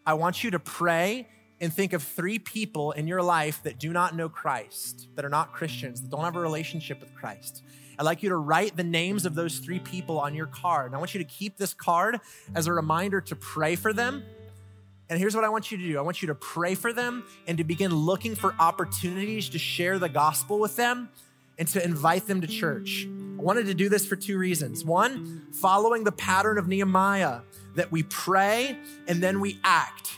I 0.06 0.14
want 0.14 0.44
you 0.44 0.52
to 0.52 0.60
pray 0.60 1.28
and 1.60 1.74
think 1.74 1.94
of 1.94 2.04
three 2.04 2.40
people 2.40 2.92
in 2.92 3.08
your 3.08 3.22
life 3.22 3.62
that 3.64 3.80
do 3.80 3.92
not 3.92 4.16
know 4.16 4.30
Christ, 4.30 5.08
that 5.16 5.26
are 5.26 5.30
not 5.30 5.54
Christians, 5.54 6.02
that 6.02 6.10
don't 6.10 6.24
have 6.24 6.36
a 6.36 6.40
relationship 6.40 7.00
with 7.00 7.14
Christ. 7.16 7.64
I'd 8.00 8.04
like 8.04 8.22
you 8.22 8.30
to 8.30 8.38
write 8.38 8.76
the 8.76 8.84
names 8.84 9.26
of 9.26 9.36
those 9.36 9.60
three 9.60 9.80
people 9.80 10.20
on 10.20 10.36
your 10.36 10.46
card. 10.48 10.88
And 10.88 10.96
I 10.96 11.00
want 11.00 11.14
you 11.14 11.20
to 11.20 11.26
keep 11.26 11.58
this 11.58 11.74
card 11.74 12.20
as 12.54 12.68
a 12.68 12.74
reminder 12.74 13.22
to 13.22 13.36
pray 13.36 13.76
for 13.76 13.94
them. 13.94 14.24
And 15.10 15.18
here's 15.18 15.36
what 15.36 15.44
I 15.44 15.50
want 15.50 15.72
you 15.72 15.78
to 15.78 15.84
do 15.84 15.98
I 15.98 16.02
want 16.02 16.22
you 16.22 16.28
to 16.28 16.36
pray 16.36 16.76
for 16.76 16.94
them 16.94 17.24
and 17.48 17.58
to 17.58 17.64
begin 17.64 17.94
looking 17.94 18.36
for 18.36 18.54
opportunities 18.60 19.50
to 19.50 19.60
share 19.60 20.00
the 20.00 20.10
gospel 20.10 20.60
with 20.60 20.76
them 20.76 21.10
and 21.58 21.68
to 21.70 21.84
invite 21.84 22.28
them 22.28 22.42
to 22.42 22.48
church. 22.48 23.08
I 23.08 23.42
wanted 23.42 23.66
to 23.68 23.74
do 23.74 23.90
this 23.90 24.06
for 24.06 24.16
two 24.16 24.38
reasons. 24.38 24.84
One, 24.86 25.48
following 25.54 26.04
the 26.04 26.12
pattern 26.12 26.58
of 26.58 26.68
Nehemiah, 26.68 27.42
that 27.76 27.92
we 27.92 28.04
pray 28.04 28.78
and 29.08 29.22
then 29.22 29.40
we 29.40 29.60
act. 29.64 30.18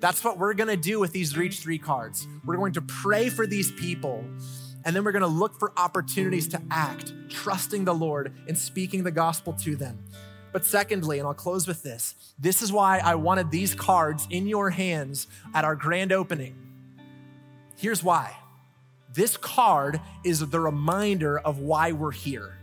That's 0.00 0.22
what 0.22 0.38
we're 0.38 0.54
gonna 0.54 0.76
do 0.76 1.00
with 1.00 1.12
these 1.12 1.36
Reach 1.36 1.58
3 1.60 1.78
cards. 1.78 2.26
We're 2.44 2.56
going 2.56 2.74
to 2.74 2.82
pray 2.82 3.28
for 3.28 3.46
these 3.46 3.72
people, 3.72 4.24
and 4.84 4.94
then 4.94 5.04
we're 5.04 5.12
gonna 5.12 5.26
look 5.26 5.58
for 5.58 5.72
opportunities 5.76 6.48
to 6.48 6.62
act, 6.70 7.12
trusting 7.28 7.84
the 7.84 7.94
Lord 7.94 8.32
and 8.46 8.56
speaking 8.56 9.04
the 9.04 9.10
gospel 9.10 9.52
to 9.54 9.76
them. 9.76 10.04
But 10.52 10.64
secondly, 10.64 11.18
and 11.18 11.26
I'll 11.26 11.34
close 11.34 11.66
with 11.66 11.82
this 11.82 12.14
this 12.38 12.62
is 12.62 12.72
why 12.72 12.98
I 12.98 13.14
wanted 13.16 13.50
these 13.50 13.74
cards 13.74 14.26
in 14.30 14.46
your 14.46 14.70
hands 14.70 15.26
at 15.54 15.64
our 15.64 15.76
grand 15.76 16.12
opening. 16.12 16.56
Here's 17.76 18.02
why 18.02 18.36
this 19.12 19.36
card 19.36 20.00
is 20.24 20.40
the 20.40 20.60
reminder 20.60 21.38
of 21.38 21.58
why 21.58 21.92
we're 21.92 22.12
here. 22.12 22.57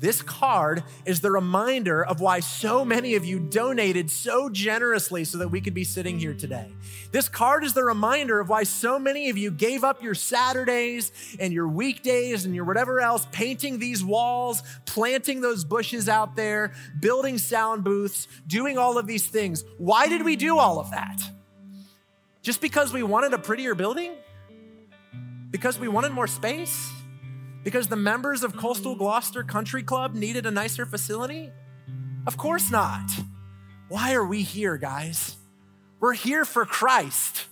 This 0.00 0.22
card 0.22 0.84
is 1.04 1.20
the 1.20 1.30
reminder 1.32 2.04
of 2.04 2.20
why 2.20 2.38
so 2.38 2.84
many 2.84 3.16
of 3.16 3.24
you 3.24 3.40
donated 3.40 4.12
so 4.12 4.48
generously 4.48 5.24
so 5.24 5.38
that 5.38 5.48
we 5.48 5.60
could 5.60 5.74
be 5.74 5.82
sitting 5.82 6.20
here 6.20 6.34
today. 6.34 6.70
This 7.10 7.28
card 7.28 7.64
is 7.64 7.72
the 7.72 7.82
reminder 7.82 8.38
of 8.38 8.48
why 8.48 8.62
so 8.62 9.00
many 9.00 9.28
of 9.28 9.36
you 9.36 9.50
gave 9.50 9.82
up 9.82 10.00
your 10.00 10.14
Saturdays 10.14 11.10
and 11.40 11.52
your 11.52 11.66
weekdays 11.66 12.44
and 12.44 12.54
your 12.54 12.64
whatever 12.64 13.00
else, 13.00 13.26
painting 13.32 13.80
these 13.80 14.04
walls, 14.04 14.62
planting 14.86 15.40
those 15.40 15.64
bushes 15.64 16.08
out 16.08 16.36
there, 16.36 16.72
building 17.00 17.36
sound 17.36 17.82
booths, 17.82 18.28
doing 18.46 18.78
all 18.78 18.98
of 18.98 19.06
these 19.08 19.26
things. 19.26 19.64
Why 19.78 20.06
did 20.06 20.24
we 20.24 20.36
do 20.36 20.58
all 20.58 20.78
of 20.78 20.92
that? 20.92 21.20
Just 22.42 22.60
because 22.60 22.92
we 22.92 23.02
wanted 23.02 23.34
a 23.34 23.38
prettier 23.38 23.74
building? 23.74 24.12
Because 25.50 25.76
we 25.76 25.88
wanted 25.88 26.12
more 26.12 26.28
space? 26.28 26.92
Because 27.68 27.88
the 27.88 27.96
members 27.96 28.44
of 28.44 28.56
Coastal 28.56 28.94
Gloucester 28.94 29.42
Country 29.42 29.82
Club 29.82 30.14
needed 30.14 30.46
a 30.46 30.50
nicer 30.50 30.86
facility? 30.86 31.52
Of 32.26 32.38
course 32.38 32.70
not. 32.70 33.10
Why 33.90 34.14
are 34.14 34.24
we 34.24 34.40
here, 34.40 34.78
guys? 34.78 35.36
We're 36.00 36.14
here 36.14 36.46
for 36.46 36.64
Christ. 36.64 37.44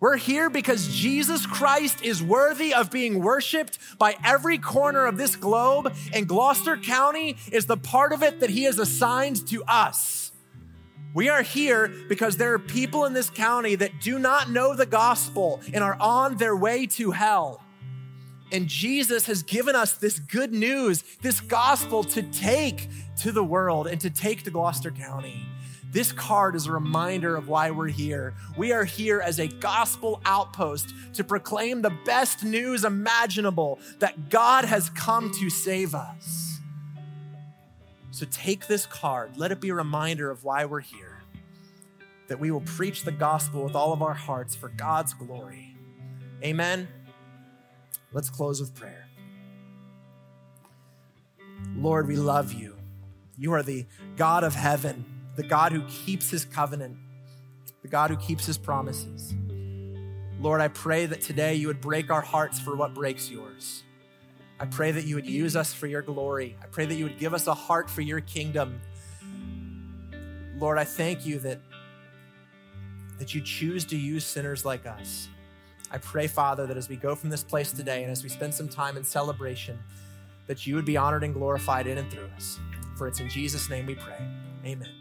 We're 0.00 0.16
here 0.16 0.50
because 0.50 0.88
Jesus 0.88 1.46
Christ 1.46 2.02
is 2.02 2.20
worthy 2.20 2.74
of 2.74 2.90
being 2.90 3.22
worshiped 3.22 3.78
by 3.96 4.16
every 4.24 4.58
corner 4.58 5.06
of 5.06 5.18
this 5.18 5.36
globe, 5.36 5.94
and 6.12 6.26
Gloucester 6.26 6.76
County 6.76 7.36
is 7.52 7.66
the 7.66 7.76
part 7.76 8.12
of 8.12 8.24
it 8.24 8.40
that 8.40 8.50
He 8.50 8.64
has 8.64 8.80
assigned 8.80 9.46
to 9.50 9.62
us. 9.68 10.32
We 11.14 11.28
are 11.28 11.42
here 11.42 11.86
because 12.08 12.38
there 12.38 12.54
are 12.54 12.58
people 12.58 13.04
in 13.04 13.12
this 13.12 13.30
county 13.30 13.76
that 13.76 14.00
do 14.00 14.18
not 14.18 14.50
know 14.50 14.74
the 14.74 14.84
gospel 14.84 15.60
and 15.72 15.84
are 15.84 15.96
on 16.00 16.38
their 16.38 16.56
way 16.56 16.86
to 16.86 17.12
hell. 17.12 17.62
And 18.50 18.66
Jesus 18.66 19.26
has 19.26 19.42
given 19.42 19.76
us 19.76 19.94
this 19.94 20.18
good 20.18 20.52
news, 20.52 21.04
this 21.20 21.40
gospel 21.40 22.02
to 22.04 22.22
take 22.22 22.88
to 23.18 23.32
the 23.32 23.44
world 23.44 23.86
and 23.86 24.00
to 24.00 24.10
take 24.10 24.44
to 24.44 24.50
Gloucester 24.50 24.90
County. 24.90 25.46
This 25.90 26.12
card 26.12 26.54
is 26.54 26.66
a 26.66 26.72
reminder 26.72 27.34
of 27.34 27.48
why 27.48 27.70
we're 27.70 27.88
here. 27.88 28.34
We 28.58 28.72
are 28.72 28.84
here 28.84 29.20
as 29.20 29.38
a 29.38 29.48
gospel 29.48 30.20
outpost 30.26 30.92
to 31.14 31.24
proclaim 31.24 31.80
the 31.80 31.96
best 32.04 32.44
news 32.44 32.84
imaginable 32.84 33.78
that 33.98 34.28
God 34.28 34.66
has 34.66 34.90
come 34.90 35.30
to 35.40 35.48
save 35.48 35.94
us. 35.94 36.60
So 38.10 38.26
take 38.30 38.66
this 38.66 38.84
card, 38.84 39.36
let 39.36 39.52
it 39.52 39.60
be 39.60 39.70
a 39.70 39.74
reminder 39.74 40.30
of 40.30 40.44
why 40.44 40.64
we're 40.64 40.80
here, 40.80 41.22
that 42.26 42.40
we 42.40 42.50
will 42.50 42.62
preach 42.62 43.04
the 43.04 43.12
gospel 43.12 43.64
with 43.64 43.74
all 43.74 43.92
of 43.92 44.02
our 44.02 44.14
hearts 44.14 44.54
for 44.54 44.68
God's 44.68 45.14
glory. 45.14 45.74
Amen. 46.42 46.88
Let's 48.12 48.30
close 48.30 48.60
with 48.60 48.74
prayer. 48.74 49.08
Lord, 51.76 52.08
we 52.08 52.16
love 52.16 52.52
you. 52.52 52.76
You 53.36 53.52
are 53.52 53.62
the 53.62 53.86
God 54.16 54.44
of 54.44 54.54
heaven, 54.54 55.04
the 55.36 55.42
God 55.42 55.72
who 55.72 55.82
keeps 55.82 56.30
his 56.30 56.44
covenant, 56.44 56.96
the 57.82 57.88
God 57.88 58.10
who 58.10 58.16
keeps 58.16 58.46
his 58.46 58.58
promises. 58.58 59.34
Lord, 60.40 60.60
I 60.60 60.68
pray 60.68 61.06
that 61.06 61.20
today 61.20 61.54
you 61.54 61.66
would 61.66 61.80
break 61.80 62.10
our 62.10 62.20
hearts 62.20 62.58
for 62.58 62.76
what 62.76 62.94
breaks 62.94 63.30
yours. 63.30 63.82
I 64.60 64.66
pray 64.66 64.90
that 64.90 65.04
you 65.04 65.14
would 65.14 65.26
use 65.26 65.54
us 65.54 65.72
for 65.72 65.86
your 65.86 66.02
glory. 66.02 66.56
I 66.62 66.66
pray 66.66 66.86
that 66.86 66.94
you 66.94 67.04
would 67.04 67.18
give 67.18 67.34
us 67.34 67.46
a 67.46 67.54
heart 67.54 67.88
for 67.88 68.00
your 68.00 68.20
kingdom. 68.20 68.80
Lord, 70.56 70.78
I 70.78 70.84
thank 70.84 71.24
you 71.24 71.38
that, 71.40 71.60
that 73.18 73.34
you 73.34 73.40
choose 73.40 73.84
to 73.86 73.96
use 73.96 74.24
sinners 74.24 74.64
like 74.64 74.86
us. 74.86 75.28
I 75.90 75.98
pray, 75.98 76.26
Father, 76.26 76.66
that 76.66 76.76
as 76.76 76.88
we 76.88 76.96
go 76.96 77.14
from 77.14 77.30
this 77.30 77.42
place 77.42 77.72
today 77.72 78.02
and 78.02 78.12
as 78.12 78.22
we 78.22 78.28
spend 78.28 78.54
some 78.54 78.68
time 78.68 78.96
in 78.96 79.04
celebration, 79.04 79.78
that 80.46 80.66
you 80.66 80.74
would 80.74 80.84
be 80.84 80.96
honored 80.96 81.24
and 81.24 81.34
glorified 81.34 81.86
in 81.86 81.98
and 81.98 82.10
through 82.10 82.28
us. 82.36 82.58
For 82.96 83.06
it's 83.06 83.20
in 83.20 83.28
Jesus' 83.28 83.70
name 83.70 83.86
we 83.86 83.94
pray. 83.94 84.18
Amen. 84.64 84.97